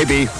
Maybe. 0.00 0.30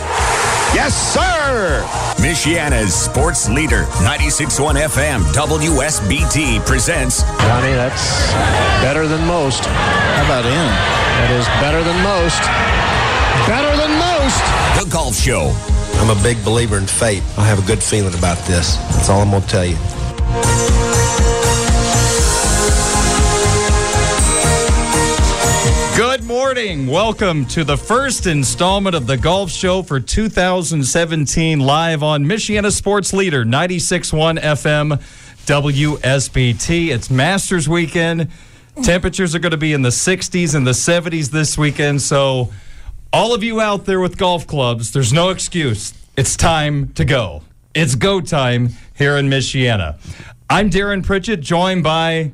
Yes, 0.73 0.97
sir! 1.13 1.85
Michiana's 2.17 2.95
sports 2.95 3.47
leader, 3.51 3.85
96.1 4.01 4.89
FM, 4.89 5.21
WSBT 5.35 6.65
presents. 6.65 7.21
Johnny, 7.21 7.73
that's 7.73 8.33
better 8.81 9.07
than 9.07 9.23
most. 9.27 9.67
How 9.67 10.25
about 10.25 10.47
him? 10.47 10.55
That 10.55 11.31
is 11.33 11.47
better 11.61 11.85
than 11.85 12.03
most. 12.03 12.41
Better 13.47 13.77
than 13.77 13.99
most! 13.99 14.83
The 14.83 14.91
Golf 14.91 15.15
Show. 15.15 15.55
I'm 16.01 16.09
a 16.09 16.23
big 16.23 16.43
believer 16.43 16.79
in 16.79 16.87
fate. 16.87 17.23
I 17.37 17.45
have 17.45 17.63
a 17.63 17.67
good 17.67 17.83
feeling 17.83 18.15
about 18.15 18.39
this. 18.47 18.77
That's 18.95 19.11
all 19.11 19.21
I'm 19.21 19.29
going 19.29 19.43
to 19.43 19.49
tell 19.49 19.67
you. 19.67 19.77
Good 26.01 26.25
morning. 26.25 26.87
Welcome 26.87 27.45
to 27.49 27.63
the 27.63 27.77
first 27.77 28.27
installment 28.27 28.97
of 28.97 29.07
the 29.07 29.19
Golf 29.19 29.51
Show 29.51 29.83
for 29.83 30.01
2017 30.01 31.61
live 31.61 32.03
on 32.03 32.25
Michiana 32.25 32.73
Sports 32.73 33.13
Leader 33.13 33.45
96.1 33.45 34.41
FM 34.41 34.99
WSBT. 35.45 36.89
It's 36.89 37.11
Masters 37.11 37.69
weekend. 37.69 38.31
Temperatures 38.83 39.35
are 39.35 39.41
going 39.41 39.51
to 39.51 39.59
be 39.59 39.75
in 39.75 39.83
the 39.83 39.91
60s 39.91 40.55
and 40.55 40.67
the 40.67 40.71
70s 40.71 41.29
this 41.29 41.59
weekend. 41.59 42.01
So, 42.01 42.51
all 43.13 43.35
of 43.35 43.45
you 43.45 43.61
out 43.61 43.85
there 43.85 44.01
with 44.01 44.17
golf 44.17 44.47
clubs, 44.47 44.93
there's 44.93 45.13
no 45.13 45.29
excuse. 45.29 45.93
It's 46.17 46.35
time 46.35 46.95
to 46.95 47.05
go. 47.05 47.43
It's 47.75 47.95
go 47.95 48.23
time 48.23 48.71
here 48.97 49.19
in 49.19 49.29
Michiana. 49.29 49.99
I'm 50.49 50.71
Darren 50.71 51.05
Pritchett, 51.05 51.43
joined 51.43 51.85
by 51.85 52.33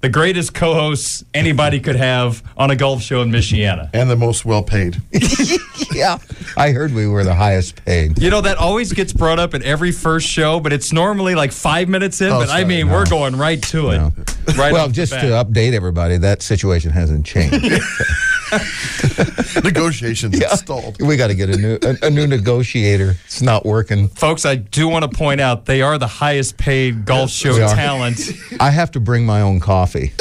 the 0.00 0.08
greatest 0.08 0.54
co-hosts 0.54 1.24
anybody 1.34 1.80
could 1.80 1.96
have 1.96 2.42
on 2.56 2.70
a 2.70 2.76
golf 2.76 3.02
show 3.02 3.22
in 3.22 3.30
Michiana. 3.30 3.88
and 3.92 4.08
the 4.10 4.16
most 4.16 4.44
well 4.44 4.62
paid. 4.62 5.00
Yeah, 5.92 6.18
I 6.58 6.72
heard 6.72 6.92
we 6.92 7.06
were 7.06 7.24
the 7.24 7.34
highest 7.34 7.82
paid. 7.86 8.18
You 8.20 8.28
know 8.28 8.42
that 8.42 8.58
always 8.58 8.92
gets 8.92 9.14
brought 9.14 9.38
up 9.38 9.54
at 9.54 9.62
every 9.62 9.92
first 9.92 10.26
show, 10.26 10.60
but 10.60 10.72
it's 10.72 10.92
normally 10.92 11.34
like 11.34 11.52
five 11.52 11.88
minutes 11.88 12.20
in. 12.20 12.28
Oh, 12.30 12.40
but 12.40 12.48
I 12.50 12.60
sorry, 12.60 12.64
mean, 12.66 12.90
we're 12.90 13.06
going 13.06 13.36
right 13.36 13.62
to 13.64 13.90
it. 13.90 13.98
No. 13.98 14.12
Right 14.58 14.72
well, 14.72 14.82
off 14.84 14.88
the 14.88 14.94
just 14.94 15.12
to 15.12 15.26
update 15.28 15.72
everybody, 15.72 16.18
that 16.18 16.42
situation 16.42 16.90
hasn't 16.90 17.24
changed. 17.24 17.54
Negotiations 19.64 20.38
Yeah. 20.38 20.50
installed. 20.52 21.00
we 21.00 21.16
got 21.16 21.28
to 21.28 21.34
get 21.34 21.48
a 21.50 21.56
new 21.56 21.78
a, 21.82 22.06
a 22.06 22.10
new 22.10 22.26
negotiator. 22.26 23.16
It's 23.24 23.42
not 23.42 23.64
working. 23.66 24.08
folks, 24.08 24.44
I 24.44 24.56
do 24.56 24.88
want 24.88 25.10
to 25.10 25.16
point 25.16 25.40
out 25.40 25.64
they 25.66 25.82
are 25.82 25.98
the 25.98 26.06
highest 26.06 26.56
paid 26.56 27.04
golf 27.04 27.30
show 27.30 27.56
talent. 27.58 28.20
I 28.60 28.70
have 28.70 28.90
to 28.92 29.00
bring 29.00 29.24
my 29.26 29.40
own 29.40 29.60
coffee. 29.60 30.12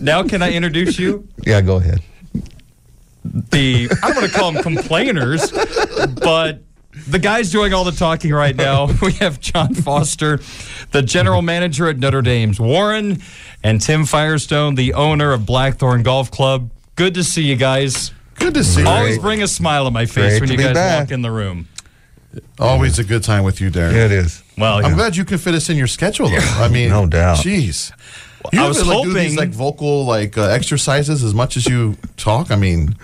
now, 0.00 0.22
can 0.22 0.42
I 0.42 0.52
introduce 0.52 0.98
you? 0.98 1.26
Yeah, 1.46 1.60
go 1.60 1.76
ahead. 1.76 2.00
the 3.24 3.88
I 4.02 4.08
don't 4.08 4.16
want 4.16 4.32
to 4.32 4.38
call 4.38 4.52
them 4.52 4.62
complainers, 4.62 5.50
but 6.22 6.62
the 7.06 7.18
guys 7.18 7.50
doing 7.50 7.72
all 7.72 7.84
the 7.84 7.92
talking 7.92 8.32
right 8.32 8.56
now. 8.56 8.88
We 9.02 9.12
have 9.14 9.40
John 9.40 9.74
Foster, 9.74 10.40
the 10.90 11.02
general 11.02 11.42
manager 11.42 11.88
at 11.88 11.98
Notre 11.98 12.22
Dame's 12.22 12.58
Warren, 12.60 13.22
and 13.62 13.80
Tim 13.80 14.04
Firestone, 14.04 14.74
the 14.74 14.94
owner 14.94 15.32
of 15.32 15.46
Blackthorn 15.46 16.02
Golf 16.02 16.30
Club. 16.30 16.70
Good 16.98 17.14
to 17.14 17.22
see 17.22 17.42
you 17.42 17.54
guys. 17.56 18.10
Good 18.34 18.54
to 18.54 18.64
see 18.64 18.80
you. 18.82 18.88
Always 18.88 19.18
bring 19.20 19.40
a 19.42 19.46
smile 19.48 19.86
on 19.86 19.92
my 19.92 20.04
face 20.04 20.38
Great 20.38 20.40
when 20.40 20.48
to 20.48 20.52
you 20.54 20.58
be 20.58 20.64
guys 20.64 20.74
back. 20.74 21.00
walk 21.04 21.10
in 21.12 21.22
the 21.22 21.30
room. 21.30 21.68
Always 22.58 22.98
a 22.98 23.04
good 23.04 23.22
time 23.22 23.44
with 23.44 23.60
you, 23.60 23.70
Darren. 23.70 23.94
Yeah, 23.94 24.06
it 24.06 24.12
is. 24.12 24.42
Well, 24.58 24.84
I'm 24.84 24.94
glad 24.94 25.16
you 25.16 25.24
can 25.24 25.38
fit 25.38 25.54
us 25.54 25.70
in 25.70 25.76
your 25.76 25.86
schedule, 25.86 26.28
though. 26.28 26.36
I 26.56 26.68
mean, 26.68 26.88
No 26.88 27.06
doubt. 27.06 27.38
Jeez. 27.38 27.92
You 28.52 28.58
I 28.60 28.64
ever, 28.64 28.68
was 28.68 28.86
like, 28.86 29.02
do 29.04 29.12
these 29.12 29.34
hoping- 29.34 29.36
like 29.36 29.48
vocal 29.50 30.04
like 30.06 30.36
uh, 30.36 30.42
exercises 30.48 31.22
as 31.22 31.34
much 31.34 31.56
as 31.56 31.66
you 31.66 31.96
talk. 32.16 32.50
I 32.50 32.56
mean, 32.56 32.96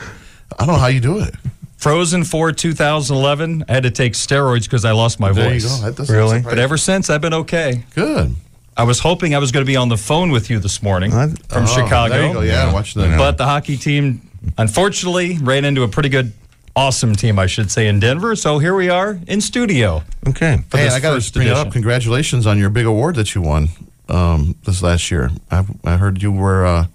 I 0.59 0.67
don't 0.67 0.75
know 0.75 0.81
how 0.81 0.89
you 0.89 1.01
do 1.01 1.19
it. 1.21 1.35
Frozen 1.77 2.25
for 2.25 2.51
2011. 2.51 3.65
I 3.69 3.73
had 3.73 3.83
to 3.85 3.91
take 3.93 4.15
steroids 4.15 4.65
because 4.65 4.85
I 4.85 4.93
lost 4.93 5.21
my 5.21 5.33
There 5.33 5.53
you 5.55 5.61
voice. 5.61 5.79
go. 5.81 5.85
That 5.87 5.97
doesn't 5.97 6.15
Really? 6.15 6.39
surprise 6.39 6.53
But 6.55 6.59
ever 6.59 6.77
since, 6.77 7.11
I've 7.11 7.21
been 7.21 7.35
okay. 7.35 7.85
good 7.95 8.35
I 8.77 8.83
was 8.85 8.99
hoping 9.01 9.35
I 9.35 9.39
was 9.39 9.53
going 9.53 9.65
to 9.65 9.71
be 9.71 9.77
on 9.77 9.89
the 9.89 9.97
phone 9.97 10.31
with 10.31 10.51
you 10.51 10.59
this 10.59 10.83
morning 10.83 11.13
I- 11.13 11.29
from 11.49 11.65
Oh, 11.65 11.67
Chicago. 11.67 12.15
There 12.15 12.27
you 12.27 12.33
go. 12.33 12.41
Yeah, 12.41 12.73
watch 12.73 12.95
the. 12.95 13.15
But 13.17 13.39
the 13.39 13.45
hockey 13.45 13.77
team, 13.77 14.29
unfortunately, 14.59 15.39
ran 15.39 15.65
into 15.65 15.83
a 15.83 15.89
pretty 15.89 16.09
good, 16.09 16.33
awesome 16.75 17.15
team, 17.15 17.39
I 17.39 17.47
should 17.47 17.71
say, 17.71 17.87
in 17.87 18.01
Denver. 18.01 18.35
So 18.37 18.59
here 18.59 18.75
we 18.75 18.89
are 18.89 19.19
in 19.29 19.41
studio. 19.41 20.03
Okay. 20.27 20.59
for 20.69 20.77
Hey, 20.79 20.85
this 20.85 20.95
I 20.95 21.01
got 21.01 21.15
first 21.15 21.35
to 21.35 21.39
bring 21.41 21.49
it 21.49 21.55
up. 21.55 21.71
Congratulations 21.73 22.47
on 22.47 22.59
your 22.59 22.71
big 22.71 22.87
award 22.87 23.15
that 23.17 23.35
you 23.35 23.43
won 23.43 23.69
um, 24.09 24.57
this 24.65 24.83
last 24.83 25.11
year. 25.11 25.31
I, 25.51 25.65
I 25.85 25.97
heard 25.97 26.21
you 26.23 26.33
were 26.33 26.67
uh, 26.67 26.87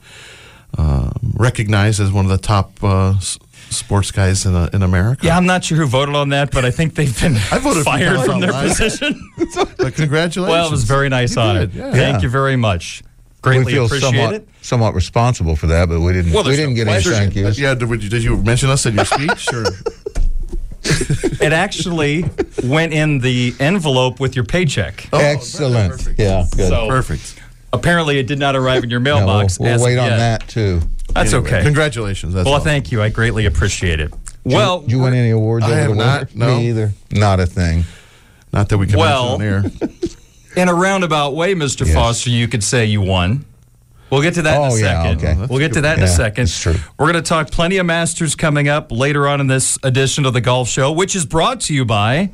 uh, 0.78 1.12
recognized 1.36 2.00
as 2.02 2.12
one 2.12 2.26
of 2.26 2.32
the 2.32 2.38
top 2.38 2.84
uh, 2.84 3.12
s- 3.16 3.40
sports 3.70 4.12
guys 4.12 4.46
in 4.46 4.56
uh, 4.56 4.70
in 4.74 4.82
America. 4.84 5.26
Yeah, 5.26 5.38
I'm 5.38 5.46
not 5.46 5.64
sure 5.64 5.78
who 5.78 5.86
voted 5.86 6.16
on 6.16 6.30
that, 6.30 6.52
but 6.52 6.66
I 6.66 6.72
think 6.72 6.96
they've 6.96 7.20
been 7.22 7.36
I 7.52 7.60
voted 7.60 7.84
fired 7.84 8.22
from 8.26 8.40
their 8.42 8.52
Online. 8.52 8.70
position. 8.70 9.32
But 9.78 9.96
congratulations. 9.96 10.52
well, 10.52 10.68
it 10.68 10.72
was 10.72 10.84
very 10.84 11.10
nice 11.10 11.36
You 11.36 11.42
honor. 11.42 11.66
did, 11.66 11.74
yeah. 11.76 11.92
Thank 11.92 12.18
Yeah. 12.18 12.22
you 12.22 12.30
very 12.30 12.56
much. 12.58 13.02
We 13.04 13.42
Greatly 13.42 13.74
feel 13.74 13.86
appreciate 13.86 14.10
somewhat 14.10 14.34
it. 14.36 14.48
somewhat 14.62 14.94
responsible 14.96 15.56
for 15.56 15.68
that, 15.68 15.88
but 15.88 16.02
we 16.02 16.12
didn't. 16.14 16.34
Well, 16.34 16.44
we 16.44 16.50
there's 16.50 16.58
didn't 16.58 16.74
no 16.74 16.84
get 16.84 16.88
any 16.90 17.02
pleasure. 17.02 17.12
thank 17.18 17.36
yous. 17.36 17.58
Yeah, 17.58 17.74
did, 17.74 17.90
did 18.10 18.22
you 18.24 18.36
mention 18.38 18.70
us 18.70 18.86
in 18.86 18.96
your 18.96 19.06
speech? 19.06 19.48
Or? 19.54 19.66
It 21.42 21.54
actually 21.54 22.26
went 22.64 22.94
in 22.94 23.20
the 23.20 23.54
envelope 23.60 24.20
with 24.20 24.36
your 24.36 24.46
paycheck. 24.46 25.08
Excellent. 25.14 25.92
perfect. 25.92 26.20
Yeah. 26.20 26.46
Good. 26.56 26.70
So 26.70 26.88
Perfect. 26.88 27.40
apparently, 27.74 28.18
it 28.20 28.28
did 28.28 28.40
not 28.40 28.56
arrive 28.56 28.84
in 28.84 28.90
your 28.90 29.00
Yeah, 29.02 29.16
we'll 29.16 29.26
mailbox. 29.28 29.60
we'll 29.60 29.70
as 29.74 29.82
of 29.82 29.86
wait 29.86 29.98
on 29.98 30.08
yet. 30.10 30.18
that 30.18 30.48
too. 30.48 30.82
That's 31.14 31.34
Anyway, 31.34 31.48
okay. 31.50 31.64
Congratulations. 31.64 32.34
That's 32.34 32.46
Well, 32.46 32.56
all. 32.56 32.60
thank 32.60 32.92
you. 32.92 33.02
I 33.02 33.10
greatly 33.10 33.46
appreciate 33.46 34.00
it. 34.00 34.14
Well, 34.44 34.82
Did 34.82 34.92
you 34.92 35.00
win 35.00 35.14
any 35.14 35.32
awards 35.32 35.66
I 35.66 35.72
over 35.72 35.80
have 35.80 35.90
the 35.90 35.96
not, 35.96 36.36
no. 36.36 36.58
Me 36.58 36.70
either. 36.70 36.94
Not 37.12 37.40
a 37.40 37.46
thing. 37.46 37.84
Not 38.54 38.70
that 38.70 38.78
we 38.78 38.88
can 38.88 38.98
Well- 38.98 39.38
mention 39.38 39.82
on 39.84 39.92
air. 39.92 39.92
in 40.64 40.70
a 40.70 40.74
roundabout 40.74 41.36
way, 41.36 41.54
Mr. 41.56 41.86
Yes. 41.86 41.94
Foster, 41.94 42.30
you 42.30 42.48
could 42.48 42.64
say 42.64 42.86
you 42.86 43.02
won. 43.02 43.46
We'll 44.10 44.24
get 44.24 44.34
to 44.36 44.42
that 44.42 44.56
in 44.56 44.62
Oh, 44.72 44.76
a 44.76 44.80
yeah, 44.80 45.04
second. 45.04 45.18
okay. 45.24 45.46
We'll 45.48 45.60
get 45.60 45.74
to 45.74 45.82
that 45.82 45.98
in 45.98 46.04
a 46.04 46.08
Yeah, 46.08 46.12
second. 46.12 46.48
that's 46.48 46.60
true. 46.60 46.76
We're 46.98 47.12
going 47.12 47.24
to 47.24 47.28
talk 47.30 47.52
plenty 47.52 47.78
of 47.78 47.86
Masters 47.86 48.34
coming 48.34 48.68
up 48.68 48.92
later 48.92 49.28
on 49.28 49.40
in 49.40 49.46
this 49.48 49.78
edition 49.84 50.26
of 50.26 50.34
the 50.34 50.42
Golf 50.42 50.68
Show, 50.68 50.92
which 50.92 51.16
is 51.16 51.26
brought 51.28 51.60
to 51.62 51.76
you 51.76 51.86
by 51.86 52.32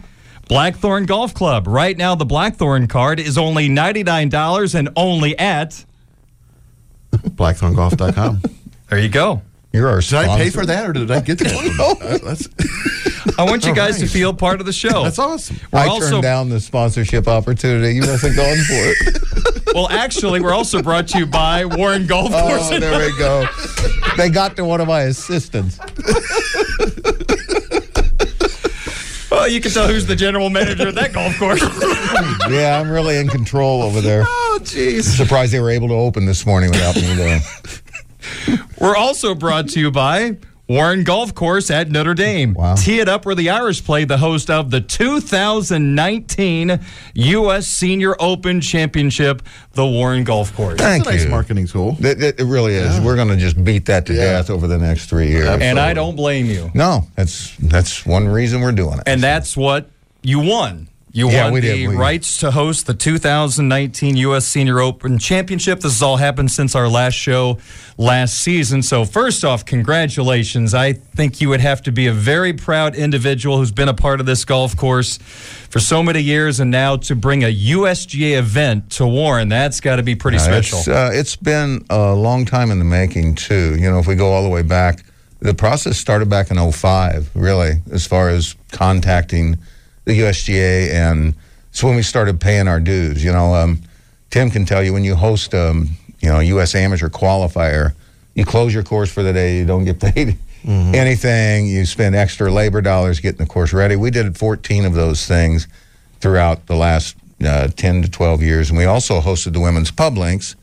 Blackthorn 0.47 1.05
Golf 1.05 1.33
Club. 1.33 1.67
Right 1.67 1.97
now, 1.97 2.15
the 2.15 2.23
Blackthorn 2.25 2.87
card 2.87 3.19
is 3.19 3.37
only 3.37 3.67
$99 3.67 4.73
and 4.75 4.87
only 4.95 5.37
at. 5.37 5.83
Blackthorngolf.com. 7.13 8.41
There 8.89 8.99
you 8.99 9.09
go. 9.09 9.41
You're 9.71 9.89
our 9.89 10.01
Did. 10.01 10.29
I 10.29 10.37
pay 10.37 10.49
for 10.51 10.65
that 10.65 10.89
or 10.89 10.93
did 10.93 11.11
I 11.11 11.19
get 11.19 11.37
the 11.37 11.45
that's, 12.23 12.47
I 13.37 13.43
want 13.43 13.65
you 13.65 13.75
guys 13.75 13.99
to 13.99 14.07
feel 14.07 14.33
part 14.33 14.61
of 14.61 14.65
the 14.65 14.71
show. 14.71 15.03
that's 15.03 15.19
awesome. 15.19 15.57
We're 15.73 15.79
I 15.79 15.87
also 15.87 16.11
turned 16.11 16.23
down 16.23 16.49
the 16.49 16.61
sponsorship 16.61 17.27
opportunity. 17.27 17.93
You 17.95 18.01
must 18.01 18.23
have 18.23 18.35
gone 18.37 18.55
for 18.55 18.73
it. 18.73 19.65
well, 19.75 19.89
actually, 19.89 20.39
we're 20.39 20.53
also 20.53 20.81
brought 20.81 21.09
to 21.09 21.19
you 21.19 21.25
by 21.25 21.65
Warren 21.65 22.07
Golf 22.07 22.31
oh, 22.33 22.47
Course. 22.47 22.71
Oh, 22.71 22.79
there 22.79 22.99
we 22.99 23.17
go. 23.17 23.45
They 24.15 24.29
got 24.29 24.55
to 24.55 24.63
one 24.63 24.79
of 24.79 24.87
my 24.87 25.01
assistants. 25.01 25.77
Well, 29.35 29.49
you 29.49 29.59
can 29.59 29.71
tell 29.71 29.87
who's 29.89 30.05
the 30.05 30.15
general 30.15 30.49
manager 30.49 30.87
of 30.87 30.95
that 30.95 31.11
golf 31.11 31.37
course. 31.37 31.61
Yeah, 32.49 32.79
I'm 32.79 32.89
really 32.89 33.17
in 33.17 33.27
control 33.27 33.81
over 33.81 33.99
there. 33.99 34.23
Oh, 34.25 34.59
jeez. 34.61 35.03
Surprised 35.03 35.51
they 35.51 35.59
were 35.59 35.71
able 35.71 35.87
to 35.87 35.95
open 35.95 36.25
this 36.25 36.45
morning 36.45 36.69
without 36.69 36.95
me 36.95 37.13
there. 37.15 37.41
We're 38.79 38.95
also 38.95 39.33
brought 39.35 39.69
to 39.69 39.79
you 39.79 39.91
by 39.91 40.37
Warren 40.67 41.03
Golf 41.03 41.35
Course 41.35 41.69
at 41.69 41.89
Notre 41.91 42.13
Dame. 42.15 42.53
Wow. 42.55 42.73
Tee 42.75 42.99
it 42.99 43.07
up 43.07 43.25
where 43.25 43.35
the 43.35 43.49
Irish 43.51 43.83
played 43.83 44.07
the 44.07 44.17
host 44.17 44.49
of 44.49 44.71
the 44.71 44.81
2019 44.81 46.79
U.S. 47.13 47.67
Senior 47.67 48.15
Open 48.19 48.61
Championship, 48.61 49.43
the 49.73 49.85
Warren 49.85 50.23
Golf 50.23 50.55
Course. 50.55 50.77
Thank 50.79 51.03
That's 51.03 51.15
a 51.15 51.17
nice 51.19 51.25
you. 51.25 51.29
marketing 51.31 51.67
tool. 51.67 51.95
It, 51.99 52.21
it- 52.21 52.39
it 52.39 52.45
really 52.45 52.73
is. 52.75 52.99
We're 52.99 53.15
going 53.15 53.27
to 53.29 53.37
just 53.37 53.63
beat 53.63 53.85
that 53.85 54.05
to 54.07 54.13
Yeah. 54.13 54.23
death 54.33 54.49
over 54.49 54.67
the 54.67 54.77
next 54.77 55.05
three 55.07 55.27
years. 55.29 55.47
and 55.61 55.79
I 55.79 55.93
don't 55.93 56.15
blame 56.15 56.47
you. 56.47 56.71
No, 56.73 57.07
that's 57.15 57.55
that's 57.57 58.05
one 58.05 58.27
reason 58.27 58.61
we're 58.61 58.71
doing 58.71 58.97
it. 58.97 59.03
And 59.07 59.21
that's 59.21 59.55
what 59.55 59.89
you 60.23 60.39
won. 60.39 60.87
You 61.15 61.29
Yeah, 61.31 61.45
won 61.45 61.53
the 61.53 61.61
did. 61.61 61.91
Rights 61.91 62.39
to 62.39 62.51
host 62.51 62.87
the 62.87 62.93
2019 62.93 64.17
U.S. 64.17 64.45
Senior 64.45 64.81
Open 64.81 65.17
Championship. 65.17 65.79
This 65.79 65.93
has 65.93 66.01
all 66.01 66.17
happened 66.17 66.51
since 66.51 66.75
our 66.75 66.89
last 66.89 67.13
show 67.13 67.57
last 67.97 68.33
season. 68.41 68.83
So, 68.83 69.05
first 69.05 69.45
off, 69.45 69.63
congratulations. 69.65 70.73
I 70.73 70.91
think 70.91 71.39
you 71.39 71.47
would 71.47 71.61
have 71.61 71.81
to 71.83 71.93
be 71.93 72.07
a 72.07 72.11
very 72.11 72.51
proud 72.51 72.95
individual 72.95 73.57
who's 73.59 73.71
been 73.71 73.87
a 73.87 73.93
part 73.93 74.19
of 74.19 74.25
this 74.25 74.43
golf 74.43 74.75
course 74.75 75.17
for 75.69 75.79
so 75.79 76.03
many 76.03 76.19
years 76.19 76.59
and 76.59 76.69
now 76.69 76.97
to 76.97 77.15
bring 77.15 77.45
a 77.45 77.53
USGA 77.53 78.37
event 78.37 78.89
to 78.91 79.07
Warren. 79.07 79.47
That's 79.47 79.79
got 79.79 79.95
to 79.95 80.03
be 80.03 80.15
pretty 80.15 80.35
Uh, 80.37 80.41
special. 80.41 80.79
It's, 80.79 80.87
uh, 80.89 81.11
it's 81.13 81.37
been 81.37 81.85
a 81.89 82.13
long 82.13 82.43
time 82.43 82.71
in 82.71 82.79
the 82.79 82.83
making, 82.85 83.35
too. 83.35 83.77
You 83.79 83.89
know, 83.89 83.99
if 83.99 84.07
we 84.07 84.15
go 84.15 84.33
all 84.33 84.43
the 84.43 84.49
way 84.49 84.63
back, 84.63 85.05
the 85.39 85.53
process 85.53 85.97
started 85.97 86.29
back 86.29 86.51
in 86.51 86.57
05, 86.57 87.29
really, 87.35 87.75
as 87.89 88.05
far 88.05 88.27
as 88.27 88.55
contacting 88.73 89.57
the 90.05 90.19
USGA. 90.21 90.91
And 90.91 91.33
it's 91.69 91.83
when 91.83 91.95
we 91.95 92.01
started 92.03 92.39
paying 92.39 92.67
our 92.67 92.79
dues. 92.79 93.23
You 93.23 93.31
know, 93.31 93.53
um, 93.53 93.81
Tim 94.29 94.49
can 94.49 94.65
tell 94.65 94.83
you 94.83 94.93
when 94.93 95.03
you 95.03 95.15
host, 95.15 95.53
um, 95.53 95.89
you 96.19 96.29
know, 96.29 96.39
U.S. 96.39 96.73
amateur 96.75 97.09
qualifier, 97.09 97.93
you 98.33 98.45
close 98.45 98.73
your 98.73 98.83
course 98.83 99.11
for 99.11 99.23
the 99.23 99.33
day, 99.33 99.57
you 99.57 99.65
don't 99.65 99.85
get 99.85 99.99
paid 100.13 100.37
anything, 100.67 101.67
you 101.67 101.85
spend 101.85 102.15
extra 102.15 102.51
labor 102.51 102.81
dollars 102.81 103.19
getting 103.19 103.37
the 103.37 103.45
course 103.45 103.71
ready. 103.71 103.95
We 103.95 104.09
did 104.09 104.35
14 104.35 104.85
of 104.85 104.93
those 104.93 105.27
things 105.27 105.67
throughout 106.21 106.65
the 106.65 106.75
last 106.75 107.15
uh, 107.45 107.67
10 107.67 108.01
to 108.01 108.09
12 108.09 108.41
years. 108.41 108.69
And 108.69 108.77
we 108.77 108.85
also 108.85 109.21
hosted 109.21 109.53
the 109.53 109.59
Women's 109.59 109.91
Pub 109.91 110.17
Links 110.17 110.55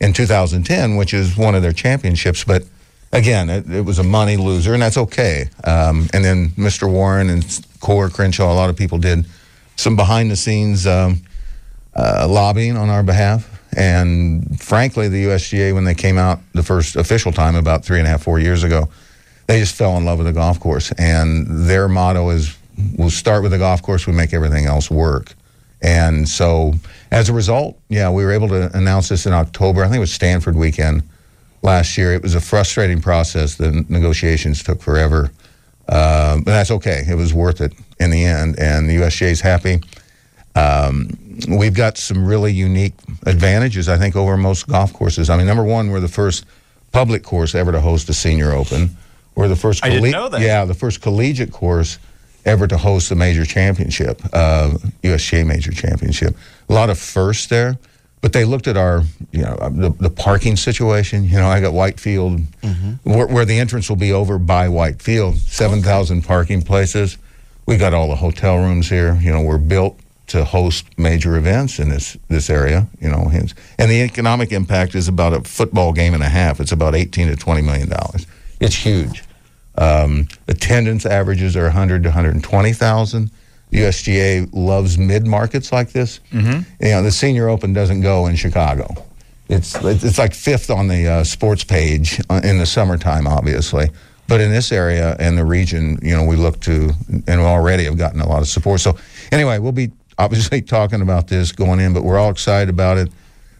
in 0.00 0.12
2010, 0.12 0.96
which 0.96 1.12
is 1.12 1.36
one 1.36 1.54
of 1.56 1.62
their 1.62 1.72
championships. 1.72 2.44
But 2.44 2.62
again, 3.12 3.50
it, 3.50 3.70
it 3.70 3.82
was 3.82 3.98
a 3.98 4.02
money 4.02 4.36
loser, 4.36 4.72
and 4.72 4.82
that's 4.82 4.96
okay. 4.96 5.48
Um, 5.64 6.08
and 6.12 6.24
then 6.24 6.48
Mr. 6.50 6.90
Warren 6.90 7.30
and 7.30 7.42
Coore 7.80 8.12
Crenshaw, 8.12 8.52
a 8.52 8.54
lot 8.54 8.70
of 8.70 8.76
people 8.76 8.98
did 8.98 9.26
some 9.76 9.96
behind 9.96 10.30
the 10.30 10.36
scenes 10.36 10.86
um, 10.86 11.22
uh, 11.94 12.26
lobbying 12.28 12.76
on 12.76 12.88
our 12.88 13.02
behalf. 13.02 13.48
And 13.74 14.60
frankly, 14.60 15.08
the 15.08 15.24
USGA, 15.24 15.74
when 15.74 15.84
they 15.84 15.94
came 15.94 16.18
out 16.18 16.40
the 16.52 16.62
first 16.62 16.96
official 16.96 17.32
time 17.32 17.56
about 17.56 17.84
three 17.84 17.98
and 17.98 18.06
a 18.06 18.10
half, 18.10 18.22
four 18.22 18.38
years 18.38 18.64
ago, 18.64 18.88
they 19.46 19.60
just 19.60 19.74
fell 19.74 19.96
in 19.96 20.04
love 20.04 20.18
with 20.18 20.26
the 20.26 20.32
golf 20.32 20.60
course. 20.60 20.92
And 20.92 21.46
their 21.68 21.88
motto 21.88 22.30
is 22.30 22.56
we'll 22.96 23.10
start 23.10 23.42
with 23.42 23.52
the 23.52 23.58
golf 23.58 23.82
course, 23.82 24.06
we 24.06 24.12
make 24.12 24.34
everything 24.34 24.66
else 24.66 24.90
work. 24.90 25.34
And 25.80 26.28
so 26.28 26.74
as 27.10 27.28
a 27.28 27.32
result, 27.32 27.78
yeah, 27.88 28.10
we 28.10 28.24
were 28.24 28.30
able 28.30 28.48
to 28.48 28.74
announce 28.76 29.08
this 29.08 29.26
in 29.26 29.32
October. 29.32 29.82
I 29.82 29.86
think 29.86 29.96
it 29.96 30.00
was 30.00 30.12
Stanford 30.12 30.54
weekend 30.54 31.02
last 31.62 31.96
year. 31.96 32.12
It 32.12 32.22
was 32.22 32.34
a 32.34 32.40
frustrating 32.40 33.00
process. 33.00 33.56
The 33.56 33.84
negotiations 33.88 34.62
took 34.62 34.82
forever. 34.82 35.30
Uh, 35.88 36.36
but 36.36 36.46
that's 36.46 36.70
okay. 36.70 37.04
It 37.08 37.14
was 37.14 37.32
worth 37.34 37.60
it 37.60 37.72
in 37.98 38.10
the 38.10 38.24
end. 38.24 38.58
And 38.58 38.88
the 38.88 38.96
USGA 38.96 39.30
is 39.30 39.40
happy. 39.40 39.80
Um, 40.54 41.16
we've 41.48 41.74
got 41.74 41.96
some 41.96 42.26
really 42.26 42.52
unique 42.52 42.94
advantages, 43.26 43.88
I 43.88 43.96
think, 43.96 44.16
over 44.16 44.36
most 44.36 44.68
golf 44.68 44.92
courses. 44.92 45.30
I 45.30 45.36
mean, 45.36 45.46
number 45.46 45.64
one, 45.64 45.90
we're 45.90 46.00
the 46.00 46.08
first 46.08 46.44
public 46.92 47.22
course 47.22 47.54
ever 47.54 47.72
to 47.72 47.80
host 47.80 48.08
a 48.08 48.14
senior 48.14 48.52
open. 48.52 48.96
We're 49.34 49.48
the 49.48 49.56
first. 49.56 49.84
I 49.84 49.88
didn't 49.88 50.10
know 50.10 50.28
that. 50.28 50.42
Yeah, 50.42 50.66
the 50.66 50.74
first 50.74 51.00
collegiate 51.00 51.52
course 51.52 51.98
ever 52.44 52.66
to 52.66 52.76
host 52.76 53.10
a 53.10 53.14
major 53.14 53.46
championship, 53.46 54.20
uh, 54.32 54.72
USGA 55.02 55.46
major 55.46 55.72
championship. 55.72 56.36
A 56.68 56.72
lot 56.72 56.90
of 56.90 56.98
firsts 56.98 57.46
there, 57.46 57.78
but 58.22 58.32
they 58.32 58.44
looked 58.46 58.66
at 58.68 58.76
our, 58.78 59.02
you 59.32 59.42
know, 59.42 59.56
the, 59.70 59.90
the 60.00 60.08
parking 60.10 60.56
situation. 60.56 61.24
You 61.24 61.36
know, 61.36 61.48
I 61.48 61.60
got 61.60 61.72
Whitefield, 61.74 62.40
where, 63.02 63.26
where 63.26 63.44
the 63.44 63.58
entrance 63.58 63.88
will 63.90 63.96
be 63.96 64.12
over 64.12 64.38
by 64.38 64.68
Whitefield, 64.68 65.36
seven 65.36 65.82
thousand 65.82 66.22
parking 66.22 66.62
places. 66.62 67.18
We 67.66 67.76
got 67.76 67.92
all 67.92 68.08
the 68.08 68.16
hotel 68.16 68.56
rooms 68.58 68.88
here. 68.88 69.18
You 69.20 69.32
know, 69.32 69.42
we're 69.42 69.58
built 69.58 69.98
to 70.28 70.44
host 70.44 70.86
major 70.96 71.36
events 71.36 71.78
in 71.78 71.88
this 71.90 72.16
this 72.28 72.48
area. 72.48 72.86
You 73.00 73.10
know, 73.10 73.28
hence- 73.28 73.54
and 73.78 73.90
the 73.90 74.00
economic 74.02 74.52
impact 74.52 74.94
is 74.94 75.08
about 75.08 75.32
a 75.34 75.40
football 75.42 75.92
game 75.92 76.14
and 76.14 76.22
a 76.22 76.28
half. 76.28 76.60
It's 76.60 76.72
about 76.72 76.94
eighteen 76.94 77.28
to 77.28 77.36
twenty 77.36 77.60
million 77.62 77.88
dollars. 77.88 78.26
It's 78.60 78.76
huge. 78.76 79.24
Um, 79.76 80.28
attendance 80.48 81.06
averages 81.06 81.56
are 81.56 81.62
100 81.64 82.02
to 82.02 82.10
120,000. 82.10 83.30
USGA 83.72 84.48
loves 84.52 84.98
mid 84.98 85.26
markets 85.26 85.72
like 85.72 85.92
this. 85.92 86.20
Mm-hmm. 86.30 86.84
You 86.84 86.90
know, 86.92 87.02
the 87.02 87.10
Senior 87.10 87.48
Open 87.48 87.72
doesn't 87.72 88.02
go 88.02 88.26
in 88.26 88.36
Chicago. 88.36 88.94
It's 89.48 89.74
it's 89.84 90.18
like 90.18 90.34
fifth 90.34 90.70
on 90.70 90.88
the 90.88 91.06
uh, 91.06 91.24
sports 91.24 91.64
page 91.64 92.20
uh, 92.30 92.40
in 92.44 92.58
the 92.58 92.66
summertime, 92.66 93.26
obviously. 93.26 93.90
But 94.28 94.40
in 94.40 94.50
this 94.50 94.72
area 94.72 95.16
and 95.18 95.36
the 95.36 95.44
region, 95.44 95.98
you 96.02 96.16
know, 96.16 96.24
we 96.24 96.36
look 96.36 96.60
to 96.60 96.92
and 97.26 97.40
already 97.40 97.84
have 97.84 97.98
gotten 97.98 98.20
a 98.20 98.28
lot 98.28 98.40
of 98.40 98.48
support. 98.48 98.80
So 98.80 98.96
anyway, 99.30 99.58
we'll 99.58 99.72
be 99.72 99.90
obviously 100.18 100.62
talking 100.62 101.02
about 101.02 101.28
this 101.28 101.52
going 101.52 101.80
in, 101.80 101.92
but 101.92 102.04
we're 102.04 102.18
all 102.18 102.30
excited 102.30 102.68
about 102.68 102.98
it. 102.98 103.10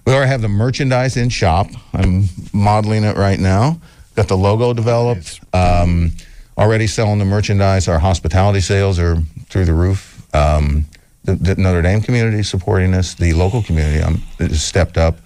We 0.07 0.13
already 0.13 0.31
have 0.31 0.43
the 0.43 0.49
merchandise 0.49 1.17
in 1.17 1.29
shop. 1.29 1.69
I'm 1.93 2.25
modeling 2.53 3.05
it 3.05 3.17
right 3.17 3.39
now. 3.39 3.81
Got 4.15 4.29
the 4.29 4.37
logo 4.37 4.73
developed. 4.73 5.41
Um, 5.53 6.13
already 6.57 6.87
selling 6.87 7.19
the 7.19 7.25
merchandise. 7.25 7.89
Our 7.89 7.99
hospitality 7.99 8.61
sales 8.61 8.99
are 8.99 9.17
through 9.49 9.65
the 9.65 9.75
roof. 9.75 10.27
Um, 10.35 10.87
the, 11.25 11.35
the 11.35 11.55
Notre 11.57 11.83
Dame 11.83 12.01
community 12.01 12.43
supporting 12.43 12.95
us. 12.95 13.15
The 13.15 13.33
local 13.33 13.63
community 13.63 14.03
um, 14.03 14.23
has 14.39 14.63
stepped 14.63 14.99
up. 14.99 15.19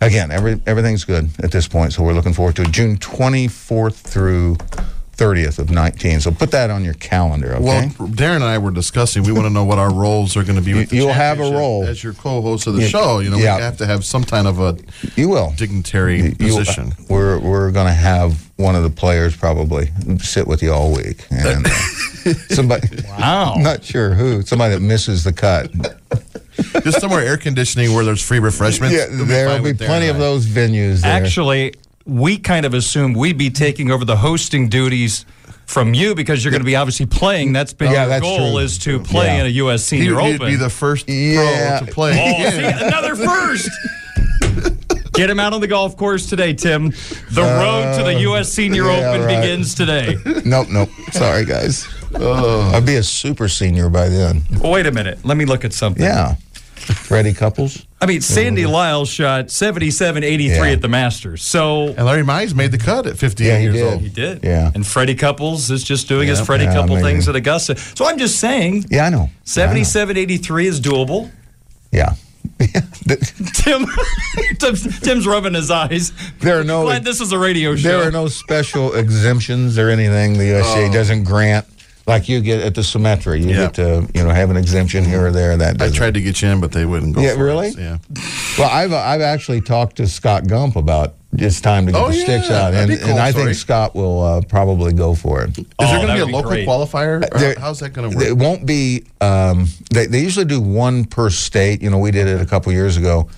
Again, 0.00 0.30
every, 0.30 0.60
everything's 0.66 1.04
good 1.04 1.30
at 1.42 1.52
this 1.52 1.68
point, 1.68 1.92
so 1.92 2.02
we're 2.02 2.12
looking 2.12 2.32
forward 2.32 2.56
to 2.56 2.62
it. 2.62 2.72
June 2.72 2.96
24th 2.96 3.94
through 3.94 4.56
30th 5.16 5.58
of 5.58 5.70
19. 5.70 6.20
So 6.20 6.30
put 6.30 6.50
that 6.52 6.70
on 6.70 6.84
your 6.84 6.94
calendar, 6.94 7.54
okay? 7.54 7.62
Well, 7.64 8.08
Darren 8.08 8.36
and 8.36 8.44
I 8.44 8.58
were 8.58 8.70
discussing. 8.70 9.22
We 9.22 9.32
want 9.32 9.44
to 9.46 9.50
know 9.52 9.64
what 9.64 9.78
our 9.78 9.92
roles 9.92 10.36
are 10.36 10.42
going 10.42 10.56
to 10.56 10.62
be. 10.62 10.74
With 10.74 10.88
the 10.90 10.96
You- 10.96 11.02
you'll 11.04 11.12
have 11.12 11.38
a 11.38 11.42
role. 11.50 11.84
as 11.86 12.02
your 12.02 12.14
co-host 12.14 12.66
of 12.66 12.74
the 12.74 12.82
Yeah. 12.82 12.88
show. 12.88 13.18
You 13.20 13.30
know, 13.30 13.36
Yeah. 13.36 13.56
we 13.56 13.62
have 13.62 13.76
to 13.78 13.86
have 13.86 14.04
some 14.04 14.24
kind 14.24 14.46
of 14.46 14.58
a 14.58 14.76
you 15.16 15.28
will. 15.28 15.52
dignitary 15.56 16.22
You- 16.22 16.34
position. 16.36 16.92
we're 17.08 17.38
we're 17.38 17.70
going 17.70 17.86
to 17.86 17.92
have 17.92 18.36
one 18.56 18.74
of 18.74 18.82
the 18.82 18.90
players 18.90 19.36
probably 19.36 19.90
sit 20.20 20.46
with 20.46 20.62
you 20.62 20.72
all 20.72 20.92
week, 20.92 21.24
and 21.30 21.66
uh, 21.66 21.70
somebody. 22.50 22.88
Wow. 23.18 23.54
I'm 23.56 23.62
not 23.70 23.84
sure 23.84 24.14
who. 24.14 24.42
Somebody 24.42 24.74
that 24.74 24.80
misses 24.80 25.24
the 25.24 25.32
cut. 25.32 25.70
Just 26.84 27.00
somewhere 27.00 27.24
air 27.24 27.36
conditioning 27.36 27.94
where 27.94 28.04
there's 28.04 28.22
free 28.22 28.38
refreshments. 28.38 28.94
Yeah, 28.94 29.04
It'll 29.12 29.24
there 29.26 29.48
will 29.48 29.56
be 29.58 29.62
with 29.72 29.78
Darren 29.80 29.86
plenty 29.86 30.08
of 30.08 30.18
those 30.18 30.46
venues. 30.46 31.00
There. 31.00 31.10
Actually, 31.12 31.74
we 32.04 32.38
kind 32.38 32.66
of 32.66 32.74
assumed 32.74 33.16
we'd 33.16 33.38
be 33.38 33.50
taking 33.50 33.90
over 33.90 34.04
the 34.04 34.16
hosting 34.16 34.68
duties 34.68 35.24
from 35.66 35.94
you 35.94 36.14
because 36.14 36.44
you're 36.44 36.50
going 36.50 36.60
to 36.60 36.66
be 36.66 36.76
obviously 36.76 37.06
playing. 37.06 37.52
That's 37.52 37.72
been 37.72 37.90
Yeah, 37.92 38.00
your 38.02 38.08
that's 38.08 38.22
goal 38.22 38.52
true. 38.52 38.58
is 38.58 38.78
to 38.78 38.98
play 39.00 39.26
Yeah. 39.26 39.40
in 39.40 39.46
a 39.46 39.50
U.S. 39.50 39.88
He, 39.88 39.98
Senior 39.98 40.18
he'd 40.20 40.34
Open. 40.34 40.46
be 40.48 40.56
the 40.56 40.68
first 40.70 41.08
Yeah. 41.08 41.78
pro 41.78 41.86
to 41.86 41.92
play. 41.92 42.36
Oh, 42.46 42.50
see, 42.50 42.84
another 42.86 43.14
first. 43.16 43.70
Get 45.14 45.28
him 45.28 45.38
out 45.38 45.52
on 45.52 45.60
the 45.60 45.66
golf 45.66 45.96
course 45.96 46.26
today, 46.26 46.54
Tim. 46.54 46.88
The 47.30 47.42
road 47.42 47.96
to 47.98 48.02
the 48.04 48.20
U.S. 48.22 48.50
Senior 48.50 48.84
yeah, 48.84 49.10
Open 49.10 49.26
right. 49.26 49.40
begins 49.42 49.74
today. 49.74 50.16
nope, 50.44 50.68
nope. 50.70 50.88
Sorry, 51.12 51.44
guys. 51.44 51.86
I'd 52.14 52.84
be 52.86 52.96
a 52.96 53.02
super 53.02 53.46
senior 53.48 53.88
by 53.90 54.08
then. 54.08 54.42
Wait 54.60 54.86
a 54.86 54.92
minute. 54.92 55.22
Let 55.24 55.36
me 55.36 55.44
look 55.44 55.64
at 55.66 55.72
something. 55.74 56.02
Yeah. 56.02 56.36
Freddie 56.82 57.32
Couples. 57.32 57.86
I 58.00 58.06
mean, 58.06 58.20
Sandy 58.20 58.64
uh-huh. 58.64 58.72
Lyle 58.72 59.04
shot 59.04 59.50
77 59.50 60.24
83 60.24 60.56
Yeah. 60.56 60.72
at 60.72 60.80
the 60.82 60.88
Masters. 60.88 61.42
So 61.42 61.88
And 61.88 62.04
Larry 62.04 62.22
Mize 62.22 62.54
made 62.54 62.72
the 62.72 62.78
cut 62.78 63.06
at 63.06 63.16
58 63.16 63.46
Yeah, 63.46 63.56
he 63.58 63.62
years 63.64 63.74
did. 63.76 63.92
old. 63.92 64.00
he 64.00 64.08
did. 64.08 64.44
Yeah. 64.44 64.70
And 64.74 64.86
Freddie 64.86 65.14
Couples 65.14 65.70
is 65.70 65.84
just 65.84 66.08
doing 66.08 66.28
his 66.28 66.38
Yeah. 66.40 66.44
Freddie 66.44 66.64
Yeah, 66.64 66.74
Couple 66.74 66.96
amazing. 66.96 67.10
things 67.16 67.28
at 67.28 67.36
Augusta. 67.36 67.76
So 67.76 68.06
I'm 68.06 68.18
just 68.18 68.38
saying 68.40 68.86
Yeah, 68.90 69.06
I 69.06 69.10
know. 69.10 69.30
77 69.44 70.16
83 70.16 70.66
is 70.66 70.80
doable. 70.80 71.30
Yeah. 71.92 72.14
Tim, 73.54 73.86
Tim's, 74.58 75.00
Tim's 75.00 75.26
rubbing 75.26 75.54
his 75.54 75.70
eyes. 75.70 76.12
There 76.40 76.58
are 76.60 76.64
no- 76.64 76.84
Glad 76.84 77.04
this 77.04 77.20
is 77.20 77.32
a 77.32 77.38
radio 77.38 77.76
show. 77.76 77.88
There 77.98 78.08
are 78.08 78.10
no 78.12 78.28
special 78.28 78.94
exemptions 78.94 79.78
or 79.78 79.88
anything 79.90 80.34
the 80.34 80.44
USGA 80.44 80.88
oh. 80.88 80.92
doesn't 80.92 81.24
grant. 81.24 81.66
Like 82.06 82.28
you 82.28 82.40
get 82.40 82.60
at 82.62 82.74
the 82.74 82.80
Symetra, 82.80 83.38
you 83.40 83.46
Yeah. 83.48 83.54
get 83.66 83.74
to 83.74 84.08
you 84.14 84.24
know 84.24 84.30
have 84.30 84.50
an 84.50 84.56
exemption 84.56 85.04
here 85.04 85.26
or 85.26 85.30
there. 85.30 85.56
That 85.56 85.70
I 85.70 85.72
doesn't. 85.74 85.94
tried 85.96 86.14
to 86.14 86.20
get 86.20 86.42
you 86.42 86.48
in, 86.48 86.60
but 86.60 86.72
they 86.72 86.84
wouldn't 86.84 87.14
go. 87.14 87.20
Yeah, 87.20 87.34
for 87.34 87.44
really? 87.44 87.68
It. 87.68 87.78
Yeah. 87.78 87.98
Well, 88.58 88.68
I've 88.70 88.92
I've 88.92 89.20
actually 89.20 89.60
talked 89.60 89.96
to 89.96 90.06
Scott 90.08 90.46
Gump 90.48 90.74
about 90.76 91.14
it's 91.34 91.60
time 91.60 91.86
to 91.86 91.92
get 91.92 92.00
Oh, 92.02 92.08
the 92.08 92.14
sticks 92.14 92.50
out, 92.50 92.72
that'd 92.72 92.90
and, 92.90 92.90
be 92.90 92.96
cool, 92.98 93.10
and 93.12 93.18
I 93.20 93.30
sorry. 93.30 93.44
think 93.46 93.56
Scott 93.56 93.94
will 93.94 94.20
uh, 94.22 94.40
probably 94.48 94.92
go 94.92 95.14
for 95.14 95.42
it. 95.44 95.56
Is 95.56 95.64
Oh, 95.78 95.86
there 95.86 95.96
going 96.06 96.08
to 96.08 96.12
would 96.12 96.18
be 96.18 96.24
be 96.26 96.32
a 96.32 96.36
local 96.36 96.50
great. 96.50 96.68
qualifier? 96.68 97.26
There- 97.38 97.54
how's 97.58 97.78
that 97.80 97.94
going 97.94 98.10
to 98.10 98.16
work? 98.18 98.26
It 98.26 98.36
won't 98.36 98.66
be. 98.66 99.04
Um, 99.22 99.66
they, 99.92 100.04
they 100.06 100.18
usually 100.20 100.44
do 100.44 100.60
one 100.60 101.04
per 101.06 101.30
state. 101.30 101.80
You 101.80 101.88
know, 101.88 101.98
we 101.98 102.10
did 102.10 102.26
it 102.26 102.40
a 102.42 102.44
couple 102.44 102.70
years 102.72 102.98
ago. 102.98 103.28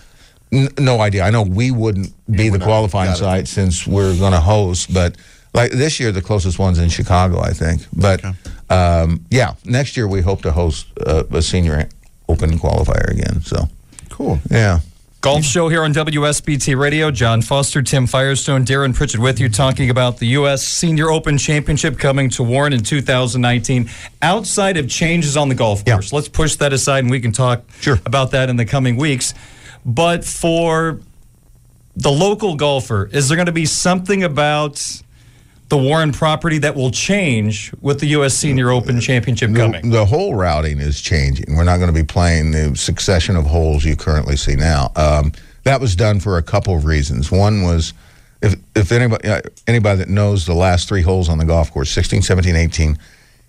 N- 0.51 0.71
no 0.79 1.01
idea. 1.01 1.23
I 1.23 1.31
know 1.31 1.43
we 1.43 1.71
wouldn't 1.71 2.13
be 2.29 2.49
the 2.49 2.59
qualifying 2.59 3.15
site 3.15 3.47
since 3.47 3.87
we're 3.87 4.17
going 4.19 4.33
to 4.33 4.41
host, 4.41 4.93
but 4.93 5.17
like 5.55 5.71
this 5.73 5.99
year, 6.01 6.13
the 6.13 6.21
closest 6.23 6.59
one's 6.59 6.79
in 6.79 6.89
Chicago, 6.89 7.41
I 7.41 7.51
think. 7.53 7.87
But 7.93 8.23
um, 8.71 9.25
yeah, 9.31 9.55
next 9.65 9.97
year 9.97 10.07
we 10.09 10.21
hope 10.21 10.43
to 10.43 10.53
host 10.53 10.87
a, 10.99 11.25
a 11.33 11.41
senior 11.43 11.89
open 12.29 12.59
qualifier 12.59 13.09
again. 13.11 13.41
So 13.43 13.69
cool. 14.11 14.39
yeah, 14.51 14.81
Golf 15.21 15.43
show 15.45 15.69
here 15.71 15.83
on 15.85 15.95
WSBT 15.95 16.77
Radio. 16.79 17.11
John 17.11 17.41
Foster, 17.41 17.81
Tim 17.83 18.07
Firestone, 18.07 18.65
Darren 18.67 18.95
Pritchett 18.95 19.21
with 19.21 19.41
you, 19.41 19.49
talking 19.49 19.89
about 19.91 20.19
the 20.19 20.27
U.S. 20.39 20.63
Senior 20.63 21.09
Open 21.11 21.39
Championship 21.39 21.99
coming 21.99 22.29
to 22.31 22.43
Warren 22.43 22.73
in 22.75 22.83
2019. 22.83 23.89
Outside 24.21 24.77
of 24.77 24.89
changes 24.89 25.37
on 25.37 25.49
the 25.49 25.55
golf 25.55 25.83
Yeah. 25.87 25.95
course, 25.95 26.13
let's 26.13 26.29
push 26.29 26.57
that 26.57 26.73
aside 26.75 27.05
and 27.05 27.11
we 27.11 27.21
can 27.21 27.33
talk 27.33 27.63
Sure. 27.81 27.99
about 28.05 28.33
that 28.33 28.51
in 28.51 28.57
the 28.57 28.67
coming 28.67 28.97
weeks. 28.97 29.33
But 29.87 30.25
for 30.25 31.01
the 31.97 32.11
local 32.11 32.57
golfer, 32.57 33.09
is 33.13 33.29
there 33.29 33.37
going 33.37 33.47
to 33.47 33.53
be 33.53 33.67
something 33.67 34.25
about 34.25 35.01
the 35.69 35.79
Warren 35.79 36.13
property 36.13 36.59
that 36.59 36.75
will 36.77 36.91
change 36.91 37.73
with 37.81 38.01
the 38.01 38.07
U.S. 38.09 38.35
Senior 38.35 38.71
Open 38.71 39.01
Championship 39.01 39.51
The, 39.53 39.59
coming? 39.59 39.91
the 39.91 40.05
whole 40.05 40.35
routing 40.35 40.79
is 40.79 41.01
changing. 41.01 41.57
We're 41.57 41.65
not 41.65 41.79
going 41.79 41.93
to 41.93 41.99
be 41.99 42.05
playing 42.05 42.51
the 42.51 42.77
succession 42.77 43.37
of 43.37 43.47
holes 43.47 43.85
you 43.85 43.97
currently 43.97 44.37
see 44.37 44.55
now. 44.57 44.93
Um, 44.97 45.33
that 45.65 45.81
was 45.81 45.97
done 45.97 46.21
for 46.21 46.37
a 46.37 46.43
couple 46.43 46.77
of 46.77 46.85
reasons. 46.85 47.33
One 47.33 47.63
was 47.63 47.95
if, 48.43 48.55
if 48.77 48.93
anybody, 48.93 49.27
uh, 49.29 49.41
anybody 49.67 49.99
that 50.01 50.09
knows 50.09 50.45
the 50.45 50.55
last 50.55 50.89
three 50.89 51.03
holes 51.03 51.29
on 51.31 51.39
the 51.39 51.47
golf 51.47 51.73
course 51.73 51.91
16, 51.91 52.23
17, 52.23 52.55
18 52.55 52.99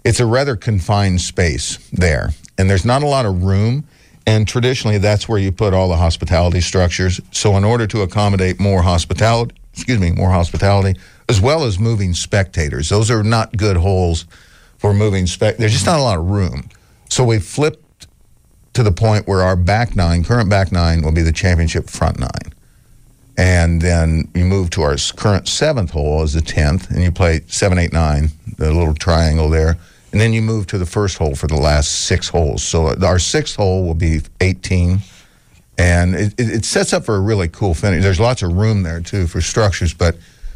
it's 0.06 0.20
a 0.20 0.26
rather 0.26 0.56
confined 0.56 1.20
space 1.20 1.78
there, 1.92 2.30
and 2.60 2.70
there's 2.70 2.86
not 2.86 3.02
a 3.02 3.08
lot 3.08 3.26
of 3.26 3.44
room. 3.44 3.86
And 4.28 4.48
traditionally, 4.48 5.00
that's 5.00 5.28
where 5.28 5.40
you 5.40 5.52
put 5.52 5.74
all 5.74 5.90
the 5.90 5.98
hospitality 5.98 6.62
structures. 6.62 7.20
So, 7.32 7.58
in 7.58 7.64
order 7.64 7.86
to 7.88 8.02
accommodate 8.02 8.60
more 8.60 8.82
hospitality, 8.84 9.56
excuse 9.74 10.00
me, 10.00 10.12
more 10.12 10.30
hospitality, 10.30 11.00
as 11.28 11.42
well 11.42 11.64
as 11.64 11.80
moving 11.80 12.14
spectators, 12.14 12.90
those 12.90 13.10
are 13.10 13.24
not 13.24 13.56
good 13.58 13.78
holes 13.78 14.26
for 14.78 14.94
moving 14.94 15.28
spec. 15.28 15.58
There's 15.58 15.74
just 15.74 15.86
not 15.86 16.00
a 16.00 16.04
lot 16.04 16.18
of 16.18 16.26
room. 16.26 16.70
So 17.10 17.24
we 17.24 17.40
flipped 17.40 18.08
to 18.74 18.84
the 18.84 18.92
point 18.92 19.28
where 19.28 19.42
our 19.42 19.56
back 19.56 19.96
nine, 19.96 20.24
current 20.24 20.50
back 20.50 20.72
nine, 20.72 21.02
will 21.02 21.12
be 21.12 21.22
the 21.22 21.32
championship 21.32 21.90
front 21.90 22.20
nine. 22.20 22.54
And 23.38 23.82
then 23.82 24.30
you 24.34 24.46
move 24.46 24.70
to 24.72 24.82
our 24.82 24.96
current 25.16 25.48
seventh 25.48 25.92
hole 25.92 26.22
as 26.22 26.34
the 26.34 26.42
tenth, 26.42 26.90
and 26.90 27.02
you 27.02 27.12
play 27.12 27.42
seven, 27.48 27.78
eight, 27.78 27.92
nine, 27.92 28.30
the 28.58 28.72
little 28.72 28.94
triangle 28.94 29.50
there. 29.50 29.78
And 30.12 30.22
then 30.22 30.32
you 30.32 30.42
move 30.42 30.68
to 30.68 30.78
the 30.78 30.86
first 30.86 31.18
hole 31.18 31.36
for 31.36 31.48
the 31.48 31.58
last 31.58 32.06
six 32.06 32.30
holes. 32.30 32.64
So 32.64 32.96
our 33.04 33.20
sixth 33.20 33.58
hole 33.58 33.86
will 33.86 33.96
be 33.96 34.22
18. 34.40 35.00
And 35.78 36.16
it, 36.16 36.34
it 36.38 36.64
sets 36.64 36.94
up 36.94 37.04
for 37.04 37.16
a 37.16 37.20
really 37.20 37.50
cool 37.50 37.74
finish. 37.74 38.02
There's 38.02 38.20
lots 38.20 38.42
of 38.42 38.54
room 38.54 38.84
there, 38.84 39.02
too, 39.02 39.28
for 39.28 39.42
structures. 39.42 39.94
But 39.94 40.16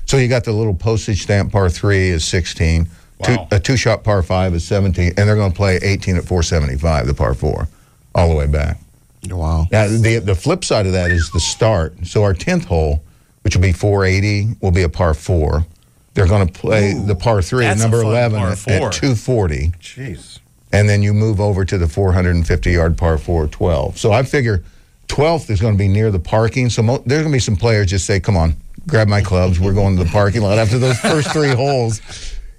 so 0.09 0.17
you 0.17 0.27
got 0.27 0.43
the 0.43 0.51
little 0.51 0.73
postage 0.73 1.21
stamp 1.21 1.51
par 1.51 1.69
three 1.69 2.09
is 2.09 2.25
16, 2.25 2.87
two, 3.21 3.37
a 3.51 3.59
two 3.59 3.77
shot 3.77 4.03
par 4.03 4.23
five 4.23 4.55
is 4.55 4.65
17, 4.65 5.13
and 5.15 5.29
they're 5.29 5.35
going 5.35 5.51
to 5.51 5.55
play 5.55 5.75
18 5.83 6.15
at 6.17 6.25
475, 6.25 7.05
the 7.05 7.13
par 7.13 7.35
four, 7.35 7.67
all 8.15 8.27
the 8.27 8.35
way 8.35 8.47
back. 8.47 8.79
Wow. 9.29 9.67
Now, 9.71 9.87
the 9.87 10.17
the 10.17 10.33
flip 10.33 10.65
side 10.65 10.87
of 10.87 10.93
that 10.93 11.11
is 11.11 11.29
the 11.29 11.39
start. 11.39 12.07
So 12.07 12.23
our 12.23 12.33
tenth 12.33 12.65
hole, 12.65 13.03
which 13.43 13.55
will 13.55 13.61
be 13.61 13.71
480, 13.71 14.55
will 14.61 14.71
be 14.71 14.81
a 14.81 14.89
par 14.89 15.13
four. 15.13 15.67
They're 16.15 16.25
going 16.27 16.47
to 16.47 16.51
play 16.51 16.93
the 16.93 17.15
par 17.15 17.43
three, 17.43 17.65
that's 17.65 17.79
a 17.79 17.83
number 17.83 18.01
11, 18.01 18.41
at, 18.41 18.67
at 18.67 18.91
240, 18.91 19.73
Jeez. 19.79 20.39
and 20.73 20.89
then 20.89 21.03
you 21.03 21.13
move 21.13 21.39
over 21.39 21.65
to 21.65 21.77
the 21.77 21.87
450 21.87 22.71
yard 22.71 22.97
par 22.97 23.19
four, 23.19 23.45
12. 23.45 23.99
So 23.99 24.11
I 24.11 24.23
figure 24.23 24.63
12th 25.07 25.51
is 25.51 25.61
going 25.61 25.75
to 25.75 25.77
be 25.77 25.87
near 25.87 26.09
the 26.09 26.19
parking. 26.19 26.71
So 26.71 26.81
mo- 26.81 27.03
there's 27.05 27.21
going 27.21 27.31
to 27.31 27.35
be 27.35 27.39
some 27.39 27.55
players 27.55 27.91
just 27.91 28.07
say, 28.07 28.19
"Come 28.19 28.35
on, 28.35 28.55
grab 28.87 29.07
my 29.07 29.21
clubs. 29.21 29.59
We're 29.59 29.73
going 29.73 29.97
to 29.97 30.03
the 30.03 30.09
parking 30.09 30.41
lot 30.41 30.57
after 30.57 30.77
those 30.79 30.97
first 30.99 31.31
three 31.31 31.53
holes." 31.53 32.01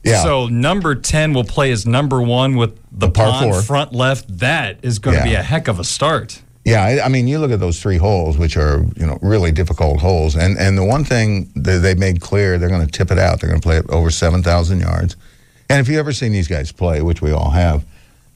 Yeah. 0.02 0.22
So 0.22 0.46
number 0.46 0.94
10 0.94 1.34
will 1.34 1.44
play 1.44 1.70
as 1.72 1.84
number 1.86 2.22
one 2.22 2.56
with 2.56 2.74
the, 2.90 3.06
The 3.06 3.10
par 3.10 3.32
pond 3.32 3.52
four. 3.52 3.62
front 3.62 3.92
left. 3.92 4.38
That 4.38 4.78
is 4.82 4.98
going 4.98 5.16
to 5.18 5.22
Yeah. 5.22 5.28
be 5.28 5.34
a 5.34 5.42
heck 5.42 5.68
of 5.68 5.78
a 5.78 5.84
start. 5.84 6.40
Yeah, 6.64 6.82
I, 6.82 7.04
I 7.04 7.08
mean, 7.08 7.28
you 7.28 7.38
look 7.38 7.50
at 7.50 7.60
those 7.60 7.80
three 7.80 7.96
holes, 7.98 8.38
which 8.38 8.56
are 8.56 8.82
you 8.96 9.06
know 9.06 9.18
really 9.22 9.50
difficult 9.52 10.00
holes, 10.00 10.36
and 10.36 10.56
and 10.58 10.76
the 10.78 10.84
one 10.84 11.04
thing 11.04 11.50
that 11.56 11.78
they 11.80 11.94
made 11.94 12.20
clear, 12.20 12.58
they're 12.58 12.68
going 12.70 12.84
to 12.86 12.90
tip 12.90 13.10
it 13.10 13.18
out. 13.18 13.40
They're 13.40 13.50
going 13.50 13.60
to 13.60 13.66
play 13.66 13.76
it 13.78 13.86
over 13.90 14.10
seven 14.10 14.42
thousand 14.42 14.80
yards, 14.80 15.16
and 15.68 15.80
if 15.80 15.88
you 15.88 15.98
ever 15.98 16.12
seen 16.12 16.32
these 16.32 16.48
guys 16.48 16.70
play, 16.72 17.00
which 17.02 17.20
we 17.22 17.30
all 17.32 17.50
have, 17.50 17.84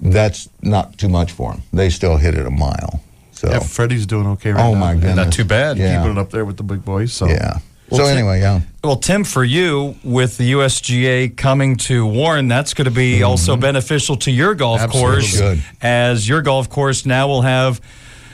that's 0.01 0.49
not 0.63 0.97
too 0.99 1.09
much 1.09 1.33
for 1.33 1.53
them. 1.53 1.63
They 1.73 1.89
still 1.91 2.17
hit 2.17 2.35
it 2.35 2.45
a 2.47 2.51
mile. 2.51 3.03
So, 3.33 3.51
Yeah, 3.51 3.59
Freddie's 3.61 4.07
doing 4.07 4.27
okay 4.29 4.53
right 4.53 4.65
oh 4.65 4.73
now. 4.75 4.81
my 4.81 4.95
goodness, 4.95 5.17
Not 5.17 5.33
too 5.33 5.45
bad. 5.45 5.77
Yeah, 5.77 5.99
Keeping 5.99 6.13
it 6.17 6.19
up 6.19 6.31
there 6.31 6.45
with 6.45 6.57
the 6.57 6.63
big 6.63 6.85
boys. 6.85 7.13
So 7.13 7.27
yeah. 7.29 7.59
Well, 7.95 8.07
so 8.07 8.09
Tim- 8.09 8.19
anyway, 8.19 8.41
yeah. 8.41 8.61
Well, 8.83 8.97
Tim, 8.97 9.25
for 9.25 9.45
you, 9.45 9.97
with 10.05 10.37
the 10.37 10.53
USGA 10.53 11.37
coming 11.37 11.77
to 11.77 12.07
Warren, 12.07 12.49
that's 12.49 12.75
going 12.75 12.87
to 12.87 12.91
be 12.91 13.17
mm-hmm. 13.17 13.27
also 13.27 13.57
beneficial 13.57 14.17
to 14.19 14.31
your 14.31 14.55
golf 14.55 14.81
Absolutely. 14.81 15.13
course, 15.15 15.41
Good. 15.41 15.63
as 15.81 16.29
your 16.29 16.43
golf 16.43 16.69
course 16.69 17.07
now 17.07 17.29
will 17.29 17.43
have 17.43 17.81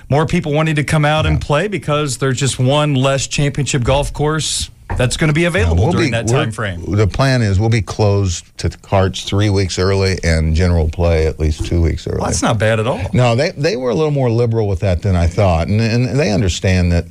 more 0.08 0.26
people 0.26 0.52
wanting 0.52 0.74
to 0.74 0.84
come 0.84 1.04
out 1.04 1.24
and 1.24 1.40
play 1.40 1.68
because 1.68 2.18
there's 2.18 2.38
just 2.38 2.58
one 2.58 2.94
less 2.94 3.28
championship 3.28 3.84
golf 3.84 4.12
course 4.12 4.70
that's 4.96 5.16
going 5.16 5.28
to 5.28 5.34
be 5.34 5.44
available 5.44 5.84
We'll 5.84 5.92
during 5.92 6.08
be- 6.08 6.10
that 6.12 6.28
time 6.28 6.50
frame. 6.50 6.96
The 6.96 7.06
plan 7.06 7.42
is 7.42 7.60
we'll 7.60 7.68
be 7.68 7.82
closed 7.82 8.56
to 8.58 8.70
carts 8.70 9.22
three 9.22 9.50
weeks 9.50 9.78
early 9.78 10.18
and 10.24 10.54
general 10.54 10.88
play 10.88 11.26
at 11.26 11.38
least 11.38 11.66
two 11.66 11.80
weeks 11.80 12.06
early. 12.06 12.18
Well, 12.18 12.26
that's 12.26 12.42
not 12.42 12.58
bad 12.58 12.80
at 12.80 12.86
all. 12.86 13.00
No, 13.12 13.36
they 13.36 13.50
they 13.50 13.76
were 13.76 13.90
a 13.90 13.94
little 13.94 14.10
more 14.10 14.30
liberal 14.30 14.68
with 14.68 14.80
that 14.80 15.02
than 15.02 15.16
I 15.16 15.26
thought, 15.26 15.68
and 15.68 15.80
and 15.80 16.18
they 16.18 16.32
understand 16.32 16.92
that, 16.92 17.06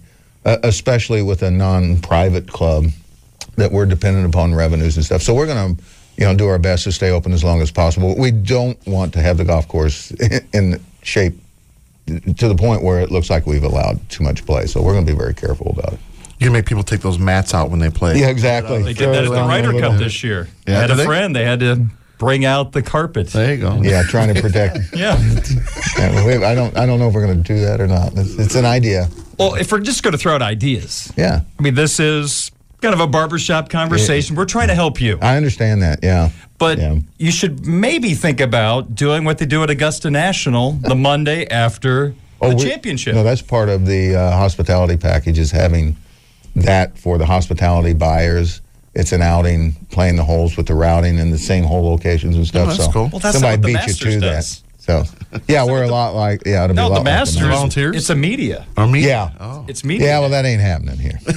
Uh, 0.49 0.57
especially 0.63 1.21
with 1.21 1.43
a 1.43 1.51
non-private 1.51 2.47
club, 2.47 2.85
that 3.57 3.71
we're 3.71 3.85
dependent 3.85 4.25
upon 4.25 4.55
revenues 4.55 4.95
and 4.95 5.05
stuff. 5.05 5.21
So 5.21 5.35
we're 5.35 5.45
going 5.45 5.75
to, 5.75 5.83
you 6.17 6.25
know, 6.25 6.35
do 6.35 6.47
our 6.47 6.57
best 6.57 6.85
to 6.85 6.91
stay 6.91 7.11
open 7.11 7.33
as 7.33 7.43
long 7.43 7.61
as 7.61 7.69
possible. 7.69 8.15
We 8.17 8.31
don't 8.31 8.75
want 8.87 9.13
to 9.13 9.21
have 9.21 9.37
the 9.37 9.45
golf 9.45 9.67
course 9.67 10.09
in 10.53 10.83
shape 11.03 11.35
to 12.07 12.47
the 12.47 12.55
point 12.55 12.81
where 12.81 12.99
it 12.99 13.11
looks 13.11 13.29
like 13.29 13.45
we've 13.45 13.63
allowed 13.63 13.99
too 14.09 14.23
much 14.23 14.43
play. 14.43 14.65
So 14.65 14.81
we're 14.81 14.93
going 14.93 15.05
to 15.05 15.11
be 15.11 15.15
very 15.15 15.35
careful 15.35 15.69
about 15.77 15.93
it. 15.93 15.99
you 16.39 16.47
can 16.47 16.53
make 16.53 16.65
people 16.65 16.81
take 16.83 17.01
those 17.01 17.19
mats 17.19 17.53
out 17.53 17.69
when 17.69 17.77
they 17.79 17.91
play. 17.91 18.17
Yeah, 18.19 18.29
exactly. 18.29 18.81
They 18.81 18.93
did 18.93 19.09
that 19.13 19.25
at 19.25 19.29
the 19.29 19.41
Ryder 19.41 19.79
Cup 19.79 19.99
this 19.99 20.23
year. 20.23 20.47
Yeah, 20.67 20.79
I 20.79 20.81
had 20.81 20.89
a 20.89 20.95
they? 20.95 21.05
friend, 21.05 21.35
they 21.35 21.45
had 21.45 21.59
to 21.59 21.85
bring 22.17 22.43
out 22.43 22.71
the 22.71 22.81
carpet. 22.81 23.27
There 23.27 23.53
you 23.53 23.61
go. 23.61 23.79
Yeah, 23.83 24.01
trying 24.01 24.33
to 24.33 24.41
protect. 24.41 24.79
Yeah. 24.95 25.15
yeah, 25.99 26.25
we- 26.25 26.43
I 26.43 26.55
don't. 26.55 26.75
I 26.75 26.87
don't 26.87 26.97
know 26.97 27.07
if 27.09 27.13
we're 27.13 27.25
going 27.27 27.43
to 27.43 27.53
do 27.53 27.59
that 27.65 27.79
or 27.79 27.87
not. 27.87 28.13
It's, 28.17 28.33
it's 28.39 28.55
an 28.55 28.65
idea. 28.65 29.09
Well, 29.39 29.55
if 29.55 29.71
we're 29.71 29.79
just 29.79 30.03
going 30.03 30.11
to 30.11 30.17
throw 30.17 30.35
out 30.35 30.41
ideas, 30.41 31.11
Yeah, 31.15 31.41
I 31.57 31.61
mean, 31.61 31.73
this 31.73 31.99
is 31.99 32.51
kind 32.81 32.93
of 32.93 32.99
a 32.99 33.07
barbershop 33.07 33.69
conversation. 33.69 34.35
We're 34.35 34.45
trying 34.45 34.67
to 34.67 34.75
help 34.75 34.99
you. 35.01 35.17
I 35.21 35.37
understand 35.37 35.81
that. 35.81 35.99
Yeah, 36.03 36.29
But 36.57 36.77
Yeah. 36.77 36.97
you 37.17 37.31
should 37.31 37.65
maybe 37.65 38.13
think 38.15 38.41
about 38.41 38.95
doing 38.95 39.23
what 39.23 39.37
they 39.37 39.45
do 39.45 39.63
at 39.63 39.69
Augusta 39.69 40.11
National 40.11 40.73
the 40.73 40.95
Monday 41.09 41.47
after 41.47 42.09
the 42.09 42.47
Oh, 42.47 42.55
we- 42.55 42.63
championship. 42.69 43.15
No, 43.15 43.23
that's 43.23 43.41
part 43.41 43.69
of 43.69 43.85
the 43.85 44.15
uh, 44.15 44.31
hospitality 44.31 44.97
package 44.97 45.39
is 45.39 45.51
having 45.51 45.95
that 46.55 46.97
for 46.97 47.17
the 47.17 47.25
hospitality 47.25 47.93
buyers. 47.93 48.61
It's 48.95 49.11
an 49.13 49.21
outing, 49.21 49.75
playing 49.91 50.15
the 50.17 50.23
holes 50.23 50.57
with 50.57 50.65
the 50.67 50.73
routing 50.73 51.17
in 51.19 51.31
the 51.31 51.37
same 51.37 51.63
hole 51.63 51.83
locations 51.89 52.35
and 52.35 52.45
stuff. 52.47 52.63
Oh, 52.63 52.71
that's 52.71 52.85
so 52.85 52.91
cool. 52.91 53.09
Well, 53.11 53.19
that's 53.19 53.35
somebody 53.39 53.55
not 53.57 53.59
what 53.59 53.61
the 53.61 53.67
beat 53.67 53.73
Masters 53.73 54.13
you 54.15 54.19
to 54.19 54.27
does. 54.27 54.59
that. 54.61 54.68
So 54.89 55.05
yeah, 55.47 55.65
we're 55.65 55.83
a 55.83 55.87
lot 55.87 56.15
like 56.15 56.41
yeah. 56.45 56.63
It'll 56.63 56.73
be 56.75 56.79
a 56.79 56.83
no, 56.83 56.89
lot 56.89 56.95
the 56.95 57.01
like 57.01 57.05
Masters. 57.05 57.47
Volunteers? 57.47 57.95
It's 57.95 58.09
a 58.09 58.15
media. 58.15 58.65
Or 58.75 58.87
me? 58.87 59.05
Yeah. 59.05 59.29
Oh. 59.39 59.63
It's 59.67 59.83
media. 59.83 60.07
Yeah, 60.07 60.19
well, 60.19 60.29
that 60.29 60.45
ain't 60.45 60.61
happening 60.61 60.97
here. 60.97 61.19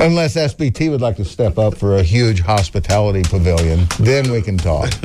Unless 0.00 0.36
SBT 0.36 0.90
would 0.90 1.02
like 1.02 1.16
to 1.16 1.24
step 1.24 1.58
up 1.58 1.76
for 1.76 1.96
a 1.96 2.02
huge 2.02 2.40
hospitality 2.40 3.22
pavilion, 3.22 3.86
then 4.00 4.32
we 4.32 4.40
can 4.40 4.56
talk. 4.56 4.90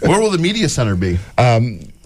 Where 0.00 0.20
will 0.20 0.30
the 0.30 0.38
media 0.38 0.68
center 0.68 0.96
be? 0.96 1.18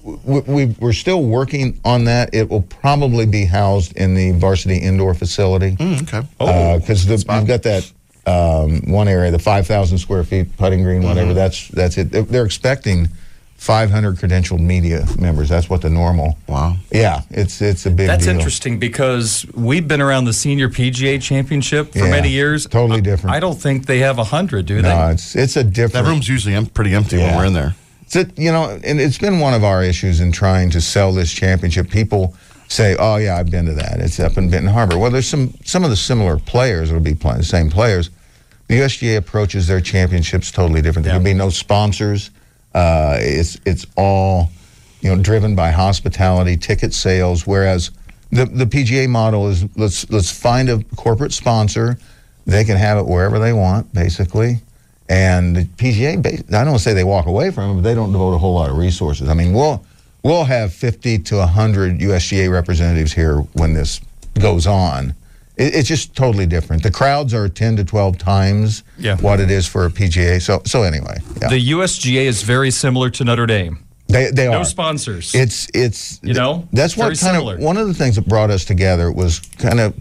we, 0.03 0.41
we, 0.41 0.67
we're 0.79 0.93
still 0.93 1.25
working 1.25 1.81
on 1.85 2.05
that. 2.05 2.33
It 2.33 2.49
will 2.49 2.63
probably 2.63 3.27
be 3.27 3.45
housed 3.45 3.97
in 3.97 4.15
the 4.15 4.31
varsity 4.33 4.79
indoor 4.79 5.15
facility. 5.15 5.75
Mm, 5.77 6.03
okay. 6.03 6.79
because 6.79 7.07
you've 7.07 7.27
got 7.27 7.65
that 7.65 7.93
um, 8.29 8.83
one 8.91 9.09
area, 9.09 9.31
the 9.31 9.39
5,000 9.39 9.99
square 9.99 10.25
feet 10.25 10.57
putting 10.57 10.83
green, 10.83 11.03
whatever. 11.03 11.33
That's 11.35 11.69
that's 11.69 11.97
it. 11.99 12.11
They're- 12.11 12.23
They're 12.23 12.45
expecting 12.45 13.09
500 13.57 14.17
credentialed 14.17 14.61
media 14.61 15.05
members. 15.19 15.49
That's 15.49 15.69
what 15.69 15.81
the 15.83 15.91
normal. 15.91 16.39
Wow. 16.47 16.77
Yeah, 16.93 17.23
it's 17.31 17.61
it's 17.61 17.87
a 17.87 17.91
big. 17.91 18.07
That's 18.07 18.25
deal. 18.27 18.35
interesting 18.37 18.79
because 18.79 19.45
we've 19.55 19.89
been 19.89 20.01
around 20.01 20.27
the 20.27 20.33
senior 20.33 20.69
PGA 20.69 21.21
championship 21.21 21.93
for 21.93 21.99
Yeah, 21.99 22.11
many 22.11 22.29
years. 22.29 22.67
totally 22.67 23.01
different. 23.01 23.35
I 23.35 23.41
don't 23.41 23.61
think 23.61 23.87
they 23.87 23.99
have 23.99 24.19
a 24.19 24.25
hundred, 24.25 24.67
do 24.67 24.77
they? 24.81 24.89
No, 24.89 25.09
it's 25.09 25.35
it's 25.35 25.57
a 25.57 25.65
different. 25.65 26.05
That 26.05 26.11
room's 26.11 26.29
usually 26.29 26.55
em- 26.55 26.67
pretty 26.67 26.95
empty 26.95 27.17
when 27.19 27.35
we're 27.37 27.47
in 27.47 27.53
there. 27.55 27.75
It's 28.03 28.17
a, 28.17 28.27
you 28.37 28.53
know, 28.53 28.79
and 28.85 29.01
it's 29.01 29.19
been 29.19 29.39
one 29.41 29.55
of 29.55 29.65
our 29.65 29.83
issues 29.83 30.21
in 30.21 30.31
trying 30.33 30.71
to 30.71 30.81
sell 30.81 31.13
this 31.13 31.31
championship. 31.33 31.91
People 31.91 32.35
say, 32.69 32.95
"Oh 32.99 33.17
yeah, 33.17 33.37
I've 33.39 33.51
been 33.51 33.67
to 33.67 33.75
that. 33.75 33.99
It's 34.01 34.21
up 34.21 34.39
in 34.39 34.49
Benton 34.51 34.73
Harbor." 34.73 34.97
Well, 34.99 35.11
there's 35.11 35.27
some 35.29 35.53
some 35.65 35.83
of 35.83 35.91
the 35.91 35.97
similar 35.97 36.39
players 36.39 36.89
that 36.91 36.95
will 36.95 37.03
be 37.03 37.15
playing 37.15 37.39
the 37.39 37.45
same 37.45 37.71
players. 37.71 38.11
The 38.69 38.81
USGA 38.81 39.17
approaches 39.17 39.67
their 39.67 39.81
championships 39.81 40.53
totally 40.53 40.83
different. 40.83 41.07
There'll 41.07 41.23
be 41.23 41.35
no 41.35 41.51
sponsors. 41.51 42.31
Uh, 42.75 43.17
it's 43.19 43.59
it's 43.65 43.87
all 43.97 44.51
you 45.01 45.15
know 45.15 45.23
driven 45.23 45.57
by 45.57 45.71
hospitality, 45.71 46.57
ticket 46.57 46.93
sales. 46.93 47.47
Whereas 47.47 47.91
the 48.31 48.45
the 48.45 48.67
PGA 48.67 49.09
model 49.09 49.49
is 49.49 49.65
let's 49.77 50.09
let's 50.11 50.31
find 50.31 50.69
a 50.69 50.85
corporate 50.97 51.33
sponsor. 51.33 51.99
They 52.45 52.65
can 52.65 52.77
have 52.77 52.99
it 52.99 53.07
wherever 53.07 53.39
they 53.39 53.53
want, 53.53 53.93
basically. 53.93 54.61
And 55.09 55.57
the 55.57 55.65
PGA, 55.65 56.55
I 56.55 56.65
don't 56.65 56.79
say 56.79 56.93
they 56.93 57.05
walk 57.05 57.27
away 57.27 57.51
from 57.51 57.71
it, 57.71 57.75
but 57.77 57.81
they 57.81 57.95
don't 57.95 58.13
devote 58.13 58.35
a 58.35 58.39
whole 58.39 58.55
lot 58.55 58.69
of 58.69 58.77
resources. 58.77 59.31
I 59.31 59.35
mean, 59.35 59.55
we'll 59.55 59.85
we'll 60.23 60.45
have 60.45 60.75
50 60.75 61.21
to 61.21 61.37
100 61.37 62.01
USGA 62.01 62.53
representatives 62.53 63.15
here 63.15 63.39
when 63.55 63.73
this 63.73 64.01
goes 64.39 64.67
on. 64.67 65.15
It, 65.59 65.75
it's 65.75 65.89
just 65.89 66.15
totally 66.17 66.47
different. 66.47 66.83
The 66.83 66.91
crowds 66.91 67.35
are 67.35 67.49
10 67.49 67.77
to 67.77 67.85
12 67.85 68.17
times 68.19 68.85
Yeah. 68.99 69.17
what 69.17 69.41
it 69.41 69.51
is 69.51 69.67
for 69.67 69.85
a 69.85 69.91
PGA. 69.91 70.41
So 70.41 70.63
so 70.65 70.83
anyway, 70.85 71.19
yeah. 71.43 71.49
The 71.49 71.71
USGA 71.71 72.27
is 72.27 72.43
very 72.43 72.71
similar 72.71 73.11
to 73.11 73.25
Notre 73.25 73.47
Dame. 73.47 73.79
they 74.09 74.31
they 74.31 74.47
No 74.49 74.59
are. 74.61 74.65
sponsors. 74.65 75.35
It's 75.35 75.69
it's 75.75 76.21
You 76.23 76.35
know, 76.35 76.67
that's 76.73 76.97
what 76.97 77.07
kind 77.07 77.19
similar. 77.19 77.55
of 77.57 77.61
one 77.61 77.77
of 77.77 77.89
the 77.89 77.95
things 77.95 78.15
that 78.17 78.27
brought 78.27 78.51
us 78.51 78.65
together 78.65 79.13
was 79.13 79.41
kind 79.59 79.81
of 79.81 79.95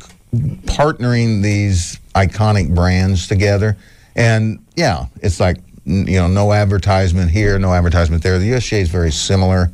partnering 0.65 1.41
these 1.43 1.99
iconic 2.15 2.73
brands 2.73 3.27
together, 3.27 3.77
and 4.15 4.59
yeah, 4.75 5.05
it's 5.21 5.39
like 5.39 5.57
you 5.85 6.17
know 6.19 6.27
no 6.27 6.51
advertisement 6.53 7.31
here, 7.31 7.57
no 7.59 7.73
advertisement 7.73 8.23
there. 8.23 8.37
The 8.39 8.51
USGA 8.51 8.81
is 8.81 8.89
very 8.89 9.11
similar. 9.11 9.71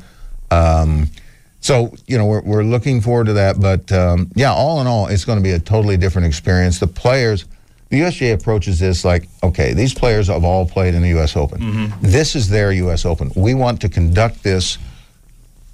Um, 0.52 1.10
so 1.63 1.93
you 2.08 2.17
know 2.17 2.25
we're, 2.25 2.41
we're 2.41 2.63
looking 2.63 3.00
forward 3.00 3.27
to 3.27 3.34
that, 3.34 3.60
but 3.60 3.89
um, 3.93 4.29
yeah, 4.36 4.51
all 4.51 4.82
in 4.82 4.88
all, 4.88 5.08
it's 5.08 5.24
going 5.24 5.39
to 5.39 5.43
be 5.43 5.51
a 5.51 5.60
totally 5.60 5.96
different 5.96 6.27
experience. 6.27 6.77
The 6.77 6.88
players, 6.88 7.46
the 7.88 8.01
USGA 8.01 8.34
approaches 8.34 8.79
this 8.79 9.05
like, 9.05 9.29
okay, 9.41 9.74
these 9.74 9.93
players 9.93 10.27
have 10.27 10.43
all 10.43 10.67
played 10.67 10.93
in 10.93 11.01
the 11.01 11.08
U.S. 11.10 11.38
Open. 11.38 11.62
Mm-hmm. 11.62 12.01
This 12.01 12.36
is 12.36 12.50
their 12.50 12.74
U.S. 12.74 13.05
Open. 13.05 13.32
We 13.38 13.53
want 13.53 13.79
to 13.79 13.89
conduct 13.89 14.43
this 14.43 14.77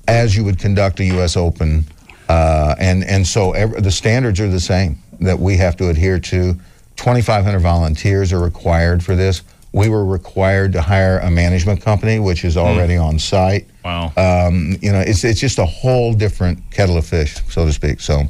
as 0.08 0.36
you 0.36 0.44
would 0.44 0.60
conduct 0.60 1.00
a 1.00 1.06
U.S. 1.06 1.36
Open, 1.36 1.86
uh, 2.30 2.76
and 2.78 3.04
and 3.04 3.26
so 3.26 3.54
ev 3.54 3.84
the 3.84 3.92
standards 3.92 4.40
are 4.40 4.48
the 4.48 4.60
same 4.60 5.00
that 5.22 5.40
we 5.40 5.58
have 5.58 5.76
to 5.78 5.90
adhere 5.90 6.20
to. 6.20 6.54
2,500 6.98 7.60
volunteers 7.60 8.32
are 8.32 8.40
required 8.40 9.04
for 9.04 9.16
this. 9.16 9.42
We 9.72 9.88
were 9.90 10.06
required 10.06 10.74
to 10.74 10.82
hire 10.82 11.20
a 11.20 11.30
management 11.30 11.82
company, 11.82 12.20
which 12.20 12.44
is 12.44 12.58
already 12.58 12.98
on 12.98 13.20
site. 13.20 13.68
Wow. 13.86 14.12
Um, 14.18 14.78
you 14.82 14.92
know, 14.92 15.00
it's 15.00 15.24
it's 15.24 15.40
just 15.40 15.60
a 15.60 15.66
whole 15.66 16.14
different 16.14 16.72
kettle 16.72 16.98
of 16.98 17.06
fish, 17.06 17.38
so 17.50 17.66
to 17.66 17.72
speak. 17.74 18.00
So 18.00 18.24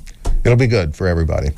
it'll 0.43 0.57
be 0.57 0.67
good 0.67 0.95
for 0.95 1.07
everybody. 1.07 1.51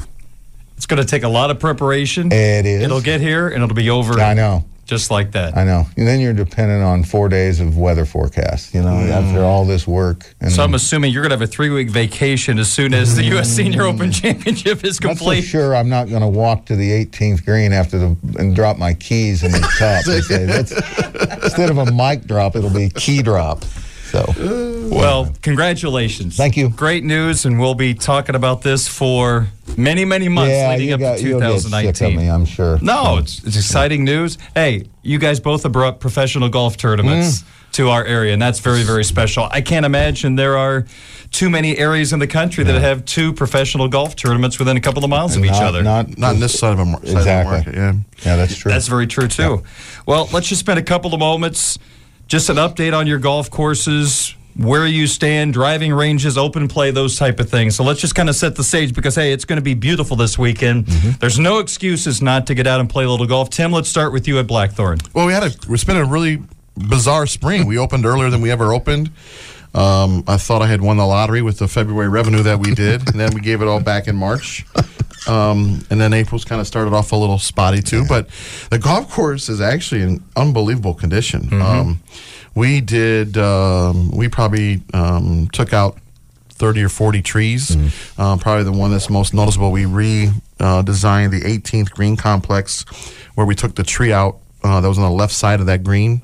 It's 0.77 0.85
going 0.85 1.01
to 1.01 1.07
take 1.07 1.23
a 1.23 1.29
lot 1.29 1.51
of 1.51 1.59
preparation. 1.59 2.31
It 2.31 2.65
is. 2.65 2.83
It'll 2.83 3.01
get 3.01 3.21
here 3.21 3.47
and 3.47 3.63
it'll 3.63 3.75
be 3.75 3.89
over. 3.89 4.19
I 4.19 4.33
know. 4.33 4.65
Just 4.85 5.09
like 5.09 5.31
that. 5.31 5.55
I 5.55 5.63
know. 5.63 5.85
And 5.95 6.05
then 6.05 6.19
you're 6.19 6.33
dependent 6.33 6.83
on 6.83 7.03
four 7.03 7.29
days 7.29 7.59
of 7.59 7.77
weather 7.77 8.05
forecast. 8.05 8.73
You 8.73 8.81
know, 8.81 8.89
mm. 8.89 9.09
after 9.09 9.41
all 9.43 9.63
this 9.63 9.87
work. 9.87 10.33
And 10.41 10.51
So 10.51 10.63
I'm 10.63 10.73
assuming 10.73 11.13
you're 11.13 11.21
going 11.21 11.29
to 11.29 11.37
have 11.37 11.41
a 11.41 11.47
three 11.47 11.69
week 11.69 11.89
vacation 11.89 12.59
as 12.59 12.71
soon 12.71 12.93
as 12.93 13.15
the 13.15 13.23
U.S. 13.25 13.49
Senior 13.49 13.83
Open 13.83 14.09
mm. 14.09 14.21
Championship 14.21 14.83
is 14.83 14.97
That's 14.97 14.99
for 14.99 15.07
complete. 15.07 15.41
sure. 15.43 15.75
I'm 15.75 15.89
not 15.89 16.09
going 16.09 16.21
to 16.21 16.27
walk 16.27 16.65
to 16.65 16.75
the 16.75 17.05
18th 17.05 17.45
green 17.45 17.71
after 17.71 17.97
the 17.97 18.17
and 18.37 18.55
drop 18.55 18.77
my 18.77 18.93
keys 18.93 19.43
in 19.43 19.51
the 19.51 19.59
cup. 19.77 20.03
that's, 20.05 20.71
instead 21.43 21.69
of 21.69 21.77
a 21.77 21.91
mic 21.91 22.25
drop, 22.25 22.55
it'll 22.55 22.69
be 22.69 22.89
key 22.89 23.21
drop. 23.21 23.63
So 24.11 24.33
Well, 24.91 25.33
congratulations. 25.41 26.35
Thank 26.35 26.57
you. 26.57 26.67
Great 26.69 27.05
news, 27.05 27.45
and 27.45 27.59
we'll 27.59 27.75
be 27.75 27.93
talking 27.93 28.35
about 28.35 28.61
this 28.61 28.85
for 28.87 29.47
many, 29.77 30.03
many 30.03 30.27
months 30.27 30.51
yeah, 30.51 30.69
leading 30.71 30.89
you 30.89 30.93
up 30.95 30.99
got, 30.99 31.17
to 31.19 31.23
you'll 31.27 31.39
get 31.39 31.61
sick 31.61 31.65
of 31.65 31.71
2019. 31.95 32.17
me, 32.17 32.29
I'm 32.29 32.43
sure. 32.45 32.77
No, 32.81 33.17
it's, 33.19 33.41
it's 33.45 33.55
exciting 33.55 34.03
news. 34.03 34.37
Hey, 34.53 34.89
you 35.01 35.17
guys 35.17 35.39
both 35.39 35.63
have 35.63 35.71
brought 35.71 36.01
professional 36.01 36.49
golf 36.49 36.75
Mm. 36.75 36.79
tournaments 36.79 37.43
to 37.73 37.89
our 37.89 38.03
area, 38.03 38.33
and 38.33 38.41
that's 38.41 38.59
very, 38.59 38.83
very 38.83 39.05
special. 39.05 39.47
I 39.49 39.61
can't 39.61 39.85
imagine 39.85 40.35
there 40.35 40.57
are 40.57 40.85
too 41.31 41.49
many 41.49 41.77
areas 41.77 42.11
in 42.11 42.19
the 42.19 42.27
country 42.27 42.65
that 42.65 42.81
have 42.81 43.05
two 43.05 43.31
professional 43.31 43.87
golf 43.87 44.17
tournaments 44.17 44.59
within 44.59 44.75
a 44.75 44.81
couple 44.81 45.05
of 45.05 45.09
miles 45.09 45.37
of 45.37 45.45
each 45.45 45.51
other. 45.53 45.81
Not, 45.81 46.17
Not 46.17 46.33
in 46.35 46.41
this 46.41 46.59
side 46.59 46.73
of 46.73 46.79
a 46.79 46.85
mar- 46.85 46.99
Exactly. 47.01 47.59
of 47.59 47.63
the 47.65 47.71
market. 47.71 47.75
Yeah. 47.75 47.93
Yeah, 48.29 48.35
that's 48.35 48.57
true. 48.57 48.69
That's 48.73 48.87
very 48.89 49.07
true 49.07 49.29
too. 49.29 49.63
Well, 50.05 50.27
let's 50.33 50.49
just 50.49 50.59
spend 50.59 50.79
a 50.79 50.83
couple 50.83 51.13
of 51.13 51.21
moments, 51.21 51.79
just 52.31 52.49
an 52.49 52.55
update 52.55 52.97
on 52.97 53.07
your 53.07 53.19
golf 53.19 53.51
courses, 53.51 54.33
where 54.55 54.87
you 54.87 55.05
stand, 55.05 55.53
driving 55.53 55.93
ranges, 55.93 56.37
open 56.37 56.69
play, 56.69 56.89
those 56.89 57.17
type 57.17 57.41
of 57.41 57.49
things. 57.49 57.75
So 57.75 57.83
let's 57.83 57.99
just 57.99 58.15
kind 58.15 58.29
of 58.29 58.35
set 58.37 58.55
the 58.55 58.63
stage 58.63 58.93
because 58.93 59.15
hey, 59.15 59.33
it's 59.33 59.43
going 59.43 59.57
to 59.57 59.61
be 59.61 59.73
beautiful 59.73 60.15
this 60.15 60.39
weekend. 60.39 60.87
There's 61.19 61.37
no 61.37 61.59
excuses 61.59 62.21
not 62.21 62.47
to 62.47 62.55
get 62.55 62.67
out 62.67 62.79
and 62.79 62.89
play 62.89 63.03
a 63.03 63.09
little 63.09 63.27
golf. 63.27 63.49
Tim, 63.49 63.73
let's 63.73 63.89
start 63.89 64.13
with 64.13 64.29
you 64.29 64.39
at 64.39 64.47
Blackthorn. 64.47 64.99
Well, 65.13 65.27
we 65.27 65.33
had 65.33 65.43
a 65.43 65.51
we 65.67 65.77
spent 65.77 65.99
a 65.99 66.05
really 66.05 66.41
bizarre 66.77 67.27
spring. 67.27 67.67
We 67.67 67.77
opened 67.77 68.05
earlier 68.05 68.29
than 68.29 68.39
we 68.39 68.49
ever 68.49 68.73
opened. 68.73 69.11
Um, 69.73 70.23
I 70.25 70.37
thought 70.37 70.61
I 70.61 70.67
had 70.67 70.79
won 70.79 70.95
the 70.95 71.05
lottery 71.05 71.41
with 71.41 71.59
the 71.59 71.67
February 71.67 72.07
revenue 72.07 72.43
that 72.43 72.59
we 72.59 72.73
did, 72.73 73.09
and 73.09 73.19
then 73.19 73.33
we 73.33 73.41
gave 73.41 73.61
it 73.61 73.67
all 73.67 73.81
back 73.81 74.07
in 74.07 74.15
March. 74.15 74.65
Um, 75.27 75.85
and 75.89 76.01
then 76.01 76.13
April's 76.13 76.45
kind 76.45 76.59
of 76.59 76.67
started 76.67 76.93
off 76.93 77.11
a 77.11 77.15
little 77.15 77.37
spotty 77.39 77.81
too, 77.81 78.05
but 78.09 78.27
the 78.71 78.79
golf 78.79 79.11
course 79.11 79.49
is 79.49 79.61
actually 79.61 80.01
in 80.01 80.23
unbelievable 80.35 80.93
condition. 80.95 81.49
Um, 81.61 82.01
we 82.55 82.81
did, 82.81 83.37
um, 83.37 84.11
we 84.11 84.27
probably 84.27 84.81
um, 84.93 85.47
took 85.53 85.73
out 85.73 85.97
30 86.49 86.83
or 86.83 86.89
40 86.89 87.21
trees. 87.21 87.75
Um, 88.17 88.39
probably 88.39 88.63
the 88.63 88.71
one 88.71 88.91
that's 88.91 89.09
most 89.09 89.33
noticeable, 89.33 89.71
we 89.71 89.83
redesigned 89.83 90.39
uh, 90.59 90.81
the 91.29 91.41
18th 91.41 91.91
green 91.91 92.17
complex 92.17 92.83
where 93.35 93.45
we 93.45 93.55
took 93.55 93.75
the 93.75 93.83
tree 93.83 94.11
out. 94.13 94.37
Uh, 94.63 94.79
that 94.79 94.87
was 94.87 94.99
on 94.99 95.03
the 95.03 95.09
left 95.09 95.33
side 95.33 95.59
of 95.59 95.65
that 95.65 95.83
green 95.83 96.17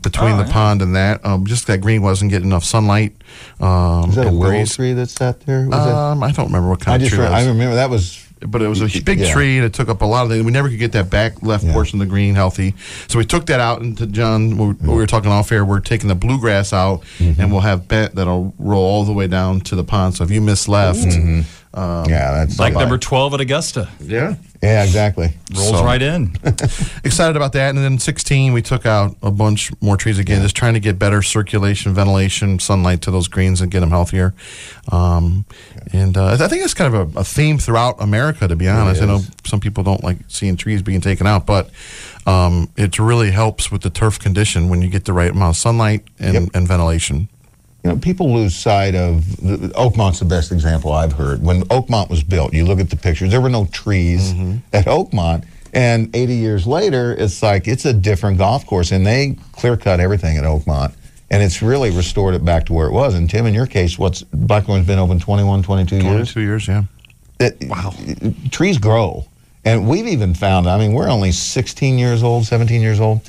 between 0.00 0.32
Oh, 0.32 0.36
the 0.38 0.46
yeah. 0.46 0.52
pond 0.52 0.80
and 0.80 0.96
that. 0.96 1.22
Um, 1.26 1.44
just 1.44 1.66
that 1.66 1.82
green 1.82 2.00
wasn't 2.00 2.30
getting 2.30 2.48
enough 2.48 2.64
sunlight. 2.64 3.12
Um, 3.60 4.08
Is 4.08 4.14
that 4.16 4.28
a 4.28 4.30
willow 4.32 4.48
breeze. 4.48 4.76
tree 4.76 4.94
that's 4.94 5.12
sat 5.12 5.40
there? 5.42 5.68
Was 5.68 5.84
that- 5.84 5.94
Um, 5.94 6.22
I 6.22 6.32
don't 6.32 6.46
remember 6.46 6.70
what 6.70 6.80
I 6.82 6.84
kind 6.86 7.02
of 7.02 7.08
just 7.08 7.14
tree 7.16 7.26
re- 7.26 7.30
I 7.30 7.44
remember 7.46 7.74
that 7.74 7.90
was 7.90 8.18
but 8.46 8.62
it 8.62 8.68
was 8.68 8.80
a 8.82 9.00
big 9.02 9.20
Yeah. 9.20 9.32
tree 9.32 9.56
and 9.56 9.64
it 9.66 9.72
took 9.72 9.88
up 9.88 10.02
a 10.02 10.04
lot 10.04 10.24
of 10.24 10.30
the. 10.30 10.42
We 10.42 10.50
never 10.50 10.68
could 10.68 10.78
get 10.78 10.92
that 10.92 11.10
back 11.10 11.42
left 11.42 11.64
Yeah. 11.64 11.72
portion 11.72 12.00
of 12.00 12.06
the 12.06 12.10
green 12.10 12.34
healthy, 12.34 12.74
so 13.08 13.18
we 13.18 13.24
took 13.24 13.46
that 13.46 13.60
out. 13.60 13.80
And 13.82 13.96
to 13.98 14.06
John, 14.06 14.56
we, 14.56 14.66
we 14.88 14.94
were 14.94 15.06
talking 15.06 15.30
off 15.30 15.50
air. 15.52 15.64
We're 15.64 15.80
taking 15.80 16.08
the 16.08 16.14
bluegrass 16.14 16.72
out, 16.72 17.02
Mm-hmm. 17.18 17.40
and 17.40 17.52
we'll 17.52 17.60
have 17.62 17.88
bent 17.88 18.14
that'll 18.14 18.54
roll 18.58 18.84
all 18.84 19.04
the 19.04 19.12
way 19.12 19.26
down 19.26 19.60
to 19.62 19.76
the 19.76 19.84
pond. 19.84 20.14
So 20.16 20.24
if 20.24 20.30
you 20.30 20.40
miss 20.40 20.68
left, 20.68 21.06
um, 21.74 22.04
yeah, 22.08 22.32
that's 22.32 22.58
Like 22.58 22.74
number 22.74 22.98
12 22.98 23.34
at 23.34 23.40
Augusta. 23.40 23.88
yeah, 24.00 24.34
yeah, 24.62 24.84
exactly. 24.84 25.32
Rolls 25.54 25.70
So- 25.70 25.84
right 25.84 26.00
in. 26.02 26.36
excited 27.04 27.34
about 27.36 27.52
that. 27.54 27.70
And 27.70 27.78
then 27.78 27.98
16, 27.98 28.52
we 28.52 28.62
took 28.62 28.84
out 28.86 29.16
a 29.22 29.30
bunch 29.30 29.70
more 29.80 29.96
trees 29.96 30.18
again, 30.18 30.42
just 30.42 30.54
trying 30.54 30.74
to 30.74 30.80
get 30.80 30.98
better 30.98 31.22
circulation, 31.22 31.94
ventilation, 31.94 32.58
sunlight 32.58 33.02
to 33.02 33.10
those 33.10 33.26
greens 33.28 33.60
and 33.60 33.70
get 33.70 33.80
them 33.80 33.90
healthier. 33.90 34.34
Um, 34.90 35.44
and 35.92 36.16
uh, 36.16 36.36
I 36.40 36.48
think 36.48 36.64
it's 36.64 36.74
kind 36.74 36.94
of 36.94 37.16
a, 37.16 37.20
a 37.20 37.24
theme 37.24 37.58
throughout 37.58 38.00
America, 38.02 38.46
to 38.46 38.56
be 38.56 38.68
honest. 38.68 39.02
I 39.02 39.06
know 39.06 39.20
some 39.44 39.60
people 39.60 39.82
don't 39.84 40.04
like 40.04 40.18
seeing 40.28 40.56
trees 40.56 40.82
being 40.82 41.00
taken 41.00 41.26
out, 41.26 41.46
but 41.46 41.70
um, 42.26 42.68
it 42.76 42.98
really 42.98 43.30
helps 43.30 43.72
with 43.72 43.82
the 43.82 43.90
turf 43.90 44.18
condition 44.18 44.68
when 44.68 44.82
you 44.82 44.88
get 44.88 45.04
the 45.06 45.12
right 45.12 45.30
amount 45.30 45.56
of 45.56 45.60
sunlight 45.60 46.04
and, 46.18 46.34
Yep. 46.34 46.42
and 46.54 46.68
ventilation. 46.68 47.28
You 47.84 47.90
know, 47.90 47.96
people 47.96 48.32
lose 48.32 48.54
sight 48.54 48.94
of 48.94 49.36
the, 49.38 49.68
Oakmont's 49.74 50.20
the 50.20 50.24
best 50.24 50.52
example 50.52 50.92
I've 50.92 51.12
heard. 51.12 51.42
When 51.42 51.62
Oakmont 51.62 52.10
was 52.10 52.22
built, 52.22 52.54
you 52.54 52.64
look 52.64 52.78
at 52.78 52.90
the 52.90 52.96
pictures. 52.96 53.30
There 53.32 53.40
were 53.40 53.50
no 53.50 53.66
trees 53.66 54.32
mm-hmm. 54.32 54.58
at 54.72 54.86
Oakmont, 54.86 55.44
and 55.72 56.14
80 56.14 56.34
years 56.34 56.66
later, 56.66 57.12
it's 57.18 57.42
like 57.42 57.66
it's 57.66 57.84
a 57.84 57.92
different 57.92 58.38
golf 58.38 58.66
course, 58.66 58.92
and 58.92 59.04
they 59.04 59.36
clear 59.52 59.76
cut 59.76 59.98
everything 59.98 60.36
at 60.36 60.44
Oakmont, 60.44 60.94
and 61.30 61.42
it's 61.42 61.60
really 61.60 61.90
restored 61.90 62.34
it 62.34 62.44
back 62.44 62.66
to 62.66 62.72
where 62.72 62.86
it 62.86 62.92
was. 62.92 63.14
And 63.14 63.28
Tim, 63.28 63.46
in 63.46 63.54
your 63.54 63.66
case, 63.66 63.98
what's 63.98 64.22
Blackthorn's 64.22 64.86
been 64.86 65.00
open 65.00 65.18
21, 65.18 65.64
22 65.64 65.96
years. 65.96 66.32
22 66.32 66.40
years, 66.40 66.68
yeah. 66.68 66.84
that 67.38 67.56
wow 67.64 67.92
trees 68.52 68.78
grow 68.78 69.26
and 69.64 69.88
we've 69.88 70.06
even 70.06 70.34
found 70.34 70.68
i 70.68 70.78
mean 70.78 70.92
we're 70.92 71.08
only 71.08 71.32
16 71.32 71.98
years 71.98 72.22
old 72.22 72.44
17 72.46 72.80
years 72.80 73.00
old 73.00 73.20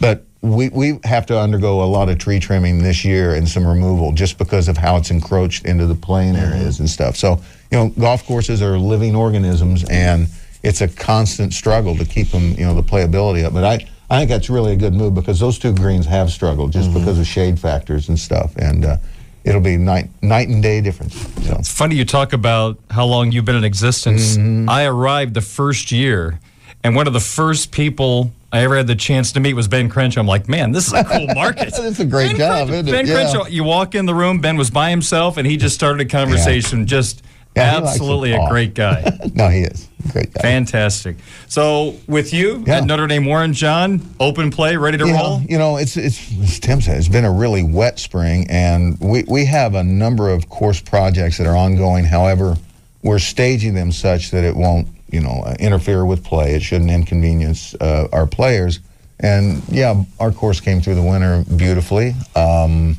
but 0.00 0.24
we, 0.42 0.68
we 0.70 0.98
have 1.04 1.24
to 1.26 1.38
undergo 1.38 1.82
a 1.82 1.86
lot 1.86 2.08
of 2.08 2.18
tree 2.18 2.40
trimming 2.40 2.82
this 2.82 3.04
year 3.04 3.34
and 3.34 3.48
some 3.48 3.66
removal 3.66 4.12
just 4.12 4.38
because 4.38 4.68
of 4.68 4.76
how 4.76 4.96
it's 4.96 5.10
encroached 5.10 5.64
into 5.64 5.86
the 5.86 5.94
plain 5.94 6.36
areas 6.36 6.80
and 6.80 6.90
stuff 6.90 7.16
so 7.16 7.40
you 7.70 7.78
know 7.78 7.88
golf 7.90 8.26
courses 8.26 8.60
are 8.60 8.76
living 8.76 9.14
organisms 9.14 9.88
and 9.88 10.26
it's 10.64 10.80
a 10.80 10.88
constant 10.88 11.52
struggle 11.52 11.96
to 11.96 12.04
keep 12.04 12.28
them 12.30 12.52
you 12.52 12.64
know 12.64 12.74
the 12.74 12.82
playability 12.82 13.44
up 13.44 13.52
but 13.52 13.64
i 13.64 13.88
I 14.12 14.18
think 14.18 14.28
that's 14.28 14.50
really 14.50 14.74
a 14.74 14.76
good 14.76 14.92
move 14.92 15.14
because 15.14 15.40
those 15.40 15.58
two 15.58 15.74
greens 15.74 16.04
have 16.04 16.30
struggled 16.30 16.70
just 16.70 16.92
because 16.92 17.18
of 17.18 17.26
shade 17.26 17.58
factors 17.58 18.10
and 18.10 18.18
stuff, 18.18 18.54
and 18.56 18.84
uh, 18.84 18.98
it'll 19.42 19.62
be 19.62 19.78
night 19.78 20.10
night 20.20 20.48
and 20.48 20.62
day 20.62 20.82
difference. 20.82 21.14
So. 21.46 21.54
It's 21.54 21.72
funny 21.72 21.96
you 21.96 22.04
talk 22.04 22.34
about 22.34 22.78
how 22.90 23.06
long 23.06 23.32
you've 23.32 23.46
been 23.46 23.56
in 23.56 23.64
existence. 23.64 24.36
Mm-hmm. 24.36 24.68
I 24.68 24.84
arrived 24.84 25.32
the 25.32 25.40
first 25.40 25.90
year, 25.90 26.40
and 26.84 26.94
one 26.94 27.06
of 27.06 27.14
the 27.14 27.20
first 27.20 27.72
people 27.72 28.32
I 28.52 28.64
ever 28.64 28.76
had 28.76 28.86
the 28.86 28.94
chance 28.94 29.32
to 29.32 29.40
meet 29.40 29.54
was 29.54 29.66
Ben 29.66 29.88
Crenshaw. 29.88 30.20
I'm 30.20 30.26
like, 30.26 30.46
man, 30.46 30.72
this 30.72 30.86
is 30.86 30.92
a 30.92 31.04
cool 31.04 31.26
market. 31.34 31.68
It's 31.74 31.98
a 32.00 32.04
great 32.04 32.36
ben 32.36 32.36
job, 32.36 32.68
Crenshaw? 32.68 32.92
Ben 32.92 33.06
Yeah. 33.06 33.14
Crenshaw, 33.14 33.46
you 33.46 33.64
walk 33.64 33.94
in 33.94 34.04
the 34.04 34.14
room, 34.14 34.40
Ben 34.40 34.56
was 34.58 34.70
by 34.70 34.90
himself, 34.90 35.38
and 35.38 35.46
he 35.46 35.56
just 35.56 35.74
started 35.74 36.06
a 36.06 36.10
conversation. 36.10 36.86
Just 36.86 37.22
Yeah, 37.56 37.78
likes 37.78 37.82
to 37.82 37.88
absolutely 37.92 38.32
a 38.32 38.46
great 38.48 38.74
guy. 38.74 39.18
No, 39.34 39.48
he 39.48 39.60
is 39.62 39.88
great 40.12 40.34
guy. 40.34 40.42
Fantastic. 40.42 41.16
So, 41.48 41.94
with 42.06 42.34
you 42.34 42.62
Yeah. 42.66 42.78
at 42.78 42.84
Notre 42.84 43.06
Dame 43.06 43.24
Warren, 43.24 43.54
John, 43.54 44.02
open 44.20 44.50
play, 44.50 44.76
ready 44.76 44.98
to 44.98 45.06
you 45.06 45.14
roll? 45.14 45.38
Know, 45.40 45.46
you 45.48 45.56
know, 45.58 45.78
it's 45.78 45.96
it's 45.96 46.18
as 46.42 46.60
Tim 46.60 46.82
said, 46.82 46.98
it's 46.98 47.08
been 47.08 47.24
a 47.24 47.32
really 47.32 47.62
wet 47.62 47.98
spring, 47.98 48.46
and 48.50 48.98
we 49.00 49.24
we 49.26 49.46
have 49.46 49.74
a 49.74 49.82
number 49.82 50.28
of 50.28 50.50
course 50.50 50.78
projects 50.80 51.38
that 51.38 51.46
are 51.46 51.56
ongoing. 51.56 52.04
However, 52.04 52.56
we're 53.02 53.18
staging 53.18 53.72
them 53.74 53.92
such 53.92 54.30
that 54.32 54.44
it 54.44 54.54
won't, 54.56 54.88
you 55.12 55.20
know, 55.20 55.42
uh, 55.44 55.54
interfere 55.60 56.04
with 56.04 56.24
play. 56.24 56.54
It 56.54 56.62
shouldn't 56.62 56.90
inconvenience 56.90 57.74
uh, 57.74 58.08
our 58.12 58.26
players. 58.26 58.80
And 59.20 59.62
yeah, 59.68 60.02
our 60.18 60.32
course 60.32 60.60
came 60.60 60.80
through 60.80 60.96
the 60.96 61.02
winter 61.02 61.44
beautifully. 61.56 62.14
Um, 62.34 62.96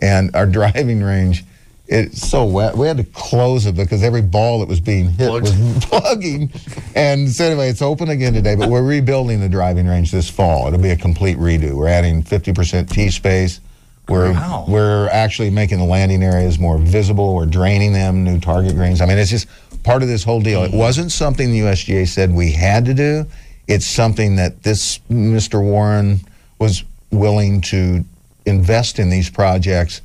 and 0.00 0.34
our 0.34 0.46
driving 0.58 1.02
range. 1.02 1.44
It's 1.92 2.28
so 2.28 2.44
wet. 2.44 2.76
We 2.76 2.86
had 2.86 2.98
to 2.98 3.04
close 3.04 3.66
it 3.66 3.74
because 3.74 4.04
every 4.04 4.22
ball 4.22 4.60
that 4.60 4.68
was 4.68 4.78
being 4.78 5.10
hit 5.10 5.28
was 5.28 5.50
plugging. 5.82 6.52
And 6.94 7.28
so 7.28 7.44
anyway, 7.44 7.68
it's 7.68 7.82
open 7.82 8.10
again 8.10 8.32
today, 8.32 8.54
but 8.54 8.68
we're 8.68 8.84
rebuilding 8.84 9.40
the 9.40 9.48
driving 9.48 9.88
range 9.88 10.12
this 10.12 10.30
fall. 10.30 10.68
It'll 10.68 10.78
be 10.78 10.90
a 10.90 10.96
complete 10.96 11.36
redo. 11.36 11.72
We're 11.74 11.88
adding 11.88 12.22
50% 12.22 12.88
tee 12.88 13.10
space. 13.10 13.60
We're 14.08 14.32
Wow. 14.32 14.64
we're 14.68 15.08
actually 15.08 15.50
making 15.50 15.78
the 15.78 15.84
landing 15.84 16.22
areas 16.22 16.58
more 16.58 16.78
visible. 16.78 17.34
We're 17.34 17.46
draining 17.46 17.92
them, 17.92 18.24
new 18.24 18.40
target 18.40 18.74
greens. 18.74 19.00
I 19.00 19.06
mean, 19.06 19.18
it's 19.18 19.30
just 19.30 19.46
part 19.84 20.02
of 20.02 20.08
this 20.08 20.24
whole 20.24 20.40
deal. 20.40 20.64
It 20.64 20.72
wasn't 20.72 21.12
something 21.12 21.52
the 21.52 21.60
USGA 21.60 22.06
said 22.08 22.34
we 22.34 22.50
had 22.52 22.84
to 22.86 22.94
do. 22.94 23.26
It's 23.68 23.86
something 23.86 24.36
that 24.36 24.62
this 24.64 24.98
Mr. 25.10 25.62
Warren 25.62 26.20
was 26.58 26.82
willing 27.12 27.60
to 27.62 28.04
invest 28.46 28.98
in 28.98 29.10
these 29.10 29.30
projects 29.30 30.00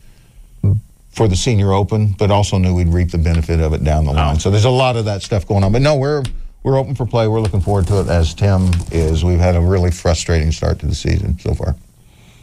for 1.09 1.27
the 1.27 1.35
senior 1.35 1.71
open, 1.73 2.13
but 2.19 2.29
also 2.29 2.57
knew 2.57 2.75
we'd 2.75 2.89
reap 2.89 3.09
the 3.09 3.17
benefit 3.17 3.59
of 3.61 3.73
it 3.73 3.83
down 3.83 4.05
the 4.05 4.11
line. 4.11 4.35
Oh. 4.35 4.37
So 4.37 4.51
there's 4.51 4.65
a 4.65 4.69
lot 4.69 4.97
of 4.97 5.05
that 5.05 5.23
stuff 5.23 5.47
going 5.47 5.63
on. 5.63 5.71
But 5.71 5.81
no, 5.81 5.95
we're 5.95 6.23
we're 6.63 6.77
open 6.77 6.93
for 6.93 7.05
play. 7.05 7.27
We're 7.27 7.39
looking 7.41 7.61
forward 7.61 7.87
to 7.87 8.01
it 8.01 8.07
as 8.07 8.33
Tim 8.33 8.69
is. 8.91 9.23
We've 9.23 9.39
had 9.39 9.55
a 9.55 9.61
really 9.61 9.91
frustrating 9.91 10.51
start 10.51 10.79
to 10.79 10.85
the 10.87 10.95
season 10.95 11.39
so 11.39 11.53
far. 11.53 11.75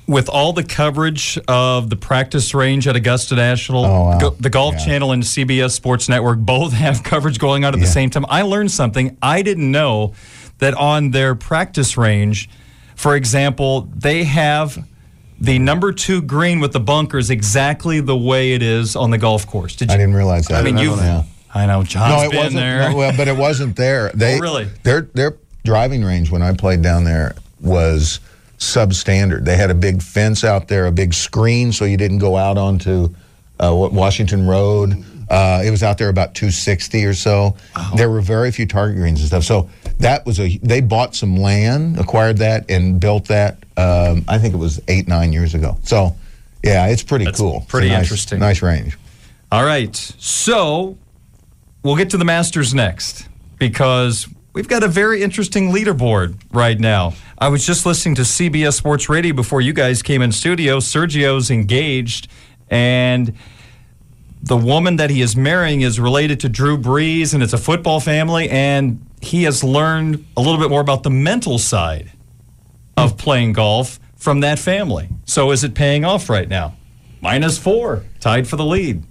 With 0.06 0.28
all 0.28 0.52
the 0.52 0.64
coverage 0.64 1.38
of 1.48 1.88
the 1.88 1.96
practice 1.96 2.54
range 2.54 2.88
at 2.88 2.96
Augusta 2.96 3.34
National, 3.36 3.84
Oh, 3.84 4.04
wow. 4.04 4.18
go- 4.18 4.36
the 4.38 4.50
Golf 4.50 4.74
Yeah. 4.78 4.84
Channel 4.86 5.12
and 5.12 5.22
CBS 5.22 5.72
Sports 5.74 6.08
Network 6.08 6.38
both 6.40 6.72
have 6.84 7.02
coverage 7.02 7.38
going 7.38 7.64
on 7.64 7.72
at 7.74 7.80
the 7.80 7.86
same 7.86 8.10
time. 8.10 8.26
I 8.28 8.42
learned 8.42 8.70
something. 8.70 9.16
I 9.22 9.42
didn't 9.42 9.70
know 9.70 10.12
that 10.58 10.74
on 10.74 11.10
their 11.12 11.34
practice 11.34 11.96
range, 11.96 12.48
for 12.96 13.14
example, 13.16 13.88
they 13.94 14.24
have 14.24 14.84
the 15.40 15.58
number 15.58 15.92
two 15.92 16.22
green 16.22 16.60
with 16.60 16.72
the 16.72 16.80
bunkers 16.80 17.30
exactly 17.30 18.00
the 18.00 18.16
way 18.16 18.52
it 18.52 18.62
is 18.62 18.94
on 18.94 19.10
the 19.10 19.18
golf 19.18 19.46
course. 19.46 19.74
Did 19.76 19.90
I 19.90 19.96
didn't 19.96 20.14
realize 20.14 20.46
that. 20.46 20.60
I 20.60 20.62
mean, 20.62 20.78
you. 20.78 20.94
Yeah. 20.96 21.24
I 21.54 21.66
know 21.66 21.82
John's 21.82 22.14
No, 22.14 22.22
it 22.22 22.30
been 22.30 22.38
wasn't. 22.38 22.54
there. 22.56 22.90
no, 22.90 22.96
well, 22.96 23.12
but 23.16 23.28
it 23.28 23.36
wasn't 23.36 23.76
there. 23.76 24.10
They 24.14 24.36
Oh, 24.36 24.40
really? 24.40 24.68
Their 24.84 25.02
their 25.14 25.36
driving 25.64 26.02
range 26.04 26.30
when 26.30 26.42
I 26.42 26.52
played 26.54 26.80
down 26.82 27.04
there 27.04 27.34
was 27.60 28.20
substandard. 28.62 29.44
They 29.44 29.56
had 29.56 29.70
a 29.70 29.74
big 29.74 30.02
fence 30.02 30.44
out 30.44 30.68
there, 30.68 30.86
a 30.86 30.92
big 30.92 31.14
screen, 31.14 31.72
so 31.72 31.84
you 31.84 31.96
didn't 31.96 32.18
go 32.18 32.36
out 32.36 32.56
onto 32.58 33.14
uh, 33.60 33.74
Washington 33.74 34.46
Road. 34.46 35.04
Uh, 35.28 35.62
it 35.64 35.70
was 35.70 35.82
out 35.82 35.96
there 35.98 36.08
about 36.08 36.34
260 36.34 37.04
or 37.04 37.14
so. 37.14 37.56
There 37.96 38.10
were 38.10 38.20
very 38.20 38.50
few 38.52 38.66
target 38.66 38.96
greens 38.98 39.20
and 39.20 39.28
stuff. 39.28 39.44
So 39.44 39.70
that 39.98 40.26
was 40.26 40.38
a. 40.38 40.58
They 40.58 40.80
bought 40.80 41.14
some 41.14 41.36
land, 41.36 41.98
acquired 41.98 42.38
that, 42.38 42.70
and 42.70 43.00
built 43.00 43.26
that. 43.28 43.58
Um, 43.76 44.24
I 44.28 44.38
think 44.38 44.52
it 44.54 44.58
was 44.58 44.80
eight 44.88 45.08
nine 45.08 45.32
years 45.32 45.54
ago. 45.54 45.78
So. 45.84 46.16
Yeah, 46.64 46.86
it's 46.86 47.02
pretty 47.02 47.24
That's 47.24 47.40
cool. 47.40 47.64
Pretty 47.66 47.88
nice- 47.88 48.02
interesting. 48.04 48.38
Nice 48.38 48.62
range. 48.62 48.96
All 49.50 49.64
right. 49.64 49.96
So 49.96 50.96
we'll 51.82 51.96
get 51.96 52.10
to 52.10 52.16
the 52.16 52.24
Masters 52.24 52.72
next 52.72 53.26
because 53.58 54.28
we've 54.52 54.68
got 54.68 54.82
a 54.82 54.88
very 54.88 55.22
interesting 55.22 55.70
leaderboard 55.70 56.36
right 56.52 56.78
now. 56.78 57.14
I 57.38 57.48
was 57.48 57.66
just 57.66 57.86
listening 57.86 58.14
to 58.16 58.22
CBS 58.22 58.74
Sports 58.74 59.08
Radio 59.08 59.34
before 59.34 59.60
you 59.60 59.72
guys 59.72 60.02
came 60.02 60.22
in 60.22 60.32
studio. 60.32 60.78
Sergio's 60.78 61.50
engaged, 61.50 62.28
and 62.70 63.34
the 64.42 64.56
woman 64.56 64.96
that 64.96 65.10
he 65.10 65.22
is 65.22 65.36
marrying 65.36 65.82
is 65.82 66.00
related 66.00 66.40
to 66.40 66.48
Drew 66.48 66.76
Brees, 66.76 67.34
and 67.34 67.42
it's 67.42 67.52
a 67.52 67.58
football 67.58 68.00
family, 68.00 68.48
and 68.50 69.04
he 69.20 69.44
has 69.44 69.62
learned 69.62 70.24
a 70.36 70.40
little 70.40 70.58
bit 70.58 70.68
more 70.68 70.80
about 70.80 71.02
the 71.02 71.10
mental 71.10 71.58
side 71.58 72.12
of 72.96 73.16
playing 73.16 73.52
golf 73.52 73.98
from 74.16 74.40
that 74.40 74.58
family. 74.58 75.08
So 75.24 75.50
is 75.52 75.64
it 75.64 75.74
paying 75.74 76.04
off 76.04 76.28
right 76.28 76.48
now? 76.48 76.76
Minus 77.20 77.56
four, 77.56 78.04
tied 78.20 78.48
for 78.48 78.56
the 78.56 78.64
lead. 78.64 79.04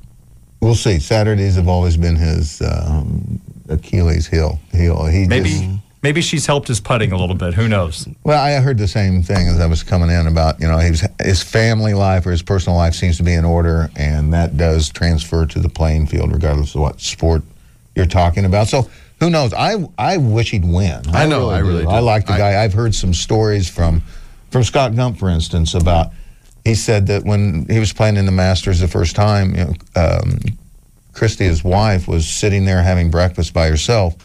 We'll 0.62 0.76
see. 0.76 1.00
Saturdays 1.00 1.56
have 1.56 1.68
always 1.68 1.98
been 1.98 2.18
his 2.18 2.62
um, 2.62 3.42
Achilles 3.72 4.28
heel. 4.28 4.60
Heel. 4.72 5.06
He 5.06 5.26
Maybe 5.28 5.50
just- 5.50 5.64
maybe 6.04 6.22
she's 6.22 6.46
helped 6.46 6.68
his 6.68 6.80
putting 6.80 7.12
a 7.12 7.18
little 7.18 7.36
bit. 7.36 7.54
Who 7.54 7.68
knows? 7.68 8.08
well, 8.24 8.42
I 8.44 8.54
heard 8.62 8.78
the 8.78 8.88
same 8.88 9.24
thing 9.24 9.48
as 9.48 9.60
I 9.60 9.66
was 9.66 9.84
coming 9.84 10.10
in 10.10 10.28
about 10.28 10.60
you 10.62 10.68
know 10.68 10.78
his 10.78 11.06
his 11.22 11.42
family 11.44 11.94
life 11.94 12.26
or 12.26 12.32
his 12.32 12.42
personal 12.42 12.78
life 12.78 12.94
seems 12.96 13.18
to 13.18 13.24
be 13.24 13.34
in 13.34 13.46
order, 13.46 13.90
and 13.96 14.34
that 14.34 14.58
does 14.58 14.90
transfer 14.90 15.46
to 15.46 15.60
the 15.60 15.70
playing 15.70 16.08
field, 16.08 16.32
regardless 16.32 16.76
of 16.76 16.82
what 16.82 17.00
sport 17.02 17.44
you're 17.96 18.06
talking 18.06 18.46
about. 18.46 18.68
So. 18.68 18.90
Who 19.20 19.30
knows? 19.30 19.54
I 19.54 19.76
I 20.00 20.18
wish 20.18 20.50
he'd 20.50 20.66
win. 20.66 21.00
I 21.14 21.28
know, 21.28 21.52
I 21.52 21.60
really 21.60 21.84
do. 21.84 21.90
I 21.90 22.00
like 22.00 22.26
the 22.26 22.34
I- 22.34 22.38
guy. 22.40 22.64
I've 22.64 22.74
heard 22.74 22.96
some 22.96 23.14
stories 23.14 23.70
from 23.70 24.02
from 24.50 24.64
Scott 24.64 24.96
Gump, 24.96 25.20
for 25.20 25.30
instance, 25.30 25.76
about 25.76 26.08
he 26.66 26.74
said 26.74 27.06
that 27.06 27.24
when 27.24 27.68
he 27.70 27.78
was 27.78 27.94
playing 27.94 28.18
in 28.18 28.26
the 28.26 28.32
Masters 28.32 28.80
the 28.80 28.88
first 28.88 29.16
time, 29.16 29.54
you 29.54 29.64
know, 29.66 29.74
um, 29.96 30.40
Christy, 31.14 31.46
his 31.46 31.64
wife, 31.64 32.08
was 32.08 32.28
sitting 32.28 32.66
there 32.66 32.82
having 32.82 33.12
breakfast 33.12 33.54
by 33.54 33.68
herself 33.68 34.16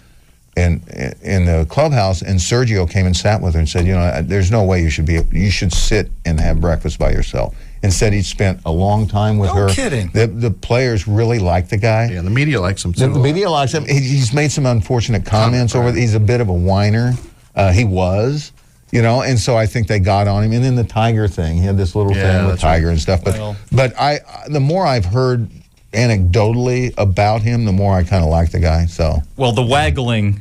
in 0.57 0.81
in 1.22 1.44
the 1.44 1.66
clubhouse, 1.68 2.22
and 2.22 2.38
Sergio 2.38 2.88
came 2.90 3.05
and 3.07 3.16
sat 3.16 3.42
with 3.42 3.55
her 3.55 3.59
and 3.61 3.68
said, 3.68 3.87
"You 3.87 3.94
know, 3.94 4.22
there's 4.22 4.51
no 4.51 4.64
way 4.64 4.83
you 4.83 4.88
should 4.90 5.05
be. 5.05 5.20
You 5.33 5.51
should 5.51 5.72
sit 5.72 6.11
and 6.25 6.40
have 6.40 6.61
breakfast 6.61 6.99
by 6.99 7.11
yourself." 7.11 7.55
And 7.83 7.92
said 7.92 8.14
he'd 8.14 8.25
spent 8.25 8.61
a 8.64 8.70
long 8.72 9.07
time 9.07 9.38
with 9.38 9.51
No 9.51 9.55
her. 9.55 9.68
kidding. 9.68 10.09
The, 10.09 10.27
the 10.27 10.51
players 10.51 11.07
really 11.07 11.38
like 11.38 11.68
the 11.68 11.77
guy. 11.77 12.11
Yeah, 12.11 12.22
the 12.22 12.31
media 12.31 12.61
likes 12.61 12.85
him 12.85 12.92
The, 12.92 13.07
too. 13.07 13.12
the 13.12 13.18
media 13.20 13.49
likes 13.51 13.70
him. 13.72 13.85
He, 13.87 14.01
he's 14.01 14.33
made 14.33 14.51
some 14.51 14.64
unfortunate 14.66 15.25
comments 15.27 15.75
over. 15.75 15.92
He's 15.92 16.14
a 16.14 16.18
bit 16.20 16.40
of 16.40 16.49
a 16.49 16.53
whiner. 16.55 17.12
Uh, 17.55 17.70
he 17.72 17.85
was, 17.85 18.51
you 18.90 19.03
know, 19.03 19.22
and 19.22 19.38
so 19.38 19.57
I 19.57 19.66
think 19.66 19.87
they 19.88 20.01
got 20.01 20.27
on 20.27 20.42
him. 20.42 20.53
And 20.53 20.64
then 20.64 20.75
the 20.75 20.85
Tiger 20.85 21.29
thing, 21.29 21.59
he 21.59 21.64
had 21.64 21.77
this 21.77 21.94
little 21.94 22.12
Yeah, 22.16 22.22
thing 22.38 22.46
with 22.46 22.55
that's 22.55 22.64
right. 22.64 22.77
Tiger 22.77 22.88
and 22.90 22.99
stuff. 22.99 23.22
But 23.22 23.35
Well- 23.35 23.57
but 23.70 23.94
I, 24.01 24.20
the 24.49 24.59
more 24.61 24.85
I've 24.87 25.05
heard 25.05 25.49
anecdotally 25.96 26.94
about 26.96 27.42
him, 27.42 27.64
the 27.64 27.72
more 27.72 27.96
I 27.96 28.02
kind 28.04 28.22
of 28.24 28.30
like 28.30 28.50
the 28.52 28.61
guy. 28.61 28.87
So 28.87 29.22
Well, 29.37 29.52
the 29.52 29.62
waggling 29.64 30.40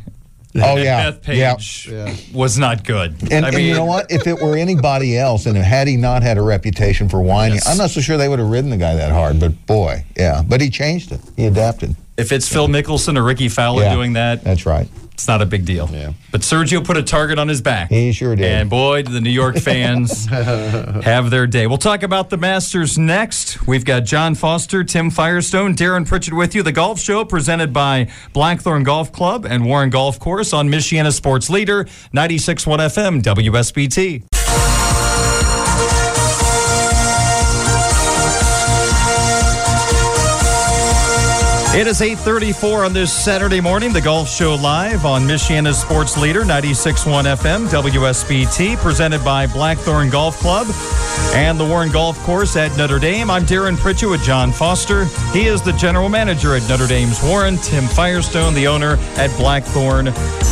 oh 0.55 0.77
yeah, 0.77 1.11
Beth 1.11 1.27
yeah. 1.35 1.55
Page 1.55 2.31
was 2.33 2.57
not 2.57 2.83
good. 2.85 3.15
And, 3.31 3.45
I 3.45 3.49
and 3.49 3.57
mean, 3.57 3.65
you 3.67 3.73
know 3.73 3.85
what? 3.85 4.09
If 4.11 4.25
it 4.27 4.41
were 4.41 4.55
anybody 4.55 5.17
else, 5.17 5.45
and 5.47 5.57
had 5.57 5.87
he 5.87 5.97
not 5.97 6.23
had 6.23 6.37
a 6.37 6.41
reputation 6.41 7.09
for 7.09 7.21
whining, 7.21 7.55
Yes. 7.55 7.67
I'm 7.67 7.77
not 7.77 7.89
so 7.89 7.99
sure 8.01 8.17
they 8.17 8.29
would 8.29 8.39
have 8.39 8.49
ridden 8.49 8.69
the 8.69 8.77
guy 8.77 8.95
that 8.95 9.11
hard. 9.11 9.39
But 9.39 9.65
boy, 9.65 10.05
yeah. 10.15 10.43
But 10.47 10.61
he 10.61 10.69
changed 10.69 11.11
it. 11.11 11.19
He 11.35 11.45
adapted. 11.45 11.95
if 12.17 12.31
it's 12.31 12.47
Phil 12.47 12.67
Mickelson 12.69 13.17
or 13.17 13.23
Rickie 13.23 13.49
Fowler 13.49 13.83
Yeah. 13.83 13.93
doing 13.93 14.13
that, 14.13 14.43
That's 14.45 14.65
right. 14.65 14.87
It's 15.15 15.29
not 15.29 15.41
a 15.41 15.45
big 15.45 15.63
deal. 15.63 15.89
Yeah. 15.93 16.11
But 16.29 16.41
Sergio 16.41 16.83
put 16.83 16.97
a 16.97 17.01
target 17.03 17.39
on 17.39 17.47
his 17.47 17.61
back. 17.61 17.89
He 17.89 18.11
sure 18.11 18.35
did. 18.35 18.45
And 18.45 18.69
boy, 18.69 19.01
did 19.01 19.13
the 19.13 19.21
New 19.21 19.29
York 19.29 19.55
fans 19.55 20.25
have 21.05 21.29
their 21.29 21.47
day. 21.47 21.67
We'll 21.67 21.77
talk 21.77 22.03
about 22.03 22.29
the 22.29 22.35
Masters 22.35 22.97
next. 22.97 23.65
We've 23.65 23.85
got 23.85 24.03
John 24.03 24.35
Foster, 24.35 24.83
Tim 24.83 25.09
Firestone, 25.09 25.73
Darren 25.73 26.05
Pritchett 26.05 26.33
with 26.33 26.53
you. 26.53 26.63
The 26.63 26.73
Golf 26.73 26.99
Show 26.99 27.23
presented 27.23 27.71
by 27.71 28.11
Blackthorn 28.33 28.83
Golf 28.83 29.13
Club 29.13 29.45
and 29.45 29.65
Warren 29.65 29.89
Golf 29.89 30.19
Course 30.19 30.51
on 30.51 30.67
Michiana 30.67 31.13
Sports 31.13 31.49
Leader, 31.49 31.85
96.1 32.13 32.77
FM, 32.77 33.21
WSBT. 33.21 34.34
It 41.75 41.87
is 41.87 41.99
8:34 41.99 42.85
on 42.85 42.93
this 42.93 43.11
Saturday 43.11 43.59
morning. 43.59 43.91
The 43.91 43.99
Golf 43.99 44.29
Show 44.29 44.55
live 44.55 45.05
on 45.05 45.23
Michiana's 45.23 45.77
Sports 45.77 46.17
Leader 46.17 46.45
96.1 46.45 47.25
FM 47.25 47.67
WSBT, 47.67 48.77
presented 48.77 49.25
by 49.25 49.45
Blackthorn 49.45 50.09
Golf 50.09 50.39
Club 50.39 50.67
and 51.33 51.59
the 51.59 51.65
Warren 51.65 51.91
Golf 51.91 52.17
Course 52.23 52.55
at 52.55 52.77
Notre 52.77 52.97
Dame. 52.97 53.29
I'm 53.29 53.43
Darren 53.43 53.75
Pritchett 53.75 54.09
with 54.09 54.23
John 54.23 54.53
Foster. 54.53 55.03
He 55.33 55.47
is 55.47 55.61
the 55.61 55.73
general 55.73 56.07
manager 56.07 56.55
at 56.55 56.67
Notre 56.69 56.87
Dame's 56.87 57.21
Warren. 57.21 57.57
Tim 57.57 57.87
Firestone, 57.87 58.53
the 58.53 58.67
owner 58.67 58.97
at 59.17 59.35
Blackthorn 59.35 60.05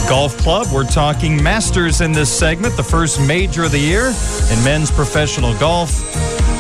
Golf 0.10 0.38
Club. 0.40 0.68
We're 0.74 0.84
talking 0.84 1.42
Masters 1.42 2.02
in 2.02 2.12
this 2.12 2.38
segment, 2.38 2.76
the 2.76 2.84
first 2.84 3.22
major 3.22 3.64
of 3.64 3.72
the 3.72 3.80
year 3.80 4.08
in 4.52 4.64
men's 4.66 4.92
professional 4.92 5.58
golf. 5.58 6.04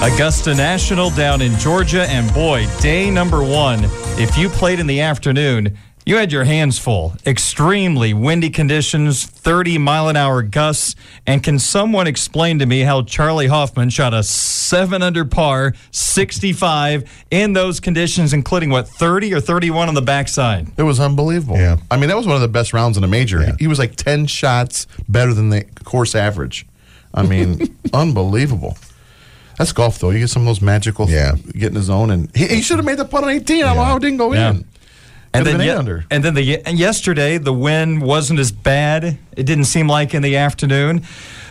Augusta 0.02 0.56
National 0.56 1.10
down 1.10 1.41
in 1.41 1.58
Georgia. 1.60 2.10
And 2.10 2.34
boy, 2.34 2.65
day 2.80 3.10
number 3.10 3.43
one, 3.43 3.89
if 4.19 4.38
you 4.38 4.47
played 4.49 4.80
in 4.80 4.88
the 4.88 5.02
afternoon, 5.02 5.78
you 6.06 6.17
had 6.17 6.32
your 6.32 6.43
hands 6.43 6.78
full. 6.78 7.15
Extremely 7.26 8.13
windy 8.13 8.49
conditions, 8.49 9.26
30 9.26 9.78
mile 9.78 10.10
an 10.10 10.15
hour 10.15 10.43
gusts. 10.43 10.95
And 11.26 11.41
can 11.41 11.58
someone 11.58 12.08
explain 12.08 12.60
to 12.60 12.65
me 12.65 12.82
how 12.82 13.04
Charley 13.04 13.47
Hoffman 13.47 13.89
shot 13.89 14.13
a 14.13 14.21
seven 14.21 15.02
under 15.02 15.26
par, 15.26 15.73
65 15.91 17.10
in 17.32 17.54
those 17.54 17.80
conditions, 17.80 18.34
including 18.34 18.69
what, 18.69 18.88
30 18.88 19.34
or 19.34 19.39
31 19.39 19.88
on 19.88 19.95
the 19.95 20.02
backside? 20.02 20.67
It 20.78 20.84
was 20.84 20.99
unbelievable. 20.99 21.58
Yeah. 21.58 21.78
I 21.89 21.97
mean, 21.97 22.10
that 22.10 22.17
was 22.17 22.28
one 22.28 22.36
of 22.36 22.41
the 22.41 22.47
best 22.47 22.73
rounds 22.73 22.97
in 22.97 23.04
a 23.04 23.08
major. 23.08 23.41
Yeah. 23.41 23.56
He 23.58 23.67
was 23.67 23.80
like 23.80 23.95
10 23.95 24.28
shots 24.28 24.86
better 25.10 25.34
than 25.34 25.49
the 25.49 25.63
course 25.84 26.13
average. 26.13 26.67
I 27.13 27.23
mean, 27.23 27.78
unbelievable. 27.93 28.78
That's 29.58 29.72
golf, 29.72 30.00
though. 30.00 30.10
You 30.10 30.20
get 30.20 30.30
some 30.30 30.42
of 30.44 30.48
those 30.48 30.62
magical, 30.62 31.10
Yeah. 31.10 31.36
get 31.54 31.68
in 31.68 31.74
the 31.76 31.82
zone. 31.82 32.10
And 32.12 32.30
he, 32.36 32.48
he 32.48 32.62
should 32.62 32.78
have 32.78 32.86
made 32.86 32.98
the 32.98 33.06
putt 33.06 33.24
on 33.24 33.30
18. 33.30 33.63
I 33.63 33.68
don't 33.68 33.78
know 33.78 33.84
how 33.84 33.98
it 33.98 34.02
didn't 34.02 34.18
go 34.18 34.34
Yeah. 34.34 34.52
in. 34.52 34.66
And 35.36 35.46
Could've 35.46 35.46
then, 35.46 35.58
been 35.58 35.68
ye- 35.68 35.74
under. 35.74 36.06
and 36.12 36.24
then 36.24 36.36
the 36.36 36.60
and 36.63 36.78
yesterday 36.78 37.39
the 37.39 37.54
wind 37.54 38.04
wasn't 38.04 38.39
as 38.39 38.52
bad. 38.52 39.18
It 39.36 39.46
didn't 39.48 39.66
seem 39.66 39.88
like 39.88 40.13
in 40.13 40.22
the 40.22 40.38
afternoon, 40.38 41.02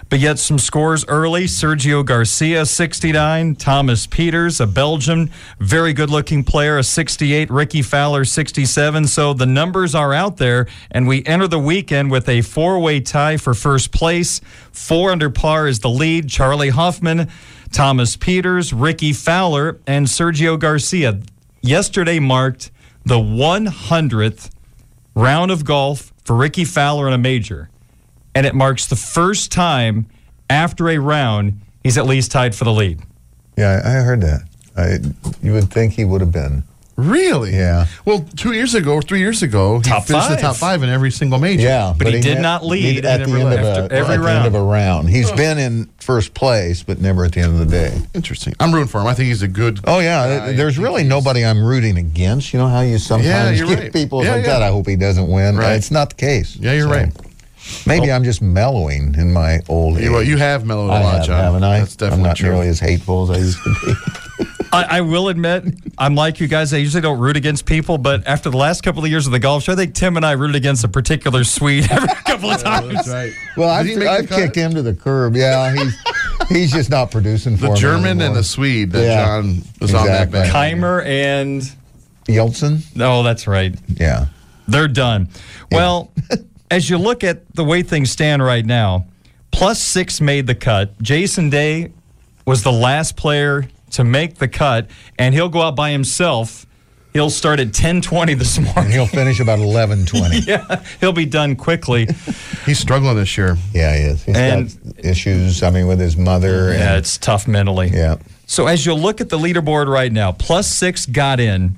But 0.09 0.21
yet, 0.21 0.39
some 0.39 0.59
scores 0.59 1.07
early 1.09 1.45
Sergio 1.45 2.05
Garcia, 2.05 2.67
69. 2.67 3.55
Thomas 3.55 4.07
Pieters, 4.07 4.61
a 4.61 4.67
Belgian, 4.67 5.31
very 5.59 5.95
good 5.95 6.11
looking 6.11 6.45
player, 6.45 6.77
a 6.77 6.83
68. 6.85 7.51
Rickie 7.51 7.81
Fowler, 7.81 8.27
67. 8.27 9.07
So 9.07 9.33
the 9.33 9.47
numbers 9.47 9.95
are 9.95 10.13
out 10.13 10.37
there, 10.37 10.67
and 10.91 11.09
we 11.09 11.25
enter 11.25 11.49
the 11.49 11.59
weekend 11.59 12.11
with 12.11 12.29
a 12.29 12.43
four 12.43 12.79
way 12.79 13.01
tie 13.01 13.39
for 13.39 13.55
first 13.55 13.91
place. 13.91 14.43
Four 14.71 15.11
under 15.13 15.31
par 15.31 15.67
is 15.67 15.79
the 15.79 15.89
lead. 15.89 16.29
Charley 16.29 16.69
Hoffman, 16.69 17.29
Thomas 17.73 18.17
Pieters, 18.17 18.73
Rickie 18.75 19.13
Fowler, 19.13 19.79
and 19.87 20.07
Sergio 20.07 20.59
Garcia. 20.59 21.21
Yesterday 21.61 22.19
marked 22.19 22.71
the 23.05 23.19
100th 23.19 24.51
round 25.15 25.51
of 25.51 25.65
golf 25.65 26.13
for 26.25 26.37
Rickie 26.37 26.65
Fowler 26.65 27.09
in 27.09 27.13
a 27.15 27.19
major 27.19 27.69
and 28.35 28.47
it 28.47 28.55
marks 28.55 28.87
the 28.87 28.97
first 28.97 29.53
time 29.53 30.07
after 30.49 30.89
a 30.89 30.99
round 30.99 31.61
he's 31.83 31.99
at 31.99 32.07
least 32.07 32.31
tied 32.31 32.55
for 32.55 32.65
the 32.65 32.73
lead. 32.73 33.01
Yeah, 33.57 33.81
I 33.85 33.91
heard 34.03 34.21
that. 34.23 34.43
I, 34.77 34.99
you 35.43 35.53
would 35.53 35.71
think 35.71 35.93
he 35.95 36.05
would 36.05 36.21
have 36.21 36.33
been. 36.33 36.65
Really? 36.97 37.53
Yeah. 37.55 37.87
Well, 38.05 38.27
two 38.37 38.53
years 38.53 38.75
ago, 38.75 39.01
three 39.01 39.19
years 39.21 39.43
ago, 39.43 39.79
he 39.79 39.85
Top 39.85 40.05
finished 40.05 40.29
the 40.29 40.37
top 40.37 40.57
five 40.57 40.83
in 40.83 40.91
every 40.91 41.11
single 41.11 41.39
major. 41.39 41.63
Yeah, 41.63 41.95
But 41.97 42.13
he 42.13 42.21
did 42.21 42.37
ne- 42.37 42.43
not 42.43 42.65
lead 42.67 43.05
at 43.07 43.21
the 43.21 43.27
never 43.27 43.39
end 43.39 43.53
of 43.55 43.61
left 43.65 43.93
a, 43.93 43.95
every 43.95 44.15
at 44.17 44.21
the 44.23 44.29
end 44.31 44.47
of 44.47 44.53
round. 44.53 44.57
a 44.57 44.61
round. 44.71 45.09
He's 45.11 45.31
been 45.33 45.59
in 45.59 45.87
first 46.01 46.35
place, 46.35 46.83
but 46.83 47.01
never 47.01 47.25
at 47.25 47.33
the 47.33 47.41
end 47.41 47.53
of 47.53 47.59
the 47.59 47.67
day. 47.67 47.99
Interesting. 48.15 48.55
I'm 48.61 48.73
rooting 48.75 48.89
for 48.89 49.01
him. 49.01 49.07
I 49.07 49.15
think 49.15 49.29
he's 49.29 49.43
a 49.43 49.49
good. 49.49 49.81
Oh 49.85 50.01
yeah, 50.01 50.39
guy. 50.41 50.53
there's 50.53 50.79
really 50.79 51.03
nobody 51.03 51.45
I'm 51.45 51.65
rooting 51.65 51.97
against. 51.97 52.53
You 52.53 52.59
know 52.59 52.69
how 52.69 52.81
you 52.83 52.99
sometimes 52.99 53.59
you're 53.59 53.69
get 53.75 53.79
right. 53.79 53.93
people 53.93 54.23
Yeah, 54.23 54.33
like 54.33 54.41
yeah. 54.45 54.47
God. 54.59 54.63
I 54.63 54.69
hope 54.69 54.87
he 54.87 54.97
doesn't 54.97 55.29
win. 55.29 55.57
Right. 55.57 55.75
It's 55.77 55.91
not 55.91 56.11
the 56.11 56.17
case. 56.17 56.57
Yeah, 56.57 56.73
you're 56.75 56.89
So, 56.89 56.91
right. 56.95 57.13
Maybe 57.87 58.11
I'm 58.13 58.25
just 58.25 58.43
mellowing 58.43 59.15
in 59.15 59.33
my 59.33 59.61
old 59.69 59.97
age. 59.97 60.05
You, 60.05 60.19
you 60.21 60.37
have 60.37 60.67
mellowed 60.67 60.91
a 60.91 60.95
I 60.95 61.03
lot, 61.05 61.15
have, 61.19 61.27
John. 61.27 61.41
haven't 61.45 61.65
I? 61.65 61.79
That's 61.79 61.95
definitely 61.97 62.23
I'm 62.25 62.29
not 62.29 62.37
true. 62.37 62.51
nearly 62.51 62.69
as 62.69 62.81
hateful 62.81 63.31
as 63.31 63.39
I 63.39 63.41
used 63.41 63.63
to 63.63 63.75
be. 63.87 64.45
I, 64.73 64.99
I 64.99 65.01
will 65.03 65.29
admit, 65.29 65.65
I'm 65.99 66.15
like 66.15 66.41
you 66.41 66.49
guys. 66.49 66.73
I 66.73 66.79
usually 66.79 67.03
don't 67.03 67.19
root 67.19 67.37
against 67.37 67.67
people, 67.67 67.99
but 67.99 68.27
after 68.27 68.49
the 68.49 68.57
last 68.57 68.83
couple 68.83 69.05
of 69.05 69.11
years 69.11 69.27
of 69.27 69.33
the 69.33 69.39
golf 69.39 69.65
show, 69.65 69.73
I 69.73 69.77
think 69.77 69.95
Tim 69.95 70.17
and 70.17 70.25
I 70.25 70.33
rooted 70.33 70.57
against 70.57 70.83
a 70.83 70.89
particular 70.89 71.45
Swede 71.45 71.87
every 71.91 72.09
couple 72.09 72.51
of 72.51 72.61
oh, 72.61 72.63
times. 72.63 72.93
That's 72.95 73.09
right. 73.09 73.33
Well, 73.57 73.85
Did 73.85 74.03
I've, 74.03 74.23
I've 74.23 74.29
kicked 74.31 74.57
him 74.57 74.75
to 74.75 74.83
the 74.83 74.95
curb. 74.95 75.37
Yeah, 75.37 75.73
he's 75.75 75.97
he's 76.49 76.73
just 76.73 76.91
not 76.91 77.11
producing 77.11 77.57
for 77.59 77.67
The 77.67 77.73
me 77.75 77.81
German 77.81 78.05
anymore. 78.07 78.27
and 78.29 78.37
the 78.37 78.45
Swede 78.45 78.93
that 78.93 79.03
Yeah. 79.03 79.25
John 79.27 79.63
was 79.81 79.95
on 79.95 80.07
that 80.07 80.29
Exactly. 80.29 80.41
band. 80.41 80.81
Kaymer 80.83 81.05
and 81.05 81.63
Yeltsin. 82.27 82.81
oh, 83.01 83.23
that's 83.23 83.47
right. 83.47 83.75
Yeah. 83.89 84.27
They're 84.69 84.89
done. 84.89 85.29
Well, 85.71 86.13
as 86.71 86.89
you 86.89 86.97
look 86.97 87.25
at 87.25 87.55
the 87.55 87.65
way 87.65 87.83
things 87.83 88.11
stand 88.11 88.43
right 88.43 88.65
now, 88.65 89.07
plus 89.51 89.81
six 89.83 90.21
made 90.21 90.47
the 90.47 90.55
cut. 90.55 91.01
Jason 91.03 91.51
Day 91.51 91.93
was 92.47 92.63
the 92.63 92.73
last 92.73 93.17
player 93.17 93.69
to 93.93 94.05
make 94.05 94.37
the 94.37 94.49
cut, 94.49 94.89
and 95.19 95.35
he'll 95.35 95.49
go 95.49 95.63
out 95.63 95.77
by 95.77 95.91
himself. 95.91 96.67
He'll 97.13 97.31
start 97.31 97.61
at 97.61 97.69
10:20 97.69 98.39
this 98.39 98.59
morning. 98.59 98.85
And 98.85 98.93
he'll 98.93 99.07
finish 99.07 99.39
about 99.39 99.59
11:20. 99.59 100.47
yeah, 100.47 100.83
he'll 101.01 101.13
be 101.13 101.27
done 101.27 101.57
quickly. 101.57 102.09
He's 102.65 102.79
struggling 102.79 103.17
this 103.17 103.37
year. 103.37 103.57
Yeah, 103.75 103.95
he 103.97 104.03
is. 104.05 104.25
He's 104.25 104.37
And- 104.37 104.95
got 104.97 105.05
issues. 105.05 105.63
I 105.63 105.71
mean, 105.71 105.87
with 105.87 106.01
his 106.01 106.17
mother. 106.17 106.73
Yeah, 106.73 106.89
and, 106.89 106.97
it's 106.99 107.19
tough 107.19 107.47
mentally. 107.47 107.91
yeah. 107.93 108.17
So 108.47 108.67
as 108.67 108.85
you 108.85 108.95
look 108.95 109.21
at 109.21 109.29
the 109.29 109.39
leaderboard 109.39 109.87
right 109.89 110.13
now, 110.13 110.33
plus 110.33 110.69
six 110.69 111.07
got 111.07 111.39
in. 111.41 111.77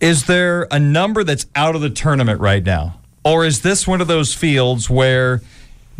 Is 0.00 0.26
there 0.26 0.68
a 0.70 0.78
number 0.78 1.24
that's 1.24 1.46
out 1.56 1.74
of 1.74 1.80
the 1.80 1.90
tournament 1.90 2.40
right 2.40 2.62
now? 2.64 3.00
Or 3.24 3.44
is 3.44 3.62
this 3.62 3.84
one 3.86 4.00
of 4.00 4.06
those 4.06 4.32
fields 4.32 4.88
where 4.88 5.42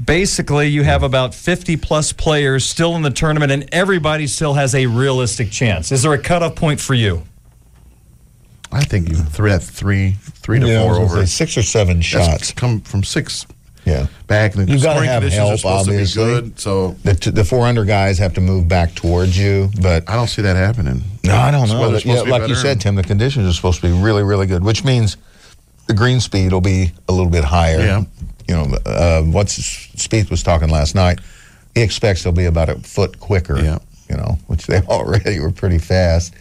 basically 0.03 0.69
you 0.69 0.83
have 0.85 1.03
about 1.03 1.35
50 1.35 1.77
plus 1.77 2.13
players 2.13 2.65
still 2.65 2.95
in 2.97 3.03
the 3.03 3.11
tournament 3.11 3.51
and 3.53 3.69
everybody 3.73 4.27
still 4.27 4.55
has 4.55 4.75
a 4.75 4.87
realistic 4.87 5.51
chance? 5.51 5.91
Is 5.93 6.03
there 6.03 6.13
a 6.13 6.19
cutoff 6.19 6.55
point 6.55 6.81
for 6.81 6.95
you? 6.95 7.23
I 8.71 8.85
think 8.85 9.09
you 9.09 9.15
three 9.17 9.51
at 9.51 9.63
three, 9.63 10.17
three 10.21 10.61
to 10.61 10.67
Yeah, 10.67 10.83
four 10.83 11.01
was 11.01 11.13
over. 11.13 11.27
six 11.27 11.57
or 11.57 11.63
seven 11.63 12.03
shots. 12.03 12.53
come 12.53 12.83
from 12.83 13.03
six 13.03 13.47
Yeah. 13.87 14.07
back. 14.27 14.55
And 14.55 14.69
the 14.69 14.73
you 14.73 14.79
got 14.83 15.01
to 15.01 15.07
have 15.07 15.23
help, 15.25 15.65
obviously. 15.65 16.23
good. 16.23 16.61
So 16.61 16.95
The, 17.03 17.15
t- 17.15 17.31
the 17.31 17.45
four 17.45 17.67
under 17.67 17.85
guys 17.87 18.19
have 18.19 18.35
to 18.35 18.43
move 18.43 18.69
back 18.69 18.95
towards 18.95 19.39
you, 19.39 19.71
but 19.81 20.09
I 20.09 20.15
don't 20.17 20.29
see 20.29 20.43
that 20.43 20.57
happening. 20.57 21.03
no, 21.25 21.35
I 21.35 21.51
don't 21.51 21.69
know. 21.71 21.81
weather's 21.81 22.05
Yeah, 22.05 22.13
supposed 22.17 22.19
to 22.21 22.25
be 22.27 22.31
like 22.41 22.49
you 22.49 22.55
said, 22.55 22.81
Tim, 22.81 22.95
the 22.95 23.03
conditions 23.03 23.49
are 23.49 23.55
supposed 23.55 23.81
to 23.81 23.87
be 23.87 23.93
really, 24.03 24.23
really 24.23 24.47
good, 24.47 24.63
which 24.63 24.85
means 24.85 25.17
the 25.87 25.95
green 25.95 26.21
speed 26.21 26.53
will 26.53 26.61
be 26.61 26.93
a 27.09 27.13
little 27.13 27.31
bit 27.31 27.45
higher. 27.45 27.79
Yeah. 27.81 28.05
You 28.49 28.55
know, 28.55 28.79
uh, 28.87 29.23
what's 29.23 29.53
Speed 29.55 30.31
was 30.31 30.43
talking 30.43 30.69
last 30.71 30.95
night. 30.95 31.21
He 31.75 31.83
expects 31.83 32.23
they'll 32.25 32.33
be 32.33 32.47
about 32.47 32.69
a 32.71 32.77
foot 32.77 33.21
quicker. 33.21 33.59
Yeah. 33.61 33.79
You 34.09 34.17
know, 34.17 34.39
which 34.47 34.67
they 34.67 34.81
already 34.89 35.39
were 35.41 35.53
pretty 35.53 35.79
fast. 35.79 36.35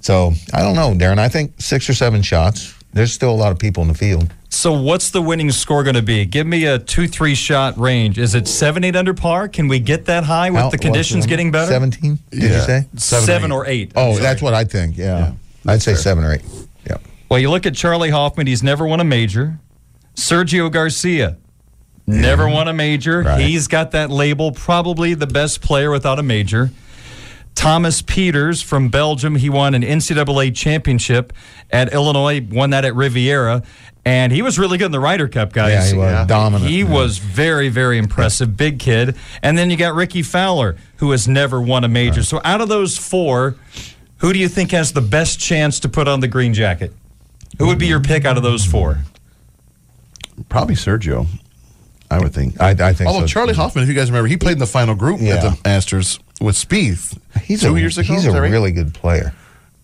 So 0.00 0.32
I 0.52 0.60
don't 0.62 0.74
know, 0.74 0.92
Darren. 0.92 1.18
I 1.18 1.28
think 1.28 1.52
six 1.60 1.88
or 1.88 1.94
seven 1.94 2.22
shots. 2.22 2.74
There's 2.92 3.12
still 3.12 3.30
a 3.30 3.36
lot 3.36 3.52
of 3.52 3.58
people 3.58 3.82
in 3.82 3.88
the 3.88 3.94
field. 3.94 4.30
So 4.50 4.72
what's 4.78 5.08
the 5.10 5.22
winning 5.22 5.50
score 5.50 5.82
going 5.82 5.94
to 5.94 6.02
be? 6.02 6.26
Give 6.26 6.46
me 6.46 6.66
a 6.66 6.78
two, 6.78 7.08
three 7.08 7.34
shot 7.34 7.78
range. 7.78 8.18
Is 8.18 8.34
it 8.34 8.46
seven, 8.46 8.84
eight 8.84 8.96
under 8.96 9.14
par? 9.14 9.48
Can 9.48 9.66
we 9.66 9.78
get 9.78 10.04
that 10.06 10.24
high 10.24 10.50
with 10.50 10.60
How- 10.60 10.68
the 10.70 10.76
conditions 10.76 11.24
getting 11.26 11.50
better? 11.50 11.72
17, 11.72 12.18
did 12.30 12.42
you 12.42 12.48
say? 12.60 12.84
Seven, 12.96 13.26
Seven 13.26 13.50
eight. 13.50 13.54
or 13.54 13.66
eight. 13.66 13.92
Oh, 13.96 14.08
I'm 14.08 14.12
sorry. 14.14 14.22
that's 14.24 14.42
what 14.42 14.52
I 14.52 14.64
think. 14.64 14.98
Yeah. 14.98 15.18
Yeah, 15.64 15.72
I'd 15.72 15.80
say 15.80 15.92
fair. 15.92 16.02
seven 16.02 16.24
or 16.24 16.34
eight. 16.34 16.42
Yeah. 16.86 16.98
Well, 17.30 17.38
you 17.40 17.48
look 17.48 17.64
at 17.64 17.74
Charley 17.74 18.10
Hoffman, 18.10 18.46
he's 18.46 18.62
never 18.62 18.86
won 18.86 19.00
a 19.00 19.04
major. 19.04 19.58
Sergio 20.16 20.70
Garcia, 20.70 21.38
never 22.06 22.48
won 22.48 22.68
a 22.68 22.72
major. 22.72 23.22
Right. 23.22 23.40
He's 23.40 23.68
got 23.68 23.90
that 23.92 24.10
label, 24.10 24.52
probably 24.52 25.14
the 25.14 25.26
best 25.26 25.60
player 25.60 25.90
without 25.90 26.18
a 26.18 26.22
major. 26.22 26.70
Thomas 27.54 28.00
Pieters 28.00 28.64
from 28.64 28.88
Belgium, 28.88 29.36
he 29.36 29.50
won 29.50 29.74
an 29.74 29.82
NCAA 29.82 30.54
championship 30.56 31.32
at 31.70 31.92
Illinois, 31.92 32.40
won 32.50 32.70
that 32.70 32.84
at 32.86 32.94
Riviera, 32.94 33.62
and 34.06 34.32
he 34.32 34.40
was 34.40 34.58
really 34.58 34.78
good 34.78 34.86
in 34.86 34.92
the 34.92 34.98
Ryder 34.98 35.28
Cup, 35.28 35.52
guys. 35.52 35.72
Yeah, 35.72 35.92
he 35.92 35.98
was 35.98 36.12
Yeah. 36.12 36.24
dominant. 36.24 36.70
He 36.70 36.82
was 36.82 37.18
very, 37.18 37.68
very 37.68 37.98
impressive. 37.98 38.56
Big 38.56 38.78
kid. 38.78 39.16
And 39.42 39.56
then 39.58 39.70
you 39.70 39.76
got 39.76 39.94
Rickie 39.94 40.22
Fowler, 40.22 40.76
who 40.96 41.10
has 41.10 41.28
never 41.28 41.60
won 41.60 41.84
a 41.84 41.88
major. 41.88 42.22
So 42.22 42.40
out 42.42 42.62
of 42.62 42.68
those 42.70 42.96
four, 42.96 43.56
who 44.18 44.32
do 44.32 44.38
you 44.38 44.48
think 44.48 44.70
has 44.70 44.92
the 44.92 45.02
best 45.02 45.38
chance 45.38 45.78
to 45.80 45.88
put 45.90 46.08
on 46.08 46.20
the 46.20 46.28
green 46.28 46.54
jacket? 46.54 46.92
Who 47.58 47.66
would 47.66 47.78
be 47.78 47.86
your 47.86 48.00
pick 48.00 48.24
out 48.24 48.38
of 48.38 48.42
those 48.42 48.64
four? 48.64 49.00
Probably 50.48 50.74
Sergio. 50.74 51.26
I 52.12 52.18
would 52.20 52.32
think. 52.34 52.60
I, 52.60 52.70
I 52.70 52.92
think 52.92 53.08
Although 53.08 53.20
so. 53.20 53.26
Charley 53.26 53.54
Hoffman, 53.54 53.82
if 53.84 53.88
you 53.88 53.94
guys 53.94 54.10
remember, 54.10 54.28
he 54.28 54.36
played 54.36 54.52
in 54.54 54.58
the 54.58 54.66
final 54.66 54.94
group 54.94 55.20
Yeah. 55.20 55.34
at 55.36 55.42
the 55.42 55.58
Masters 55.64 56.18
with 56.40 56.56
Spieth. 56.56 57.18
He's 57.42 57.62
two 57.62 57.76
a, 57.76 57.78
years 57.80 57.98
ago. 57.98 58.12
He's 58.12 58.26
a 58.26 58.32
right? 58.32 58.50
really 58.50 58.72
good 58.72 58.94
player. 58.94 59.32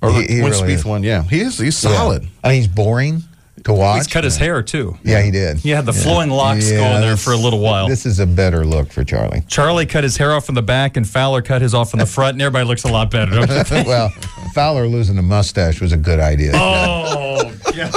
Or 0.01 0.12
He- 0.12 0.27
he 0.37 0.43
when 0.43 0.53
really 0.53 0.69
Spieth 0.69 0.75
is. 0.77 0.85
won, 0.85 1.03
yeah, 1.03 1.23
he 1.25 1.41
is. 1.41 1.59
He's 1.59 1.83
Yeah. 1.83 1.91
solid. 1.93 2.29
And 2.45 2.53
he's 2.53 2.69
boring 2.69 3.25
to 3.64 3.73
watch. 3.73 3.97
He's 3.99 4.07
cut 4.07 4.23
his 4.23 4.37
hair, 4.37 4.62
too. 4.62 4.97
Yeah, 5.03 5.21
he 5.23 5.31
did. 5.33 5.59
He 5.59 5.71
had 5.71 5.85
the 5.87 5.93
flowing 5.93 6.31
locks 6.31 6.71
Yeah, 6.71 6.79
going 6.79 7.01
there 7.01 7.17
for 7.17 7.33
a 7.33 7.37
little 7.37 7.59
while. 7.59 7.88
This 7.88 8.07
is 8.07 8.21
a 8.21 8.27
better 8.27 8.64
look 8.64 8.93
for 8.93 9.03
Charley. 9.03 9.43
Charley 9.49 9.85
cut 9.87 10.05
his 10.05 10.17
hair 10.17 10.33
off 10.33 10.47
from 10.47 10.55
the 10.55 10.62
back, 10.62 10.97
and 10.97 11.09
Fowler 11.09 11.43
cut 11.43 11.61
his 11.62 11.75
off 11.75 11.91
from 11.91 11.99
the 11.99 12.07
front, 12.17 12.35
and 12.35 12.43
everybody 12.43 12.67
looks 12.67 12.85
a 12.85 12.88
lot 12.88 13.11
better. 13.11 13.33
Don't 13.33 13.51
you 13.51 13.64
think? 13.64 13.88
well, 13.88 14.11
Fowler 14.55 14.87
losing 14.87 15.17
the 15.17 15.23
mustache 15.23 15.81
was 15.81 15.93
a 15.93 15.97
good 15.97 16.21
idea. 16.21 16.53
oh, 16.55 17.53
yeah. 17.75 17.91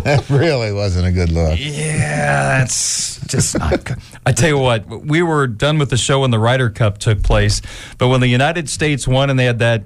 that 0.04 0.28
really 0.30 0.72
wasn't 0.72 1.06
a 1.06 1.12
good 1.12 1.30
look. 1.30 1.58
Yeah, 1.58 2.58
that's 2.58 3.20
just 3.26 3.58
not 3.58 3.84
good. 3.84 3.98
I 4.26 4.32
tell 4.32 4.48
you 4.48 4.58
what, 4.58 4.88
we 4.88 5.22
were 5.22 5.46
done 5.46 5.78
with 5.78 5.90
the 5.90 5.96
show 5.96 6.20
when 6.20 6.30
the 6.30 6.38
Ryder 6.38 6.70
Cup 6.70 6.98
took 6.98 7.22
place, 7.22 7.60
but 7.98 8.08
when 8.08 8.20
the 8.20 8.28
United 8.28 8.68
States 8.68 9.06
won 9.08 9.30
and 9.30 9.38
they 9.38 9.44
had 9.44 9.58
that 9.60 9.84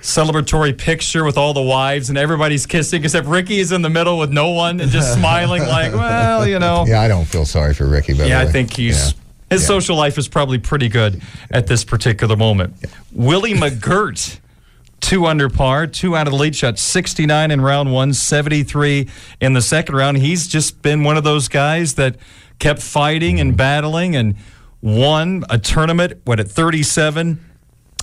celebratory 0.00 0.76
picture 0.78 1.24
with 1.24 1.36
all 1.36 1.52
the 1.52 1.60
wives 1.62 2.08
and 2.08 2.16
everybody's 2.16 2.66
kissing 2.66 3.02
except 3.02 3.26
Rickie 3.26 3.58
is 3.58 3.72
in 3.72 3.82
the 3.82 3.90
middle 3.90 4.16
with 4.18 4.30
no 4.30 4.50
one 4.50 4.80
and 4.80 4.90
just 4.90 5.12
smiling 5.14 5.62
like, 5.62 5.92
well, 5.94 6.46
you 6.46 6.58
know. 6.58 6.84
Yeah, 6.86 7.00
I 7.00 7.08
don't 7.08 7.24
feel 7.24 7.44
sorry 7.44 7.74
for 7.74 7.86
Rickie. 7.86 8.12
By 8.12 8.18
the 8.24 8.28
Yeah, 8.28 8.40
I 8.40 8.46
think 8.46 8.72
he's 8.74 8.96
Yeah. 8.96 9.10
his 9.50 9.62
Yeah. 9.62 9.66
social 9.66 9.96
life 9.96 10.16
is 10.16 10.28
probably 10.28 10.58
pretty 10.58 10.88
good 10.88 11.20
at 11.50 11.66
this 11.66 11.84
particular 11.84 12.36
moment. 12.36 12.74
Willie 13.12 13.54
McGirt, 13.54 14.38
two 15.00 15.26
under 15.26 15.48
par, 15.48 15.86
two 15.86 16.16
out 16.16 16.26
of 16.26 16.32
the 16.32 16.38
lead 16.38 16.56
shot, 16.56 16.78
69 16.78 17.50
in 17.50 17.60
round 17.60 17.92
one, 17.92 18.12
73 18.14 19.08
in 19.40 19.52
the 19.52 19.62
second 19.62 19.94
round. 19.94 20.18
He's 20.18 20.46
just 20.48 20.82
been 20.82 21.04
one 21.04 21.16
of 21.16 21.24
those 21.24 21.48
guys 21.48 21.94
that 21.94 22.16
kept 22.58 22.82
fighting 22.82 23.40
and 23.40 23.56
battling 23.56 24.16
and 24.16 24.36
won 24.80 25.44
a 25.50 25.58
tournament, 25.58 26.20
what, 26.24 26.40
at 26.40 26.48
37? 26.48 27.44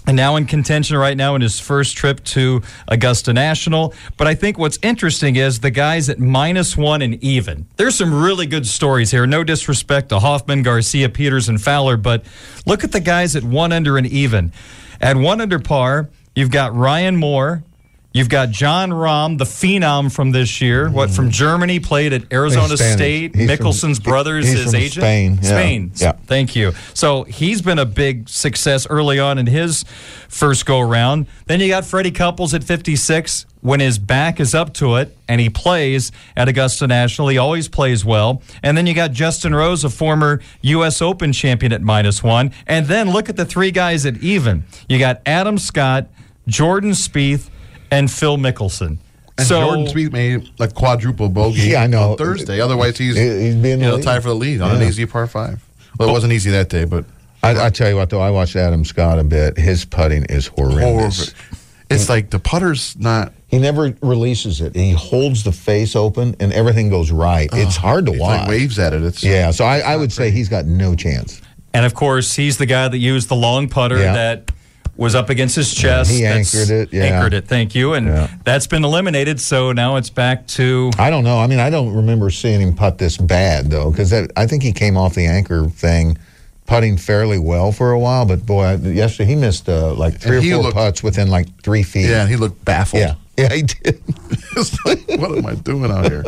and 0.07 0.15
now 0.15 0.35
in 0.35 0.45
contention 0.45 0.97
right 0.97 1.17
now 1.17 1.35
in 1.35 1.41
his 1.41 1.59
first 1.59 1.97
trip 1.97 2.23
to 2.23 2.61
Augusta 2.87 3.33
National. 3.33 3.93
But 4.17 4.27
I 4.27 4.35
think 4.35 4.57
what's 4.57 4.77
interesting 4.81 5.35
is 5.35 5.59
the 5.59 5.71
guys 5.71 6.09
at 6.09 6.19
minus 6.19 6.77
one 6.77 7.01
and 7.01 7.21
even. 7.23 7.67
There's 7.77 7.95
some 7.95 8.13
really 8.13 8.45
good 8.45 8.67
stories 8.67 9.11
here. 9.11 9.25
No 9.25 9.43
disrespect 9.43 10.09
to 10.09 10.19
Hoffman, 10.19 10.63
Garcia, 10.63 11.09
Pieters, 11.09 11.49
and 11.49 11.61
Fowler, 11.61 11.97
but 11.97 12.25
look 12.65 12.83
at 12.83 12.91
the 12.91 12.99
guys 12.99 13.35
at 13.35 13.43
one 13.43 13.71
under 13.71 13.97
and 13.97 14.07
even. 14.07 14.51
At 15.01 15.17
one 15.17 15.41
under 15.41 15.59
par, 15.59 16.09
you've 16.35 16.51
got 16.51 16.75
Ryan 16.75 17.15
Moore. 17.15 17.63
You've 18.13 18.29
got 18.29 18.49
Jon 18.49 18.91
Rahm, 18.91 19.37
the 19.37 19.43
phenom 19.43 20.09
from 20.09 20.31
this 20.31 20.61
year. 20.61 20.89
What 20.89 21.09
from 21.09 21.31
Germany? 21.31 21.81
Played 21.81 22.13
at 22.13 22.31
Arizona 22.31 22.77
State. 22.77 23.33
From- 23.35 23.45
Mickelson's 23.47 23.99
brother 23.99 24.37
is 24.37 24.47
his 24.47 24.73
agent. 24.73 25.03
Spain, 25.03 25.39
yeah. 25.41 25.49
Spain. 25.49 25.91
Yeah. 25.95 26.11
Thank 26.25 26.55
you. 26.55 26.71
So 26.93 27.23
he's 27.23 27.61
been 27.61 27.77
a 27.77 27.85
big 27.85 28.29
success 28.29 28.87
early 28.89 29.19
on 29.19 29.37
in 29.37 29.47
his 29.47 29.83
first 30.29 30.65
go 30.65 30.79
around. 30.79 31.27
Then 31.47 31.59
you 31.59 31.67
got 31.67 31.83
Freddie 31.83 32.11
Couples 32.11 32.53
at 32.53 32.63
56. 32.63 33.47
When 33.59 33.81
his 33.81 33.99
back 33.99 34.39
is 34.39 34.55
up 34.55 34.73
to 34.75 34.95
it 34.95 35.17
and 35.27 35.41
he 35.41 35.49
plays 35.49 36.13
at 36.37 36.47
Augusta 36.47 36.87
National, 36.87 37.27
he 37.27 37.37
always 37.37 37.67
plays 37.67 38.05
well. 38.05 38.41
And 38.63 38.77
then 38.77 38.87
you 38.87 38.93
got 38.93 39.11
Justin 39.11 39.53
Rose, 39.53 39.83
a 39.83 39.89
former 39.89 40.39
U.S. 40.61 41.01
Open 41.01 41.33
champion 41.33 41.73
at 41.73 41.81
minus 41.81 42.23
one. 42.23 42.53
And 42.65 42.85
then 42.85 43.09
look 43.09 43.27
at 43.27 43.35
the 43.35 43.45
three 43.45 43.71
guys 43.71 44.05
at 44.05 44.17
even. 44.19 44.63
You 44.87 44.99
got 44.99 45.21
Adam 45.25 45.57
Scott, 45.57 46.07
Jordan 46.47 46.91
Spieth, 46.91 47.49
and 47.91 48.09
Phil 48.11 48.37
Mickelson. 48.37 48.97
And 49.37 49.45
so 49.47 49.59
Jordan 49.61 49.85
Spieth 49.87 50.11
made 50.13 50.49
a 50.59 50.67
quadruple 50.67 51.29
bogey 51.29 51.61
Yeah, 51.69 51.83
I 51.83 51.87
know. 51.87 52.11
on 52.11 52.17
Thursday. 52.17 52.61
Otherwise, 52.61 52.97
he's, 52.97 53.15
He- 53.17 53.21
he'd 53.49 53.61
be 53.61 53.71
in 53.71 53.79
the 53.79 53.85
you 53.85 53.91
know, 53.91 54.01
tied 54.01 54.23
for 54.23 54.29
the 54.29 54.35
lead 54.35 54.61
on 54.61 54.77
an 54.77 54.83
easy 54.83 55.05
par 55.05 55.27
five. 55.27 55.61
Well, 55.99 56.09
it 56.09 56.11
wasn't 56.11 56.33
easy 56.33 56.51
that 56.51 56.69
day, 56.69 56.85
but 56.85 57.05
I, 57.43 57.65
I 57.65 57.69
tell 57.69 57.89
you 57.89 57.95
what, 57.95 58.09
though, 58.09 58.21
I 58.21 58.29
watched 58.31 58.55
Adam 58.55 58.83
Scott 58.85 59.19
a 59.19 59.23
bit. 59.23 59.57
His 59.57 59.85
putting 59.85 60.25
is 60.25 60.47
horrendous. 60.47 61.31
horrible. 61.33 61.57
It's 61.89 62.09
like 62.09 62.31
the 62.31 62.39
putter's 62.39 62.97
not. 62.97 63.33
He 63.47 63.59
never 63.59 63.95
releases 64.01 64.59
it. 64.59 64.75
He 64.75 64.91
holds 64.91 65.43
the 65.43 65.51
face 65.51 65.95
open, 65.95 66.35
and 66.39 66.51
everything 66.51 66.89
goes 66.89 67.11
right. 67.11 67.47
it's 67.53 67.75
hard 67.77 68.07
to 68.07 68.13
It's 68.13 68.19
watch. 68.21 68.39
like 68.41 68.49
waves 68.49 68.79
at 68.79 68.93
it. 68.93 69.03
It's 69.03 69.23
Yeah, 69.23 69.51
so 69.51 69.63
I, 69.65 69.79
I 69.79 69.95
would 69.95 70.11
say 70.11 70.31
he's 70.31 70.49
got 70.49 70.65
no 70.65 70.95
chance. 70.95 71.41
And 71.73 71.85
of 71.85 71.93
course, 71.93 72.35
he's 72.35 72.57
the 72.57 72.65
guy 72.65 72.87
that 72.87 72.97
used 72.97 73.29
the 73.29 73.35
long 73.35 73.69
putter 73.69 73.99
Yeah. 73.99 74.13
that 74.13 74.51
was 74.97 75.13
up 75.15 75.29
against 75.29 75.55
his 75.55 75.73
chest. 75.73 76.09
he 76.09 76.21
That's- 76.21 76.55
anchored 76.55 76.73
it, 76.73 76.93
yeah. 76.93 77.03
Anchored 77.03 77.33
it. 77.33 77.47
Thank 77.47 77.75
you. 77.75 77.93
And 77.93 78.07
Yeah. 78.07 78.27
that's 78.45 78.65
been 78.67 78.83
eliminated. 78.85 79.41
So 79.41 79.71
now 79.73 79.97
it's 79.97 80.09
back 80.09 80.47
to. 80.47 80.91
I 80.97 81.09
don't 81.09 81.23
know. 81.23 81.37
I 81.39 81.47
mean, 81.47 81.59
I 81.59 81.69
don't 81.69 81.93
remember 81.93 82.29
seeing 82.29 82.61
him 82.61 82.73
putt 82.73 82.97
this 82.97 83.17
bad 83.17 83.69
though, 83.69 83.91
because 83.91 84.13
I 84.13 84.47
think 84.47 84.63
he 84.63 84.71
came 84.71 84.95
off 84.97 85.13
the 85.15 85.25
anchor 85.25 85.65
thing, 85.67 86.17
putting 86.65 86.95
fairly 86.97 87.37
well 87.39 87.71
for 87.73 87.91
a 87.91 87.99
while. 87.99 88.25
But 88.25 88.45
boy, 88.45 88.63
I, 88.63 88.75
yesterday 88.75 89.29
he 89.31 89.35
missed 89.35 89.67
uh, 89.67 89.93
like 89.95 90.19
three 90.19 90.37
or 90.37 90.55
four 90.55 90.63
looked- 90.63 90.75
putts 90.75 91.03
within 91.03 91.29
like 91.29 91.47
three 91.61 91.83
feet. 91.83 92.09
yeah. 92.09 92.25
He 92.27 92.37
looked 92.37 92.63
baffled. 92.63 93.01
yeah, 93.01 93.15
yeah, 93.37 93.53
he 93.53 93.63
did. 93.63 94.01
It's 94.55 94.85
like, 94.85 95.05
what 95.19 95.37
am 95.37 95.45
I 95.45 95.55
doing 95.55 95.91
out 95.91 96.09
here? 96.09 96.23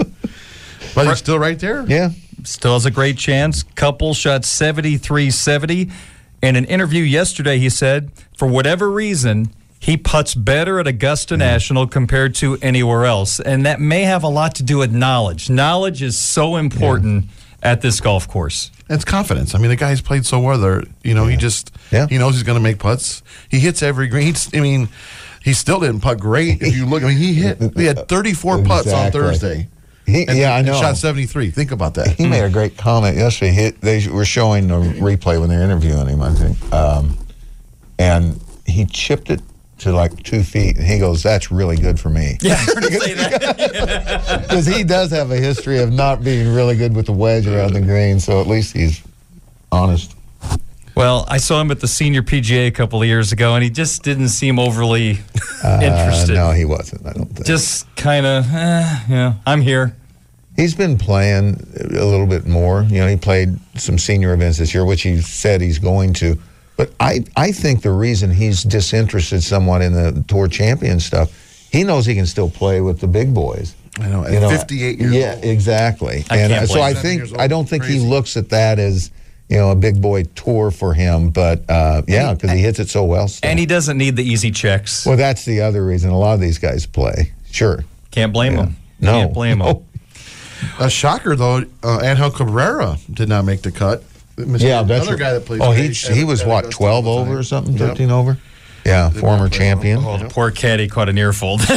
But 0.94 1.08
he's 1.08 1.20
still 1.20 1.40
right 1.40 1.58
there. 1.60 1.86
yeah, 1.88 2.10
Still 2.44 2.74
has 2.74 2.86
a 2.86 2.92
great 2.92 3.18
chance. 3.18 3.64
Couple 3.76 4.14
shot 4.14 4.44
73 4.46 5.32
70. 5.32 5.90
In 6.42 6.56
an 6.56 6.66
interview 6.66 7.04
yesterday, 7.04 7.58
he 7.58 7.70
said, 7.70 8.12
for 8.38 8.48
whatever 8.48 8.90
reason, 8.92 9.50
he 9.80 9.98
puts 9.98 10.36
better 10.36 10.80
at 10.80 10.88
Augusta 10.88 11.36
mm. 11.36 11.40
National 11.40 11.88
compared 11.88 12.36
to 12.36 12.58
anywhere 12.62 13.06
else. 13.06 13.40
And 13.40 13.66
that 13.66 13.80
may 13.80 14.04
have 14.04 14.24
a 14.24 14.28
lot 14.28 14.56
to 14.56 14.64
do 14.64 14.80
with 14.80 14.92
knowledge. 14.92 15.50
Knowledge 15.50 16.02
is 16.02 16.18
so 16.18 16.56
important 16.56 17.26
at 17.64 17.82
this 17.82 18.00
golf 18.00 18.28
course. 18.28 18.72
It's 18.90 19.04
confidence. 19.04 19.54
I 19.54 19.58
mean, 19.58 19.70
the 19.70 19.76
guy's 19.76 20.02
played 20.02 20.26
so 20.26 20.40
well 20.40 20.58
there. 20.58 20.84
You 21.04 21.14
know, 21.14 21.26
he 21.28 21.36
just 21.36 21.72
Yeah. 21.92 22.08
he 22.08 22.18
knows 22.18 22.36
he's 22.36 22.44
going 22.44 22.58
to 22.58 22.64
make 22.64 22.80
putts. 22.80 23.22
He 23.50 23.60
hits 23.60 23.84
every 23.84 24.08
green. 24.08 24.28
He's, 24.28 24.54
I 24.54 24.60
mean, 24.60 24.90
he 25.44 25.54
still 25.54 25.80
didn't 25.80 26.02
putt 26.02 26.20
great. 26.20 26.62
If 26.62 26.76
you 26.76 26.86
look, 26.86 27.04
I 27.04 27.08
mean, 27.08 27.18
he 27.18 27.34
hit. 27.34 27.60
He 27.76 27.86
had 27.86 28.08
34 28.08 28.64
putts 28.64 28.94
on 28.94 29.12
Thursday. 29.12 29.68
He, 30.08 30.26
And, 30.28 30.38
yeah, 30.38 30.56
I 30.56 30.62
know. 30.62 30.74
shot 30.80 30.98
73. 30.98 31.52
Think 31.52 31.72
about 31.72 31.94
that. 31.96 32.08
He 32.08 32.26
made 32.26 32.44
a 32.44 32.50
great 32.50 32.78
comment 32.78 33.18
yesterday. 33.18 33.52
He, 33.52 33.70
they 33.72 34.08
were 34.08 34.26
showing 34.26 34.72
a 34.72 34.76
replay 34.76 35.40
when 35.40 35.50
they 35.50 35.58
were 35.58 35.64
interviewing 35.64 36.08
him, 36.08 36.22
I 36.22 36.34
think, 36.34 36.74
um, 36.74 37.18
and 38.00 38.42
he 38.66 38.86
chipped 38.86 39.30
it 39.30 39.42
to 39.80 39.92
like 39.92 40.24
two 40.24 40.42
feet. 40.44 40.78
And 40.78 40.86
he 40.88 40.98
goes, 40.98 41.22
"That's 41.22 41.52
really 41.52 41.78
good 41.78 42.00
for 42.00 42.10
me." 42.10 42.38
Yeah, 42.42 42.54
I 42.54 42.58
heard 42.58 42.84
him 42.86 43.00
say 43.00 43.14
that. 43.14 44.42
because 44.48 44.66
he 44.66 44.84
does 44.84 45.12
have 45.12 45.30
a 45.32 45.38
history 45.38 45.80
of 45.80 45.92
not 45.92 46.24
being 46.24 46.54
really 46.54 46.76
good 46.76 46.96
with 46.96 47.06
the 47.06 47.12
wedge 47.14 47.46
around 47.46 47.74
the 47.74 47.82
green. 47.82 48.20
So 48.20 48.42
at 48.42 48.48
least 48.48 48.76
he's 48.76 49.04
honest. 49.72 50.16
Well, 50.98 51.26
I 51.28 51.38
saw 51.38 51.62
him 51.62 51.72
at 51.72 51.80
the 51.80 51.88
senior 51.88 52.22
PGA 52.24 52.68
a 52.68 52.72
couple 52.72 53.02
of 53.02 53.08
years 53.08 53.32
ago, 53.32 53.56
and 53.56 53.64
he 53.64 53.70
just 53.70 54.04
didn't 54.04 54.30
seem 54.30 54.58
overly 54.60 55.20
Uh, 55.64 55.80
interested. 55.82 56.36
no, 56.36 56.52
he 56.52 56.66
wasn't. 56.66 57.06
I 57.06 57.14
don't 57.14 57.26
think. 57.34 57.46
Just 57.48 57.94
kind 57.96 58.26
of, 58.28 58.46
eh, 58.54 59.00
yeah, 59.10 59.34
I'm 59.46 59.62
here. 59.62 59.96
He's 60.56 60.76
been 60.76 60.98
playing 61.00 61.56
a 61.80 62.06
little 62.06 62.28
bit 62.28 62.46
more. 62.46 62.84
You 62.84 63.00
know, 63.00 63.08
he 63.08 63.16
played 63.18 63.58
some 63.76 63.98
senior 63.98 64.34
events 64.34 64.60
this 64.60 64.74
year, 64.74 64.86
which 64.86 65.02
he 65.02 65.20
said 65.22 65.62
he's 65.62 65.80
going 65.80 66.14
to. 66.14 66.38
But 66.78 66.92
I, 67.00 67.26
I 67.36 67.52
think 67.52 67.82
the 67.82 67.92
reason 67.92 68.30
he's 68.30 68.62
disinterested 68.64 69.42
somewhat 69.42 69.82
in 69.82 69.94
the 69.94 70.24
tour 70.28 70.48
champion 70.48 71.00
stuff, 71.00 71.32
he 71.72 71.84
knows 71.84 72.06
he 72.06 72.14
can 72.14 72.28
still 72.28 72.52
play 72.52 72.82
with 72.82 73.00
the 73.00 73.08
big 73.08 73.34
boys. 73.34 73.76
I 74.00 74.10
know. 74.10 74.24
At 74.26 74.34
You 74.34 74.40
know, 74.42 74.50
58 74.50 75.00
years 75.00 75.12
yeah, 75.12 75.34
old. 75.36 75.44
exactly. 75.44 76.24
I 76.30 76.38
and 76.38 76.52
can't 76.54 76.64
uh, 76.64 76.68
so 76.68 76.82
I 76.82 76.94
think 76.94 77.38
I 77.40 77.48
don't 77.48 77.68
think 77.68 77.84
he 77.84 77.98
looks 78.00 78.38
at 78.38 78.50
that 78.50 78.78
as 78.78 79.10
you 79.50 79.58
know 79.58 79.72
a 79.72 79.76
big 79.76 80.02
boy 80.02 80.24
tour 80.36 80.72
for 80.72 80.94
him. 80.94 81.30
But 81.30 81.70
uh, 81.70 82.02
yeah, 82.08 82.34
because 82.34 82.52
he 82.52 82.60
hits 82.60 82.80
it 82.80 82.90
so 82.90 83.04
well. 83.06 83.28
Still. 83.28 83.50
And 83.50 83.60
he 83.60 83.66
doesn't 83.66 83.98
need 83.98 84.16
the 84.16 84.24
easy 84.24 84.52
checks. 84.52 85.06
well, 85.06 85.18
that's 85.18 85.46
the 85.46 85.62
other 85.62 85.86
reason 85.86 86.10
a 86.12 86.18
lot 86.18 86.34
of 86.34 86.40
these 86.40 86.58
guys 86.58 86.86
play. 86.86 87.32
Sure. 87.52 87.84
Can't 88.12 88.34
blame 88.34 88.54
Yeah. 88.54 88.64
him. 88.66 88.76
No. 89.00 89.12
Can't 89.12 89.34
blame 89.34 89.62
him. 89.62 89.78
A 90.80 90.90
shocker 90.90 91.36
though. 91.36 91.64
Uh, 91.84 92.00
Angel 92.04 92.32
Cabrera 92.32 92.98
did 93.12 93.30
not 93.30 93.46
make 93.46 93.62
the 93.62 93.72
cut. 93.72 94.04
Mr. 94.38 94.62
Yeah, 94.62 94.84
that's 94.84 95.08
another 95.08 95.12
right. 95.12 95.20
guy 95.20 95.34
that 95.34 95.46
plays. 95.46 95.62
Oh, 95.62 95.72
he 95.72 95.88
at- 95.88 95.96
he 95.96 96.24
was 96.24 96.42
at 96.42 96.48
what 96.48 96.60
Augusta 96.66 96.78
twelve 96.78 97.08
over 97.08 97.38
or 97.40 97.44
something, 97.44 97.74
Yep. 97.78 97.90
thirteen 97.90 98.12
over. 98.12 98.38
Yeah, 98.86 99.10
Did 99.12 99.20
former 99.20 99.50
champion. 99.50 100.04
well. 100.04 100.16
Oh, 100.16 100.18
the 100.18 100.30
poor 100.30 100.50
caddy 100.52 100.88
caught 100.88 101.10
an 101.10 101.18
earful. 101.18 101.60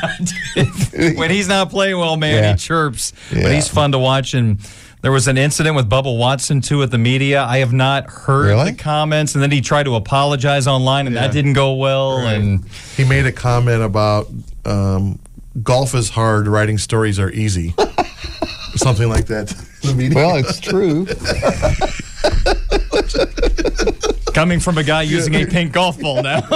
when 1.16 1.30
he's 1.30 1.48
not 1.48 1.70
playing 1.70 1.98
well, 1.98 2.16
man, 2.16 2.42
Yeah. 2.42 2.52
he 2.52 2.58
chirps. 2.58 3.12
Yeah. 3.32 3.42
But 3.42 3.52
he's 3.52 3.68
fun 3.68 3.92
to 3.92 3.98
watch. 3.98 4.34
And 4.34 4.58
there 5.02 5.12
was 5.12 5.28
an 5.28 5.38
incident 5.38 5.76
with 5.76 5.88
Bubba 5.88 6.16
Watson, 6.16 6.60
too, 6.60 6.82
at 6.82 6.90
the 6.90 6.98
media. 6.98 7.42
I 7.42 7.58
have 7.58 7.72
not 7.72 8.10
heard 8.10 8.46
Really? 8.48 8.72
the 8.72 8.76
comments. 8.76 9.34
And 9.34 9.42
then 9.42 9.50
he 9.50 9.60
tried 9.60 9.84
to 9.84 9.94
apologize 9.94 10.66
online, 10.66 11.06
and 11.06 11.16
that 11.16 11.32
didn't 11.32 11.54
go 11.54 11.72
well. 11.74 12.18
And 12.18 12.64
He 12.96 13.04
made 13.04 13.24
a 13.26 13.32
comment 13.32 13.82
about 13.82 14.28
um, 14.66 15.18
golf 15.62 15.94
is 15.94 16.10
hard, 16.10 16.46
writing 16.46 16.76
stories 16.78 17.18
are 17.18 17.30
easy, 17.30 17.74
something 18.76 19.08
like 19.08 19.26
that. 19.26 19.48
The 19.82 19.94
media. 19.94 20.14
Well, 20.16 20.36
it's 20.36 20.60
true. 20.60 21.06
coming 24.34 24.60
from 24.60 24.78
a 24.78 24.84
guy 24.84 25.02
using 25.02 25.34
a 25.34 25.46
pink 25.46 25.72
golf 25.72 25.98
ball 25.98 26.22
now. 26.22 26.40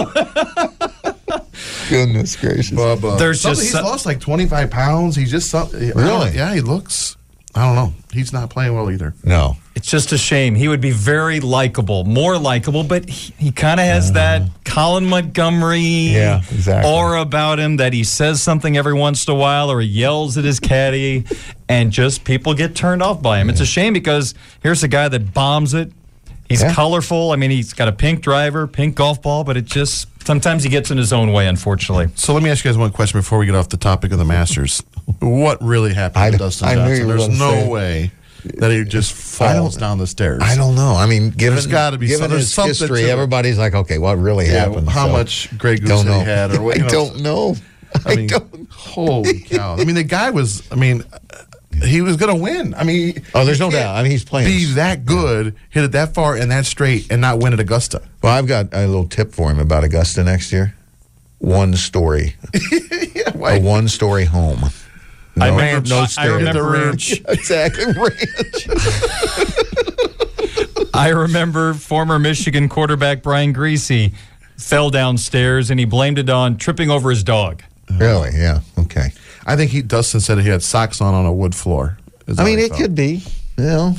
Goodness 1.89 2.37
gracious. 2.37 2.71
Bubba. 2.79 3.19
There's 3.19 3.41
Something- 3.41 3.57
just 3.57 3.63
he's 3.63 3.73
so- 3.73 3.83
lost 3.83 4.07
like 4.07 4.21
25 4.21 4.71
pounds. 4.71 5.17
He's 5.17 5.31
just 5.31 5.51
some, 5.51 5.69
Really? 5.71 6.33
Yeah, 6.37 6.55
he 6.55 6.61
looks. 6.61 7.17
I 7.57 7.65
don't 7.67 7.77
know. 7.77 7.95
He's 8.13 8.33
not 8.33 8.51
playing 8.51 8.75
well 8.75 8.91
either. 8.91 9.15
No. 9.23 9.57
It's 9.77 9.89
just 9.89 10.13
a 10.13 10.19
shame. 10.19 10.55
He 10.55 10.67
would 10.67 10.81
be 10.81 10.91
very 10.91 11.41
likable, 11.41 12.05
more 12.05 12.37
likable, 12.37 12.83
but 12.83 13.09
he, 13.09 13.33
he 13.39 13.53
kind 13.53 13.79
of 13.79 13.87
has 13.87 14.11
uh-huh. 14.11 14.15
that 14.15 14.65
Colin 14.65 15.07
Montgomerie. 15.07 15.81
Yeah, 15.81 16.39
exactly. 16.39 16.91
aura 16.91 17.21
about 17.21 17.61
him 17.61 17.77
that 17.77 17.93
he 17.93 18.03
says 18.03 18.43
something 18.43 18.77
every 18.77 18.95
once 18.95 19.27
in 19.27 19.35
a 19.35 19.37
while 19.37 19.71
or 19.71 19.81
he 19.81 19.87
yells 19.87 20.37
at 20.37 20.45
his 20.45 20.59
caddy 20.59 21.25
and 21.69 21.93
just 21.93 22.25
people 22.25 22.55
get 22.55 22.75
turned 22.75 23.03
off 23.03 23.23
by 23.23 23.39
him. 23.41 23.49
It's 23.51 23.61
a 23.61 23.67
shame 23.67 23.93
because 23.93 24.35
here's 24.63 24.83
a 24.83 24.89
guy 24.89 25.09
that 25.09 25.33
bombs 25.33 25.75
it. 25.75 25.93
He's 26.49 26.63
Yeah. 26.63 26.75
colorful. 26.75 27.33
I 27.33 27.37
mean, 27.37 27.51
he's 27.51 27.73
got 27.73 27.89
a 27.89 27.93
pink 27.93 28.21
driver, 28.21 28.67
pink 28.67 28.97
golf 28.97 29.23
ball, 29.23 29.45
but 29.45 29.57
it 29.57 29.65
just 29.65 30.09
sometimes 30.27 30.63
he 30.63 30.69
gets 30.71 30.91
in 30.91 30.99
his 30.99 31.13
own 31.13 31.33
way, 31.33 31.47
unfortunately. 31.47 32.09
So 32.17 32.35
let 32.35 32.43
me 32.43 32.51
ask 32.51 32.65
you 32.65 32.71
guys 32.71 32.79
one 32.79 32.91
question 32.91 33.19
before 33.19 33.39
we 33.39 33.47
get 33.47 33.55
off 33.55 33.69
the 33.69 33.77
topic 33.77 34.13
of 34.13 34.19
the 34.19 34.25
Masters. 34.25 34.83
What 35.21 35.63
really 35.63 35.93
happened 35.95 36.25
I 36.25 36.31
to 36.31 36.39
Dustin 36.39 36.69
I 36.69 36.75
Johnson? 36.75 37.09
There's 37.09 37.29
no 37.39 37.69
way 37.69 38.11
that 38.57 38.71
he 38.71 38.85
just 38.85 39.13
I 39.41 39.55
falls 39.55 39.77
down 39.77 39.99
the 39.99 40.07
stairs. 40.07 40.43
I 40.43 40.55
don't 40.55 40.75
know. 40.75 40.95
I 40.95 41.07
mean, 41.07 41.31
given, 41.31 41.55
There's 41.55 41.67
gotta 41.67 41.97
be 41.99 42.07
given 42.09 42.29
some- 42.29 42.37
his 42.39 42.53
something 42.53 42.69
history, 42.71 43.03
to 43.03 43.11
everybody's 43.11 43.59
like, 43.59 43.75
okay, 43.75 43.99
what 43.99 44.19
really 44.19 44.47
Yeah, 44.47 44.67
happened? 44.67 44.89
how 44.89 45.07
So, 45.07 45.13
much 45.13 45.59
Grey 45.59 45.77
Goose 45.79 46.03
he 46.03 46.09
had, 46.09 46.55
or 46.55 46.63
what, 46.63 46.75
I 46.75 46.79
you 46.79 46.83
know, 46.85 46.89
don't 46.89 47.21
know. 47.23 47.57
I, 48.07 48.13
I 48.13 48.17
mean, 48.17 48.27
don't. 48.29 48.69
holy 48.71 49.41
cow! 49.47 49.77
I 49.79 49.85
mean, 49.85 49.95
the 49.95 50.03
guy 50.05 50.31
was. 50.31 50.63
I 50.73 50.75
mean, 50.75 51.05
uh, 51.13 51.85
he 51.87 52.01
was 52.03 52.17
going 52.17 52.37
to 52.37 52.43
win. 52.43 52.75
I 52.75 52.85
mean, 52.85 53.23
Oh, 53.35 53.45
there's 53.45 53.61
no 53.61 53.71
doubt. 53.71 53.97
I 53.97 54.03
mean, 54.03 54.11
he's 54.13 54.25
playing. 54.25 54.47
Be 54.49 54.65
that 54.75 55.05
good, 55.07 55.55
hit 55.71 55.85
it 55.85 55.93
that 55.93 56.13
far 56.15 56.35
and 56.37 56.51
that 56.51 56.67
straight, 56.67 57.11
and 57.11 57.21
not 57.21 57.39
win 57.41 57.53
at 57.53 57.61
Augusta. 57.61 58.03
Well, 58.23 58.33
I've 58.33 58.47
got 58.47 58.69
a 58.73 58.87
little 58.87 59.07
tip 59.09 59.33
for 59.33 59.51
him 59.51 59.59
about 59.59 59.85
Augusta 59.85 60.23
next 60.25 60.53
year. 60.53 60.75
One 61.39 61.75
story, 61.75 62.37
yeah, 63.15 63.31
a 63.35 63.61
one 63.61 63.89
story 63.89 64.25
home. 64.25 64.61
No, 65.37 65.47
I 65.47 65.49
remember, 65.49 65.89
no 65.89 65.99
I 66.01 66.07
stairs. 66.07 66.33
remember 66.33 66.63
The 66.63 66.87
ranch. 66.87 67.21
exactly. 67.29 67.85
Ranch. 67.87 68.69
I 70.95 71.09
remember 71.09 71.75
former 71.75 72.19
Michigan 72.19 72.69
quarterback 72.69 73.23
Brian 73.23 73.53
Griese 73.53 74.15
fell 74.57 74.91
downstairs 74.91 75.71
and 75.71 75.81
he 75.81 75.87
blamed 75.87 76.19
it 76.19 76.31
on 76.31 76.57
tripping 76.57 76.89
over 76.91 77.11
his 77.11 77.25
dog. 77.25 77.63
really? 77.99 78.31
Yeah. 78.35 78.61
Okay. 78.79 79.09
I 79.47 79.57
think 79.57 79.73
he 79.73 79.83
Dustin 79.83 80.21
said 80.21 80.39
he 80.39 80.49
had 80.49 80.63
socks 80.63 81.01
on 81.01 81.13
on 81.15 81.27
a 81.27 81.33
wood 81.33 81.55
floor. 81.55 81.99
is 82.27 82.39
I 82.39 82.45
mean, 82.45 82.59
it 82.61 82.69
felt. 82.69 82.81
could 82.81 82.95
be. 82.95 83.23
You 83.59 83.65
know, 83.65 83.95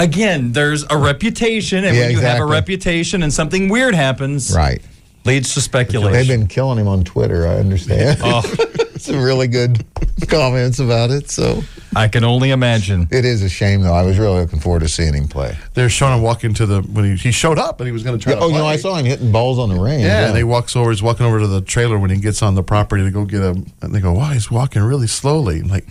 Again, 0.00 0.52
there's 0.52 0.84
a 0.90 0.96
reputation, 0.96 1.84
and 1.84 1.94
Yeah, 1.96 2.02
when 2.02 2.10
you 2.12 2.20
have 2.20 2.40
a 2.40 2.44
reputation 2.46 3.22
and 3.22 3.32
something 3.32 3.68
weird 3.68 3.94
happens, 3.96 4.54
right. 4.54 4.80
leads 5.24 5.54
to 5.54 5.60
speculation. 5.60 6.12
They've 6.12 6.28
been 6.28 6.46
killing 6.46 6.78
him 6.78 6.86
on 6.86 7.02
Twitter. 7.04 7.46
I 7.48 7.56
understand. 7.56 8.20
Oh. 8.22 8.42
Some 9.02 9.22
really 9.22 9.48
good 9.48 9.84
comments 10.28 10.78
about 10.78 11.10
it. 11.10 11.30
So 11.30 11.62
I 11.96 12.08
can 12.08 12.24
only 12.24 12.50
imagine. 12.50 13.08
it 13.10 13.24
is 13.24 13.42
a 13.42 13.48
shame, 13.48 13.82
though. 13.82 13.94
I 13.94 14.02
was 14.02 14.18
really 14.18 14.40
looking 14.40 14.60
forward 14.60 14.80
to 14.80 14.88
seeing 14.88 15.14
him 15.14 15.28
play. 15.28 15.56
They're 15.74 15.88
showing 15.88 16.14
him 16.14 16.22
walking 16.22 16.54
to 16.54 16.66
the 16.66 16.82
when 16.82 17.04
he, 17.04 17.16
he 17.16 17.32
showed 17.32 17.58
up 17.58 17.80
and 17.80 17.86
he 17.86 17.92
was 17.92 18.02
going 18.02 18.18
to 18.18 18.22
try. 18.22 18.34
to 18.34 18.40
oh, 18.40 18.48
you 18.48 18.54
know, 18.54 18.60
play. 18.60 18.72
I 18.74 18.76
saw 18.76 18.94
him 18.96 19.06
hitting 19.06 19.32
balls 19.32 19.58
on 19.58 19.68
the 19.68 19.80
range. 19.80 20.02
Yeah, 20.04 20.28
and 20.28 20.36
he 20.36 20.44
walks 20.44 20.76
over. 20.76 20.90
He's 20.90 21.02
walking 21.02 21.26
over 21.26 21.38
to 21.40 21.46
the 21.46 21.60
trailer 21.60 21.98
when 21.98 22.10
he 22.10 22.18
gets 22.20 22.42
on 22.42 22.54
the 22.54 22.62
property 22.62 23.04
to 23.04 23.10
go 23.10 23.24
get 23.24 23.40
a. 23.42 23.50
And 23.80 23.94
they 23.94 24.00
go, 24.00 24.12
"Wow, 24.12 24.30
he's 24.30 24.50
walking 24.50 24.82
really 24.82 25.06
slowly." 25.06 25.60
I'm 25.60 25.68
like, 25.68 25.86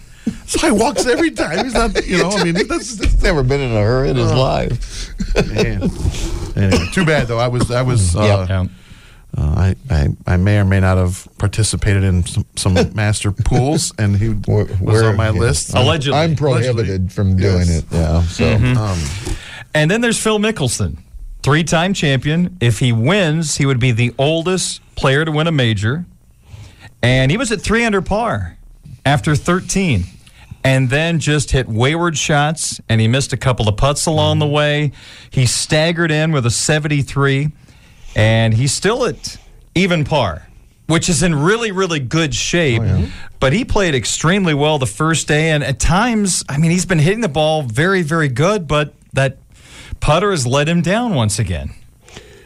so 0.46 0.60
he 0.68 0.72
walks 0.72 1.06
every 1.06 1.32
time. 1.32 1.64
He's 1.64 1.74
not, 1.74 2.06
you 2.06 2.18
know. 2.18 2.30
I 2.30 2.44
mean, 2.44 2.54
that's 2.68 3.00
He's 3.00 3.24
never 3.24 3.44
been 3.44 3.62
in 3.62 3.72
a 3.72 3.82
hurry 3.82 4.10
in 4.10 4.18
his 4.18 4.32
life. 4.34 5.14
man. 5.36 5.90
Anyway, 6.56 6.86
too 6.92 7.06
bad 7.06 7.28
though. 7.28 7.40
I 7.40 7.48
was, 7.48 7.72
I 7.72 7.82
was. 7.82 8.16
Uh, 8.16 8.46
Yep. 8.48 8.50
Yeah. 8.50 8.66
Uh, 9.38 9.42
I, 9.56 9.76
I, 9.90 10.08
I 10.26 10.38
may 10.38 10.58
or 10.60 10.66
may 10.66 10.80
not 10.80 10.98
have 10.98 11.28
participated 11.38 12.04
in 12.04 12.26
some, 12.26 12.46
some 12.56 12.74
master 12.96 13.32
pools, 13.32 13.94
and 14.00 14.16
he 14.18 14.30
We're- 14.30 14.66
was 14.66 14.80
we're- 14.82 15.08
on 15.08 15.16
my 15.16 15.26
yeah. 15.30 15.40
list. 15.40 15.74
Allegedly. 15.76 16.18
I'm 16.20 16.36
prohibited 16.36 17.12
from 17.14 17.38
doing 17.38 17.60
Yes. 17.68 17.70
it. 17.70 17.86
Yeah. 17.92 18.22
So 18.24 18.54
Um, 18.56 19.00
And 19.76 19.92
then 19.92 20.02
there's 20.02 20.18
Phil 20.22 20.40
Mickelson, 20.40 20.98
three 21.44 21.64
time 21.64 21.94
champion. 21.94 22.58
If 22.60 22.80
he 22.80 22.92
wins, 22.92 23.58
he 23.58 23.66
would 23.68 23.80
be 23.80 23.92
the 23.92 24.14
oldest 24.18 24.82
player 24.96 25.24
to 25.24 25.32
win 25.32 25.46
a 25.48 25.52
major. 25.52 26.06
And 27.04 27.30
he 27.30 27.38
was 27.38 27.52
at 27.52 27.62
three 27.62 27.86
under 27.86 28.02
par 28.02 28.58
after 29.06 29.36
13. 29.36 30.06
And 30.64 30.90
then 30.90 31.20
just 31.20 31.52
hit 31.52 31.70
wayward 31.70 32.18
shots, 32.18 32.82
and 32.90 33.00
he 33.00 33.08
missed 33.08 33.32
a 33.32 33.38
couple 33.38 33.70
of 33.70 33.78
putts 33.78 34.06
along 34.06 34.40
the 34.40 34.48
way. 34.48 34.92
He 35.30 35.46
staggered 35.46 36.12
in 36.12 36.32
with 36.34 36.46
a 36.46 36.50
73, 36.52 37.52
and 38.18 38.54
he's 38.54 38.74
still 38.74 39.06
at 39.06 39.38
even 39.76 40.04
par, 40.04 40.48
which 40.88 41.08
is 41.08 41.24
in 41.24 41.36
really, 41.36 41.72
really 41.72 42.00
good 42.00 42.34
shape. 42.34 42.82
Oh, 42.84 43.10
but 43.40 43.54
he 43.54 43.64
played 43.64 43.94
extremely 43.94 44.56
well 44.56 44.80
the 44.80 44.88
first 44.88 45.28
day, 45.28 45.52
and 45.52 45.64
at 45.64 45.80
times, 45.80 46.44
I 46.50 46.58
mean, 46.58 46.72
he's 46.72 46.86
been 46.86 47.00
hitting 47.00 47.22
the 47.22 47.30
ball 47.30 47.62
very, 47.62 48.02
very 48.02 48.28
good, 48.28 48.68
but 48.68 48.96
that 49.14 49.38
putter 50.00 50.32
has 50.32 50.48
let 50.48 50.68
him 50.68 50.82
down 50.82 51.14
once 51.14 51.38
again. 51.38 51.74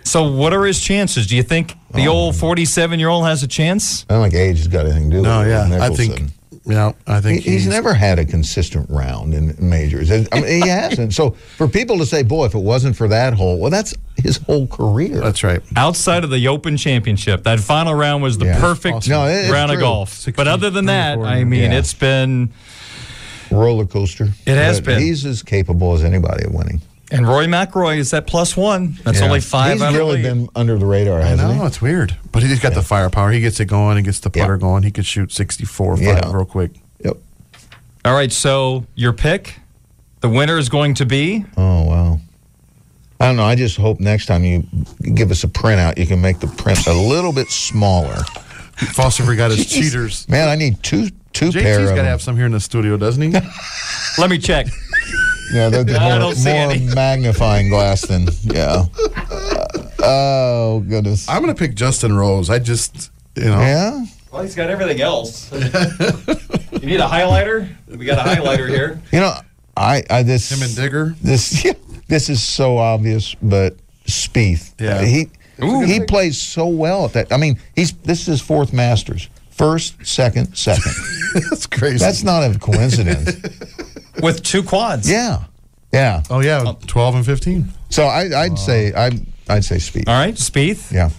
So, 0.03 0.30
what 0.30 0.51
are 0.53 0.65
his 0.65 0.82
chances? 0.82 1.28
Do 1.28 1.38
you 1.38 1.43
think 1.43 1.76
the 1.93 2.07
oh, 2.07 2.13
old 2.13 2.36
47 2.36 2.99
year 2.99 3.07
old 3.07 3.26
has 3.26 3.43
a 3.43 3.47
chance? 3.47 4.05
I 4.09 4.15
don't 4.15 4.24
think 4.24 4.34
age 4.34 4.57
has 4.57 4.67
got 4.67 4.86
anything 4.86 5.09
to 5.11 5.17
do 5.17 5.22
no, 5.22 5.39
with 5.39 5.47
it. 5.47 5.51
yeah, 5.51 5.84
I 5.84 5.89
think, 5.89 6.32
you 6.66 6.74
know, 6.74 6.95
I 7.07 7.16
He, 7.16 7.22
think 7.22 7.41
he's, 7.43 7.66
never 7.68 7.93
had 7.93 8.20
a 8.20 8.26
consistent 8.26 8.89
round 8.89 9.34
in 9.34 9.55
majors. 9.59 10.12
I 10.12 10.18
mean, 10.34 10.45
he 10.64 10.68
hasn't. 10.68 11.14
So 11.14 11.32
for 11.57 11.68
people 11.68 11.97
to 11.97 12.05
say, 12.05 12.22
"Boy, 12.24 12.45
if 12.45 12.53
it 12.53 12.59
wasn't 12.62 12.95
for 12.95 13.07
that 13.07 13.34
hole," 13.34 13.57
well, 13.59 13.72
that's 13.72 13.95
his 14.18 14.38
whole 14.38 14.68
career. 14.68 15.20
That's 15.22 15.43
right. 15.43 15.62
Outside 15.76 16.24
of 16.24 16.30
the 16.30 16.47
Open 16.47 16.78
Championship, 16.78 17.43
that 17.43 17.59
final 17.59 17.95
round 17.95 18.22
was 18.22 18.38
the 18.38 18.45
Yeah. 18.45 18.59
perfect 18.59 18.95
Awesome. 18.97 19.12
No, 19.12 19.26
it- 19.28 19.34
it's 19.45 19.49
round 19.51 19.72
of 19.72 19.76
true. 19.78 19.84
golf. 19.86 20.28
But 20.36 20.47
other 20.47 20.70
than 20.70 20.86
that, 20.86 21.18
I 21.18 21.43
mean, 21.43 21.72
yeah. 21.72 21.80
it's 21.80 21.93
been. 21.93 22.49
roller 23.49 23.86
coaster. 23.86 24.30
It 24.45 24.55
has 24.55 24.80
But 24.80 24.86
been. 24.86 25.01
He's 25.01 25.26
as 25.26 25.43
capable 25.43 25.93
as 25.93 26.03
anybody 26.05 26.45
of 26.45 26.53
winning. 26.53 26.80
And 27.12 27.28
Rory 27.28 27.45
McIlroy 27.45 27.97
is 27.97 28.14
at 28.14 28.26
plus 28.26 28.55
one. 28.55 28.97
That's 29.03 29.20
Yeah. 29.20 29.26
only 29.26 29.41
five 29.41 29.74
He's 29.74 29.82
out 29.82 29.93
really 29.93 30.18
of 30.18 30.24
been 30.24 30.49
under 30.55 30.78
the 30.78 30.86
radar, 30.86 31.20
I 31.22 31.26
hasn't 31.26 31.55
know 31.57 31.66
it's 31.66 31.82
weird, 31.82 32.16
but 32.32 32.41
he's 32.41 32.59
got 32.59 32.74
the 32.74 32.82
firepower. 32.82 33.32
He 33.32 33.41
gets 33.41 33.59
it 33.59 33.66
going. 33.66 33.97
He 33.97 34.03
gets 34.03 34.20
the 34.20 34.32
Yeah. 34.34 34.43
putter 34.43 34.57
going. 34.57 34.84
He 34.84 34.91
could 34.91 35.05
shoot 35.05 35.32
sixty-four 35.32 35.97
five 35.97 36.05
Yeah. 36.05 36.32
real 36.32 36.45
quick. 36.45 36.72
Yep. 37.03 37.18
All 38.05 38.14
right, 38.14 38.32
so 38.32 38.86
your 38.95 39.12
pick, 39.14 39.59
the 40.22 40.30
winner 40.30 40.57
is 40.57 40.70
going 40.70 40.93
to 40.95 41.05
be. 41.05 41.45
Oh 41.57 41.84
wow. 41.84 42.20
I 43.20 43.26
don't 43.28 43.36
know. 43.36 43.43
I 43.45 43.53
just 43.55 43.78
hope 43.78 43.99
next 43.99 44.26
time 44.26 44.43
you 44.43 44.64
give 45.14 45.30
us 45.32 45.43
a 45.43 45.47
printout, 45.47 45.97
you 45.99 46.07
can 46.07 46.22
make 46.22 46.39
the 46.39 46.47
print 46.47 46.88
a 46.88 46.93
little 46.93 47.32
bit 47.34 47.51
smaller. 47.51 48.24
Foster 48.93 49.24
forgot 49.24 49.51
his 49.51 49.68
cheaters. 49.68 50.28
Man, 50.28 50.47
I 50.47 50.55
need 50.55 50.82
two 50.82 51.09
two 51.34 51.51
pair 51.51 51.78
JT's 51.80 51.89
of 51.91 51.95
got 51.97 52.01
to 52.01 52.07
have 52.07 52.22
some 52.22 52.36
here 52.36 52.45
in 52.47 52.51
the 52.51 52.59
studio, 52.59 52.97
doesn't 52.97 53.22
he? 53.22 53.30
Let 54.18 54.30
me 54.30 54.38
check. 54.39 54.68
Yeah, 55.53 55.69
the, 55.69 55.83
the 55.83 55.97
I 55.99 56.19
more, 56.19 56.33
more 56.35 56.95
magnifying 56.95 57.69
glass 57.69 58.01
than 58.01 58.27
yeah. 58.43 58.85
oh 59.99 60.83
goodness. 60.87 61.27
I'm 61.29 61.41
going 61.43 61.53
to 61.53 61.59
pick 61.59 61.75
Justin 61.75 62.15
Rose. 62.15 62.49
I 62.49 62.59
just, 62.59 63.11
you 63.35 63.45
know, 63.45 63.59
Yeah. 63.59 64.05
Well, 64.31 64.43
he's 64.43 64.55
got 64.55 64.69
everything 64.69 65.01
else. 65.01 65.51
you 65.51 65.59
need 66.87 67.01
a 67.01 67.07
highlighter? 67.07 67.69
We 67.87 68.05
got 68.05 68.25
a 68.25 68.29
highlighter 68.29 68.69
here. 68.69 69.01
You 69.11 69.19
know, 69.19 69.33
I 69.75 70.03
I 70.09 70.23
this 70.23 70.49
him 70.49 70.61
and 70.63 70.73
Digger. 70.73 71.15
this 71.21 71.65
this 72.07 72.29
is 72.29 72.41
so 72.41 72.77
obvious, 72.77 73.35
but 73.41 73.75
Spieth. 74.05 74.73
Yeah. 74.79 75.03
he 75.03 75.27
he 75.85 75.99
plays 76.05 76.41
so 76.41 76.67
well 76.67 77.05
at 77.05 77.13
that. 77.13 77.33
I 77.33 77.37
mean, 77.37 77.59
he's 77.75 77.91
this 77.91 78.21
is 78.21 78.25
his 78.27 78.41
fourth 78.41 78.71
Masters. 78.71 79.27
First, 79.49 80.05
second, 80.07 80.55
second. 80.55 80.93
That's 81.49 81.67
crazy. 81.67 81.97
That's 81.97 82.23
not 82.23 82.43
a 82.43 82.57
coincidence. 82.57 83.35
With 84.22 84.43
two 84.43 84.63
quads. 84.63 85.09
yeah, 85.09 85.43
yeah. 85.91 86.24
oh 86.30 86.39
yeah, 86.41 86.63
oh. 86.65 86.78
twelve 86.88 87.15
and 87.15 87.26
fifteen. 87.26 87.72
So 87.89 88.03
I, 88.05 88.43
I'd 88.43 88.57
say 88.57 88.93
I 88.93 89.11
I'd 89.49 89.65
say 89.65 89.78
Spieth. 89.78 90.07
All 90.07 90.13
right, 90.13 90.36
Spieth. 90.36 90.91
Yeah. 90.91 91.09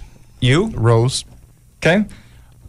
You? 0.40 0.68
Rose. 0.68 1.24
Okay. 1.78 2.04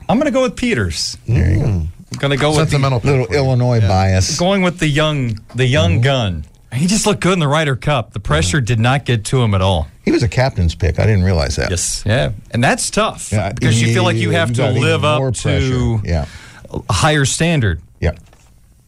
I'm 0.08 0.18
going 0.20 0.26
to 0.26 0.32
go 0.32 0.44
with 0.44 0.56
Pieters. 0.56 1.18
There 1.26 1.52
you 1.52 1.60
go. 1.60 1.66
I'm 1.66 2.20
going 2.20 2.32
to 2.32 2.38
go 2.38 2.50
with 2.50 2.58
the, 2.58 2.66
Sentimental. 2.66 3.00
pick 3.00 3.10
Little 3.10 3.26
for 3.26 3.34
you. 3.34 3.40
Illinois 3.40 3.80
bias. 3.80 4.38
going 4.38 4.62
with 4.62 4.80
the 4.80 4.88
young 4.88 5.40
the 5.56 5.66
young 5.66 5.94
mm-hmm. 5.94 6.02
gun. 6.02 6.46
He 6.74 6.88
just 6.88 7.06
looked 7.06 7.22
good 7.22 7.34
in 7.34 7.40
the 7.40 7.48
Ryder 7.48 7.76
Cup. 7.76 8.14
The 8.14 8.20
pressure 8.20 8.60
did 8.60 8.80
not 8.80 9.06
get 9.06 9.26
to 9.26 9.42
him 9.42 9.54
at 9.54 9.62
all. 9.62 9.88
He 10.04 10.12
was 10.12 10.24
a 10.24 10.28
captain's 10.28 10.74
pick. 10.74 11.00
I 11.00 11.06
didn't 11.06 11.24
realize 11.24 11.56
that. 11.56 11.70
Yes. 11.70 12.04
Yeah. 12.06 12.32
And 12.50 12.64
that's 12.64 12.90
tough 12.90 13.32
Yeah, 13.32 13.52
because 13.54 13.80
you 13.80 13.94
feel 13.94 14.04
like 14.04 14.18
you 14.18 14.32
have 14.32 14.54
to 14.54 14.72
live 14.72 15.06
up 15.06 15.22
pressure. 15.22 15.60
to 15.60 16.02
Yeah. 16.04 16.26
a 16.72 16.94
higher 16.94 17.26
standard. 17.26 17.82
Yeah. 18.00 18.14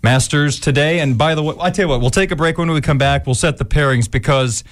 Masters 0.05 0.59
today. 0.59 0.99
And 0.99 1.17
by 1.17 1.33
the 1.33 1.41
way, 1.41 1.55
I 1.59 1.71
tell 1.71 1.85
you 1.85 1.89
what, 1.89 1.99
we'll 1.99 2.11
take 2.11 2.29
a 2.29 2.35
break 2.35 2.59
when 2.59 2.69
we 2.69 2.79
come 2.79 2.99
back. 2.99 3.25
We'll 3.25 3.33
set 3.33 3.57
the 3.57 3.65
pairings 3.65 4.09
because 4.09 4.63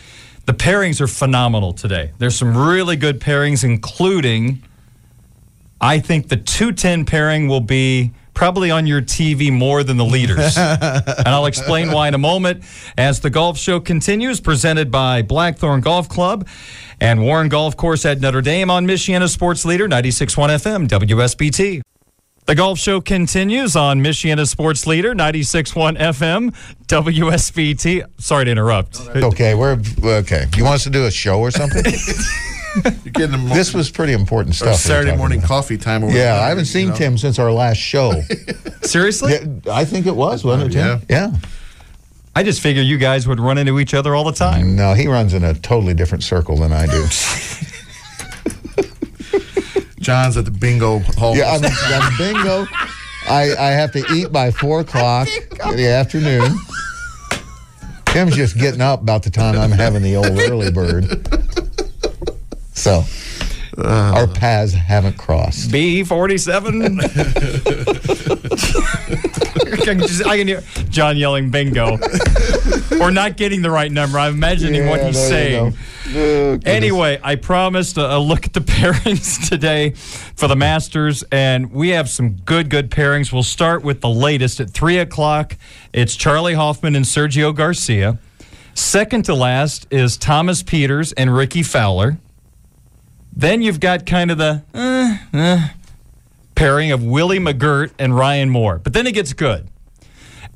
the 0.46 0.54
pairings 0.54 1.02
are 1.02 1.08
phenomenal 1.08 1.74
today. 1.74 2.12
There's 2.20 2.36
some 2.36 2.56
really 2.56 2.96
good 2.96 3.20
pairings, 3.20 3.64
including, 3.64 4.62
I 5.82 5.98
think 5.98 6.30
the 6.30 6.38
210 6.38 7.06
pairing 7.06 7.48
will 7.48 7.62
be 7.62 8.12
probably 8.36 8.70
on 8.70 8.86
your 8.86 9.02
TV 9.02 9.52
more 9.52 9.84
than 9.84 9.98
the 9.98 10.06
leaders. 10.06 10.56
and 10.58 11.28
I'll 11.28 11.48
explain 11.48 11.92
why 11.92 12.08
in 12.10 12.14
a 12.14 12.20
moment 12.20 12.64
as 12.96 13.22
the 13.22 13.32
golf 13.32 13.58
show 13.58 13.80
continues, 13.80 14.40
presented 14.40 14.92
by 14.92 15.24
Blackthorn 15.24 15.82
Golf 15.82 16.08
Club 16.10 16.48
and 17.02 17.24
Warren 17.24 17.50
Golf 17.50 17.76
Course 17.76 18.06
at 18.06 18.22
Notre 18.22 18.42
Dame 18.42 18.70
on 18.70 18.86
Michiana 18.86 19.28
Sports 19.28 19.66
Leader 19.66 19.88
96.1 19.88 20.50
FM, 20.50 20.88
WSBT. 20.88 21.82
The 22.46 22.56
golf 22.56 22.78
show 22.78 23.00
continues 23.00 23.78
on 23.78 24.02
Michiana 24.02 24.46
Sports 24.46 24.86
Leader 24.86 25.16
96.1 25.16 25.98
FM, 25.98 26.54
WSBT. 26.88 28.04
Sorry 28.18 28.46
to 28.46 28.52
interrupt. 28.52 29.00
Okay, 29.00 29.56
we're 29.56 29.80
okay. 30.04 30.48
You 30.58 30.66
want 30.66 30.76
us 30.76 30.84
to 30.84 30.90
do 30.90 31.06
a 31.06 31.12
show 31.12 31.40
or 31.40 31.52
something? 31.52 31.86
You're 32.84 33.14
getting 33.14 33.32
them 33.32 33.48
this 33.50 33.74
was 33.74 33.90
pretty 33.90 34.12
important 34.12 34.56
stuff. 34.56 34.70
we're 34.70 34.74
Saturday 34.74 35.16
morning 35.16 35.40
about. 35.40 35.48
coffee 35.48 35.78
time. 35.78 36.04
Yeah, 36.04 36.10
there, 36.10 36.34
I 36.42 36.50
haven't 36.50 36.66
seen 36.66 36.88
you 36.88 36.90
know. 36.90 36.96
Tim 36.96 37.18
since 37.18 37.40
our 37.40 37.52
last 37.52 37.78
show. 37.78 38.22
Seriously? 38.82 39.34
yeah, 39.34 39.74
I 39.74 39.86
think 39.86 40.06
it 40.06 40.16
was, 40.16 40.44
uh, 40.44 40.50
wasn't 40.50 40.76
it, 40.76 40.78
Tim? 40.78 41.02
Yeah. 41.10 41.32
I 42.36 42.44
just 42.44 42.60
figure 42.62 42.82
you 42.82 42.98
guys 42.98 43.26
would 43.26 43.40
run 43.40 43.58
into 43.58 43.80
each 43.80 43.94
other 43.94 44.16
all 44.16 44.24
the 44.26 44.34
time. 44.34 44.76
No, 44.76 44.96
he 44.96 45.08
runs 45.08 45.34
in 45.34 45.44
a 45.44 45.54
totally 45.54 45.94
different 45.94 46.24
circle 46.24 46.58
than 46.58 46.74
I 46.74 46.88
do. 46.88 47.06
John's 50.04 50.38
at 50.38 50.46
the 50.46 50.52
bingo 50.52 51.00
hall. 51.00 51.36
yeah, 51.36 51.52
I'm, 51.52 51.64
I'm 51.66 52.18
bingo. 52.18 52.68
I, 53.28 53.56
I 53.58 53.72
have 53.72 53.94
to 53.94 54.04
eat 54.14 54.32
by 54.32 54.52
four 54.52 54.82
o'clock 54.82 55.28
in 55.70 55.78
the 55.78 55.88
afternoon. 55.88 56.58
Tim's 58.06 58.36
just 58.36 58.58
getting 58.58 58.82
up 58.82 59.02
about 59.02 59.24
the 59.24 59.30
time 59.32 59.58
I'm 59.58 59.72
having 59.72 60.04
the 60.04 60.18
old 60.18 60.38
early 60.38 60.72
bird. 60.72 61.26
So 62.74 63.04
uh. 63.78 64.14
our 64.16 64.28
paths 64.28 64.74
haven't 64.74 65.18
crossed. 65.18 65.70
B47. 65.72 67.00
I 68.52 69.03
can 69.84 70.00
just- 70.00 70.26
I 70.26 70.38
can 70.38 70.48
hear 70.48 70.62
John 70.90 71.18
yelling 71.18 71.50
bingo. 71.50 71.98
or 73.00 73.12
not 73.12 73.38
getting 73.38 73.62
the 73.62 73.72
right 73.72 73.92
number. 73.92 74.20
I'm 74.20 74.34
imagining 74.34 74.88
what 74.88 75.04
he's 75.06 75.18
saying. 75.18 75.76
Oh. 76.16 76.60
Anyway, 76.66 77.20
I 77.24 77.36
promised 77.36 77.98
a, 77.98 78.18
a 78.18 78.20
look 78.20 78.46
at 78.46 78.54
the 78.54 78.60
pairings 78.74 79.48
today 79.50 79.92
for 79.92 80.48
the 80.48 80.56
Masters, 80.56 81.24
and 81.32 81.72
we 81.72 81.90
have 81.90 82.10
some 82.10 82.34
good, 82.34 82.70
good 82.70 82.92
pairings. 82.92 83.32
We'll 83.34 83.42
start 83.44 83.84
with 83.84 84.02
the 84.02 84.10
latest 84.10 84.60
at 84.60 84.70
3 84.70 84.98
o'clock. 85.00 85.58
It's 85.92 86.16
Charley 86.16 86.54
Hoffman 86.54 86.96
and 86.96 87.06
Sergio 87.06 87.56
Garcia. 87.56 88.20
Second 88.76 89.26
to 89.26 89.34
last 89.36 89.88
is 89.92 90.18
Thomas 90.18 90.62
Pieters 90.64 91.14
and 91.18 91.36
Rickie 91.36 91.64
Fowler. 91.64 92.18
Then 93.36 93.62
you've 93.62 93.80
got 93.80 94.06
kind 94.06 94.30
of 94.30 94.38
the 94.38 94.64
uh, 94.74 95.18
uh, 95.34 95.68
pairing 96.56 96.92
of 96.92 97.04
Willie 97.04 97.40
McGirt 97.40 97.92
and 98.00 98.16
Ryan 98.16 98.50
Moore. 98.50 98.80
But 98.80 98.94
then 98.94 99.08
it 99.08 99.14
gets 99.14 99.34
good. 99.34 99.70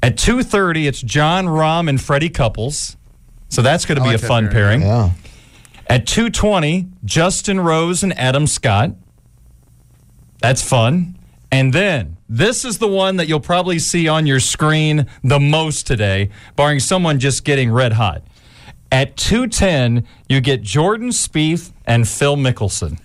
At 0.03 0.15
2.30, 0.17 0.87
it's 0.87 1.01
Jon 1.01 1.45
Rahm 1.45 1.89
and 1.89 1.99
Freddie 1.99 2.29
Couples. 2.29 2.97
So 3.49 3.61
that's 3.61 3.85
going 3.85 3.97
to 3.97 4.03
be 4.03 4.11
like 4.11 4.21
a 4.21 4.25
fun 4.25 4.49
pairing, 4.49 4.81
pairing. 4.81 4.81
Yeah. 4.81 5.11
At 5.89 6.05
220, 6.05 6.87
Justin 7.05 7.59
Rose 7.59 8.03
and 8.03 8.17
Adam 8.17 8.45
Scott. 8.45 8.91
That's 10.39 10.61
fun. 10.61 11.17
And 11.51 11.73
then 11.73 12.17
this 12.29 12.65
is 12.65 12.77
the 12.77 12.87
one 12.87 13.15
that 13.15 13.27
you'll 13.27 13.39
probably 13.39 13.79
see 13.79 14.07
on 14.07 14.27
your 14.27 14.39
screen 14.39 15.07
the 15.23 15.39
most 15.39 15.87
today, 15.87 16.29
barring 16.55 16.79
someone 16.79 17.19
just 17.19 17.45
getting 17.45 17.71
red 17.71 17.93
hot. 17.93 18.23
At 18.91 19.17
210, 19.17 20.05
you 20.29 20.41
get 20.41 20.61
Jordan 20.61 21.09
Spieth 21.09 21.71
and 21.85 22.07
Phil 22.07 22.35
Mickelson. 22.35 22.99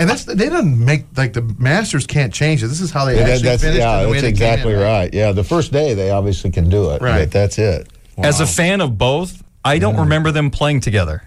And 0.00 0.08
that's 0.08 0.24
they 0.24 0.48
don't 0.48 0.84
make 0.84 1.06
like 1.16 1.32
the 1.32 1.42
Masters 1.58 2.06
can't 2.06 2.32
change 2.32 2.62
it. 2.62 2.68
This 2.68 2.80
is 2.80 2.90
how 2.92 3.04
they 3.04 3.16
Yeah, 3.16 3.22
actually 3.22 3.42
that's, 3.42 3.62
finished. 3.62 3.80
yeah, 3.80 3.96
and 3.98 4.06
the 4.06 4.10
way 4.10 4.20
that's 4.20 4.38
they 4.38 4.44
came 4.44 4.52
exactly 4.52 4.72
in, 4.74 4.80
right. 4.80 5.12
Yeah, 5.12 5.32
the 5.32 5.42
first 5.44 5.72
day 5.72 5.94
they 5.94 6.10
obviously 6.10 6.50
can 6.50 6.68
do 6.70 6.90
it. 6.90 7.02
Right. 7.02 7.20
But 7.24 7.32
that's 7.32 7.58
it. 7.58 7.88
As 8.16 8.40
a 8.40 8.46
fan 8.46 8.80
of 8.80 8.96
both, 8.98 9.42
I 9.64 9.78
don't 9.78 9.96
remember 9.96 10.30
them 10.30 10.50
playing 10.50 10.80
together. 10.80 11.22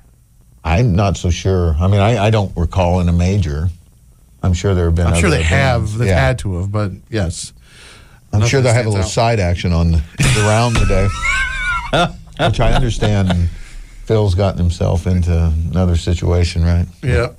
I'm 0.64 0.96
not 0.96 1.18
so 1.18 1.30
sure. 1.30 1.76
I 1.80 1.88
mean, 1.88 2.00
I, 2.00 2.26
I 2.26 2.30
don't 2.30 2.56
recall 2.56 3.00
in 3.02 3.10
a 3.10 3.14
major. 3.14 3.70
I'm 4.44 4.54
sure 4.54 4.74
there 4.76 4.86
have 4.86 4.96
been. 4.96 5.08
I'm 5.08 5.16
sure 5.20 5.28
other 5.28 5.38
they 5.38 5.44
have. 5.44 5.98
They've 5.98 6.08
Yeah. 6.08 6.20
had 6.20 6.40
to 6.40 6.60
have, 6.60 6.72
but 6.72 6.92
yes. 7.10 7.54
I'm 8.34 8.46
sure 8.46 8.62
they'll 8.62 8.74
have 8.74 8.86
a 8.86 8.90
little 8.90 9.04
out. 9.04 9.10
side 9.10 9.40
action 9.42 9.74
on 9.74 9.92
the, 9.92 10.02
the 10.18 10.44
round 10.48 10.78
today, 10.78 11.08
which 12.48 12.60
I 12.62 12.72
understand. 12.74 13.50
Phil's 14.06 14.36
gotten 14.36 14.58
himself 14.60 15.08
into 15.08 15.54
another 15.72 15.96
situation, 15.96 16.64
right? 16.64 16.86
Yeah. 17.04 17.30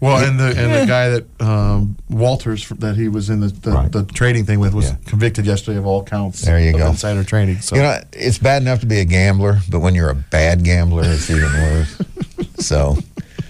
Well, 0.00 0.22
and 0.24 0.38
the 0.38 0.48
and 0.48 0.72
the 0.74 0.86
guy 0.88 1.08
that 1.10 1.24
um, 1.40 1.96
Walters 2.10 2.68
that 2.68 2.96
he 2.96 3.08
was 3.08 3.30
in 3.30 3.40
the 3.40 3.48
the, 3.48 3.70
Right. 3.70 3.90
the 3.92 4.04
trading 4.04 4.44
thing 4.44 4.60
with 4.60 4.74
was 4.74 4.86
Yeah. 4.90 4.96
convicted 5.06 5.46
yesterday 5.46 5.78
of 5.78 5.86
all 5.86 6.02
counts. 6.04 6.42
There 6.42 6.60
you 6.60 6.70
of 6.74 6.78
go. 6.78 6.86
Insider 6.88 7.24
trading. 7.24 7.60
So 7.60 7.76
You 7.76 7.82
know, 7.82 8.00
it's 8.12 8.38
bad 8.38 8.62
enough 8.62 8.80
to 8.80 8.86
be 8.86 9.00
a 9.00 9.04
gambler, 9.04 9.60
but 9.70 9.80
when 9.80 9.94
you're 9.94 10.10
a 10.10 10.14
bad 10.14 10.64
gambler, 10.64 11.02
it's 11.04 11.30
even 11.30 11.50
worse. 11.52 11.98
so, 12.58 12.98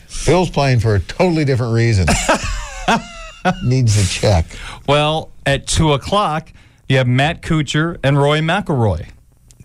Phil's 0.07 0.51
playing 0.51 0.80
for 0.80 0.94
a 0.94 1.01
totally 1.01 1.44
different 1.44 1.74
reason. 1.74 2.07
Needs 3.64 3.97
a 3.97 4.07
check. 4.09 4.47
Well, 4.88 5.30
at 5.44 5.66
2 5.68 5.92
o'clock, 5.92 6.53
you 6.88 6.97
have 6.99 7.07
Matt 7.07 7.42
Kuchar 7.42 7.97
and 8.03 8.18
Rory 8.18 8.40
McIlroy. 8.40 9.07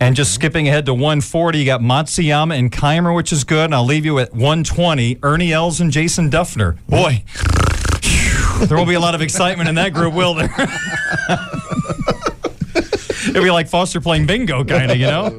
And 0.02 0.16
just 0.16 0.34
skipping 0.34 0.68
ahead 0.68 0.88
to 0.88 0.95
140, 0.95 1.60
you 1.60 1.66
got 1.66 1.80
Matsuyama 1.80 2.58
and 2.58 2.72
Kaymer, 2.72 3.16
which 3.16 3.32
is 3.32 3.43
good. 3.43 3.66
And 3.66 3.76
I'll 3.76 3.86
leave 3.86 4.04
you 4.04 4.18
at 4.18 4.32
120, 4.32 5.20
Ernie 5.22 5.54
Els 5.54 5.80
and 5.80 5.91
Jason 5.91 6.32
Dufner. 6.32 6.76
Boy, 6.88 7.24
there 8.66 8.78
won't 8.78 8.89
be 8.89 8.95
a 8.95 8.99
lot 8.99 9.14
of 9.14 9.22
excitement 9.22 9.70
in 9.70 9.76
that 9.76 9.93
group, 9.93 10.16
will 10.16 10.34
there? 10.34 10.49
It'll 13.30 13.43
be 13.43 13.52
like 13.52 13.68
Foster 13.68 14.02
playing 14.02 14.26
bingo, 14.26 14.64
kind 14.64 14.89
of, 14.89 14.97
you 14.97 15.06
know? 15.06 15.30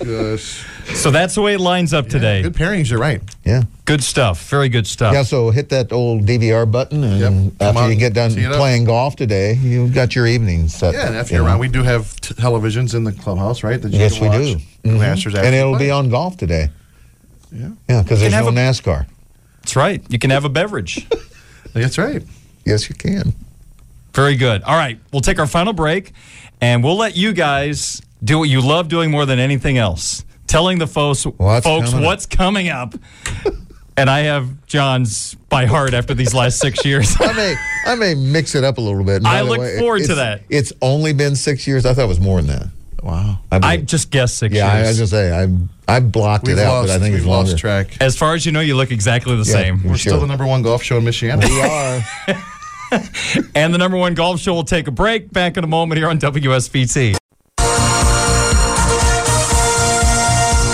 Oh, 0.00 0.34
gosh. 0.34 0.66
So 0.96 1.12
that's 1.12 1.36
the 1.36 1.42
way 1.42 1.54
it 1.54 1.60
lines 1.60 1.94
up 1.94 2.08
today. 2.08 2.42
Good 2.42 2.54
pairings. 2.54 2.90
You're 2.90 2.98
right. 2.98 3.22
Yeah. 3.48 3.62
Good 3.86 4.04
stuff. 4.04 4.46
Very 4.50 4.68
good 4.68 4.86
stuff. 4.86 5.14
Yeah, 5.14 5.22
so 5.22 5.48
hit 5.50 5.70
that 5.70 5.90
old 5.90 6.26
DVR 6.26 6.70
button, 6.70 7.02
and 7.02 7.18
Yep. 7.18 7.52
After 7.62 7.80
on, 7.80 7.90
you 7.90 7.96
get 7.96 8.12
done 8.12 8.30
tee 8.32 8.44
up. 8.44 8.52
playing 8.56 8.84
golf 8.84 9.16
today, 9.16 9.54
you've 9.54 9.94
got 9.94 10.14
your 10.14 10.26
evening 10.26 10.68
set. 10.68 10.92
Yeah, 10.92 11.06
and 11.06 11.16
after 11.16 11.32
you 11.32 11.36
you're 11.38 11.44
know. 11.44 11.52
around, 11.52 11.60
we 11.60 11.68
do 11.68 11.82
have 11.82 12.14
t- 12.20 12.34
televisions 12.34 12.94
in 12.94 13.04
the 13.04 13.12
clubhouse, 13.12 13.62
right? 13.62 13.80
That 13.80 13.90
you 13.90 14.00
Yes, 14.00 14.18
can 14.18 14.22
we 14.24 14.28
watch 14.28 14.38
do. 14.38 14.60
the 14.82 14.88
Mhm. 14.90 14.98
Masters 15.00 15.34
And 15.34 15.54
it'll 15.54 15.72
the 15.72 15.78
be 15.78 15.90
on 15.90 16.10
golf 16.10 16.36
today. 16.36 16.68
Yeah, 17.50 17.68
Yeah, 17.88 18.02
because 18.02 18.20
there's 18.20 18.34
no 18.34 18.48
a- 18.48 18.52
NASCAR. 18.52 19.06
That's 19.62 19.74
right. 19.76 20.02
You 20.10 20.18
can 20.18 20.28
have 20.28 20.44
a 20.44 20.50
beverage. 20.50 21.06
that's 21.72 21.96
right. 21.96 22.22
Yes, 22.66 22.90
you 22.90 22.94
can. 22.96 23.32
Very 24.12 24.36
good. 24.36 24.62
All 24.64 24.76
right, 24.76 24.98
we'll 25.10 25.22
take 25.22 25.38
our 25.38 25.46
final 25.46 25.72
break, 25.72 26.12
and 26.60 26.84
we'll 26.84 26.98
let 26.98 27.16
you 27.16 27.32
guys 27.32 28.02
do 28.22 28.38
what 28.40 28.50
you 28.50 28.60
love 28.60 28.88
doing 28.88 29.10
more 29.10 29.24
than 29.24 29.38
anything 29.38 29.78
else: 29.78 30.22
telling 30.48 30.78
the 30.78 30.86
folks, 30.86 31.24
What's 31.24 31.64
folks 31.64 31.90
coming 32.26 32.68
up. 32.70 32.94
coming 32.94 33.52
up. 33.52 33.54
and 33.96 34.08
I 34.10 34.20
have 34.20 34.66
John's 34.66 35.34
by 35.48 35.66
heart 35.66 35.94
after 35.94 36.14
these 36.14 36.34
last 36.34 36.58
six 36.58 36.84
years. 36.84 37.14
I 37.20 37.32
may 37.32 37.54
I 37.86 37.94
may 37.94 38.14
mix 38.14 38.54
it 38.54 38.64
up 38.64 38.78
a 38.78 38.80
little 38.80 39.04
bit. 39.04 39.24
I 39.24 39.42
look 39.42 39.58
way, 39.58 39.78
forward 39.78 40.04
to 40.06 40.14
that. 40.16 40.42
It's 40.48 40.72
only 40.82 41.12
been 41.12 41.36
six 41.36 41.66
years. 41.66 41.86
I 41.86 41.94
thought 41.94 42.04
it 42.04 42.08
was 42.08 42.20
more 42.20 42.40
than 42.42 42.46
that. 42.58 42.66
Wow. 43.02 43.38
I, 43.52 43.60
I 43.62 43.76
just 43.76 44.10
guessed 44.10 44.38
six 44.38 44.52
yeah, 44.54 44.66
I, 44.66 44.70
I 44.70 44.76
years. 44.82 45.00
was 45.00 45.12
gonna 45.12 45.22
say 45.22 45.44
I 45.88 45.96
I 45.96 46.00
blocked 46.00 46.46
We've 46.48 46.58
it 46.58 46.60
out, 46.62 46.72
lost. 46.80 46.88
but 46.88 46.94
I 46.96 46.98
think 46.98 47.12
we've 47.12 47.20
it's 47.22 47.26
longer. 47.28 47.50
lost 47.52 47.58
track. 47.60 47.96
as 48.00 48.16
far 48.18 48.34
as 48.34 48.44
you 48.44 48.50
know, 48.52 48.60
you 48.60 48.74
look 48.76 48.90
exactly 48.90 49.32
the 49.36 49.44
Yeah. 49.48 49.52
same. 49.52 49.82
We're 49.84 49.96
Sure. 49.96 50.12
still 50.12 50.20
the 50.20 50.26
number 50.26 50.46
one 50.46 50.62
golf 50.62 50.82
show 50.82 50.98
in 50.98 51.04
Michigan. 51.04 51.40
We 51.40 51.60
are. 51.62 52.02
And 53.54 53.74
the 53.74 53.76
number 53.78 53.98
one 53.98 54.14
golf 54.14 54.40
show 54.40 54.54
will 54.54 54.64
take 54.64 54.86
a 54.88 54.90
break. 54.90 55.30
Back 55.30 55.58
in 55.58 55.64
a 55.64 55.66
moment 55.66 55.98
here 55.98 56.08
on 56.08 56.18
WSBT. 56.18 57.16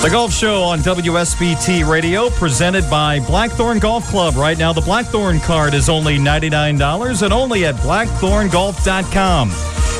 The 0.04 0.10
Golf 0.10 0.34
Show 0.34 0.62
on 0.62 0.80
WSBT 0.80 1.88
Radio, 1.88 2.28
presented 2.28 2.90
by 2.90 3.20
Blackthorn 3.20 3.78
Golf 3.78 4.06
Club. 4.08 4.36
Right 4.36 4.58
now, 4.58 4.70
the 4.70 4.82
Blackthorn 4.82 5.40
card 5.40 5.72
is 5.72 5.88
only 5.88 6.18
$99 6.18 7.22
and 7.22 7.32
only 7.32 7.64
at 7.64 7.74
blackthorngolf.com. 7.76 9.50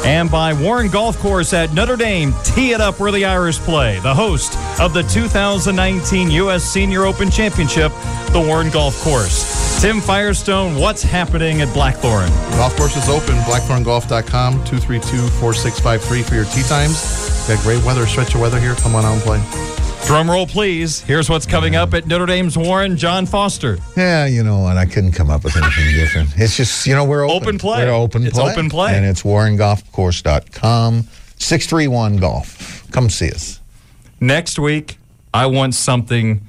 And 0.05 0.31
by 0.31 0.53
Warren 0.53 0.91
Golf 0.91 1.19
Course 1.21 1.55
at 1.55 1.73
Notre 1.73 1.97
Dame, 1.97 2.35
tee 2.45 2.73
it 2.73 2.83
up 2.83 3.01
where 3.01 3.13
the 3.13 3.25
Irish 3.25 3.59
play. 3.61 3.99
The 4.01 4.15
host 4.15 4.59
of 4.79 4.93
the 4.93 5.05
2019 5.05 6.31
U.S. 6.33 6.65
Senior 6.65 7.05
Open 7.05 7.31
Championship, 7.31 7.91
the 8.33 8.45
Warren 8.47 8.69
Golf 8.69 9.01
Course. 9.01 9.81
Tim 9.81 10.03
Firestone, 10.03 10.75
what's 10.75 11.03
happening 11.03 11.63
at 11.63 11.73
Blackthorn? 11.73 12.29
Golf 12.59 12.77
course 12.77 12.95
is 12.99 13.09
open. 13.09 13.37
Blackthorngolf.com, 13.45 14.65
232-4653 14.65 16.25
for 16.25 16.35
your 16.35 16.45
tee 16.45 16.63
times. 16.65 17.25
Got 17.49 17.63
great 17.63 17.83
weather, 17.87 18.05
stretch 18.07 18.35
of 18.35 18.43
weather 18.43 18.61
here. 18.61 18.75
Come 18.75 18.95
on 18.95 19.07
out 19.07 19.15
and 19.15 19.23
play. 19.23 19.84
Drum 20.07 20.31
roll, 20.31 20.47
please. 20.47 21.01
Here's 21.01 21.31
what's 21.31 21.47
coming 21.47 21.77
up 21.77 21.95
at 21.95 22.07
Notre 22.07 22.27
Dame's 22.27 22.59
Warren. 22.59 22.97
John 22.97 23.25
Foster. 23.25 23.79
Yeah, 23.97 24.27
you 24.27 24.45
know 24.45 24.59
what? 24.61 24.77
I 24.77 24.85
couldn't 24.85 25.13
come 25.13 25.31
up 25.31 25.43
with 25.45 25.57
anything 25.57 25.95
different. 25.95 26.29
It's 26.37 26.57
just, 26.57 26.87
you 26.87 26.95
know, 26.95 27.05
we're 27.05 27.25
open. 27.25 27.37
Open 27.49 27.59
play. 27.59 27.85
We're 27.87 27.93
open 27.93 28.27
It's 28.27 28.39
play. 28.39 28.53
open 28.53 28.69
play. 28.69 28.95
And 28.97 29.05
it's 29.07 29.23
warrengolfcourse.com, 29.23 31.03
631 31.39 32.19
Golf. 32.19 32.87
Come 32.93 33.09
see 33.09 33.31
us. 33.31 33.61
Next 34.21 34.59
week, 34.59 34.99
I 35.33 35.47
want 35.47 35.75
something 35.75 36.43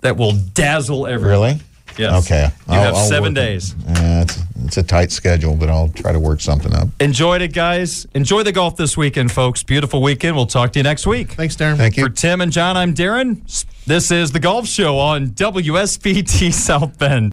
that 0.00 0.16
will 0.16 0.32
dazzle 0.32 1.06
everyone. 1.06 1.30
Really? 1.30 1.60
Yes. 1.98 2.24
Okay. 2.26 2.44
You 2.68 2.74
I'll- 2.74 2.82
have 2.82 2.94
I'll 2.94 3.06
seven 3.06 3.34
work 3.34 3.42
it. 3.42 3.46
days. 3.46 3.74
Uh, 3.88 4.24
it's, 4.26 4.38
it's 4.64 4.76
a 4.76 4.82
tight 4.82 5.10
schedule, 5.12 5.54
but 5.54 5.68
I'll 5.70 5.88
try 5.88 6.12
to 6.12 6.18
work 6.18 6.40
something 6.40 6.74
up. 6.74 6.88
Enjoyed 7.00 7.42
it, 7.42 7.52
guys. 7.52 8.06
Enjoy 8.14 8.42
the 8.42 8.52
golf 8.52 8.76
this 8.76 8.96
weekend, 8.96 9.32
folks. 9.32 9.62
Beautiful 9.62 10.02
weekend. 10.02 10.36
We'll 10.36 10.46
talk 10.46 10.72
to 10.72 10.78
you 10.78 10.82
next 10.82 11.06
week. 11.06 11.32
Thanks, 11.32 11.56
Darren. 11.56 11.76
Thank 11.76 11.96
you. 11.96 12.04
For 12.04 12.10
Tim 12.10 12.40
and 12.40 12.52
John, 12.52 12.76
I'm 12.76 12.94
Darren. 12.94 13.40
This 13.86 14.10
is 14.10 14.32
the 14.32 14.40
Golf 14.40 14.66
Show 14.66 14.98
on 14.98 15.28
WSBT 15.28 16.52
South 16.52 16.98
Bend. 16.98 17.32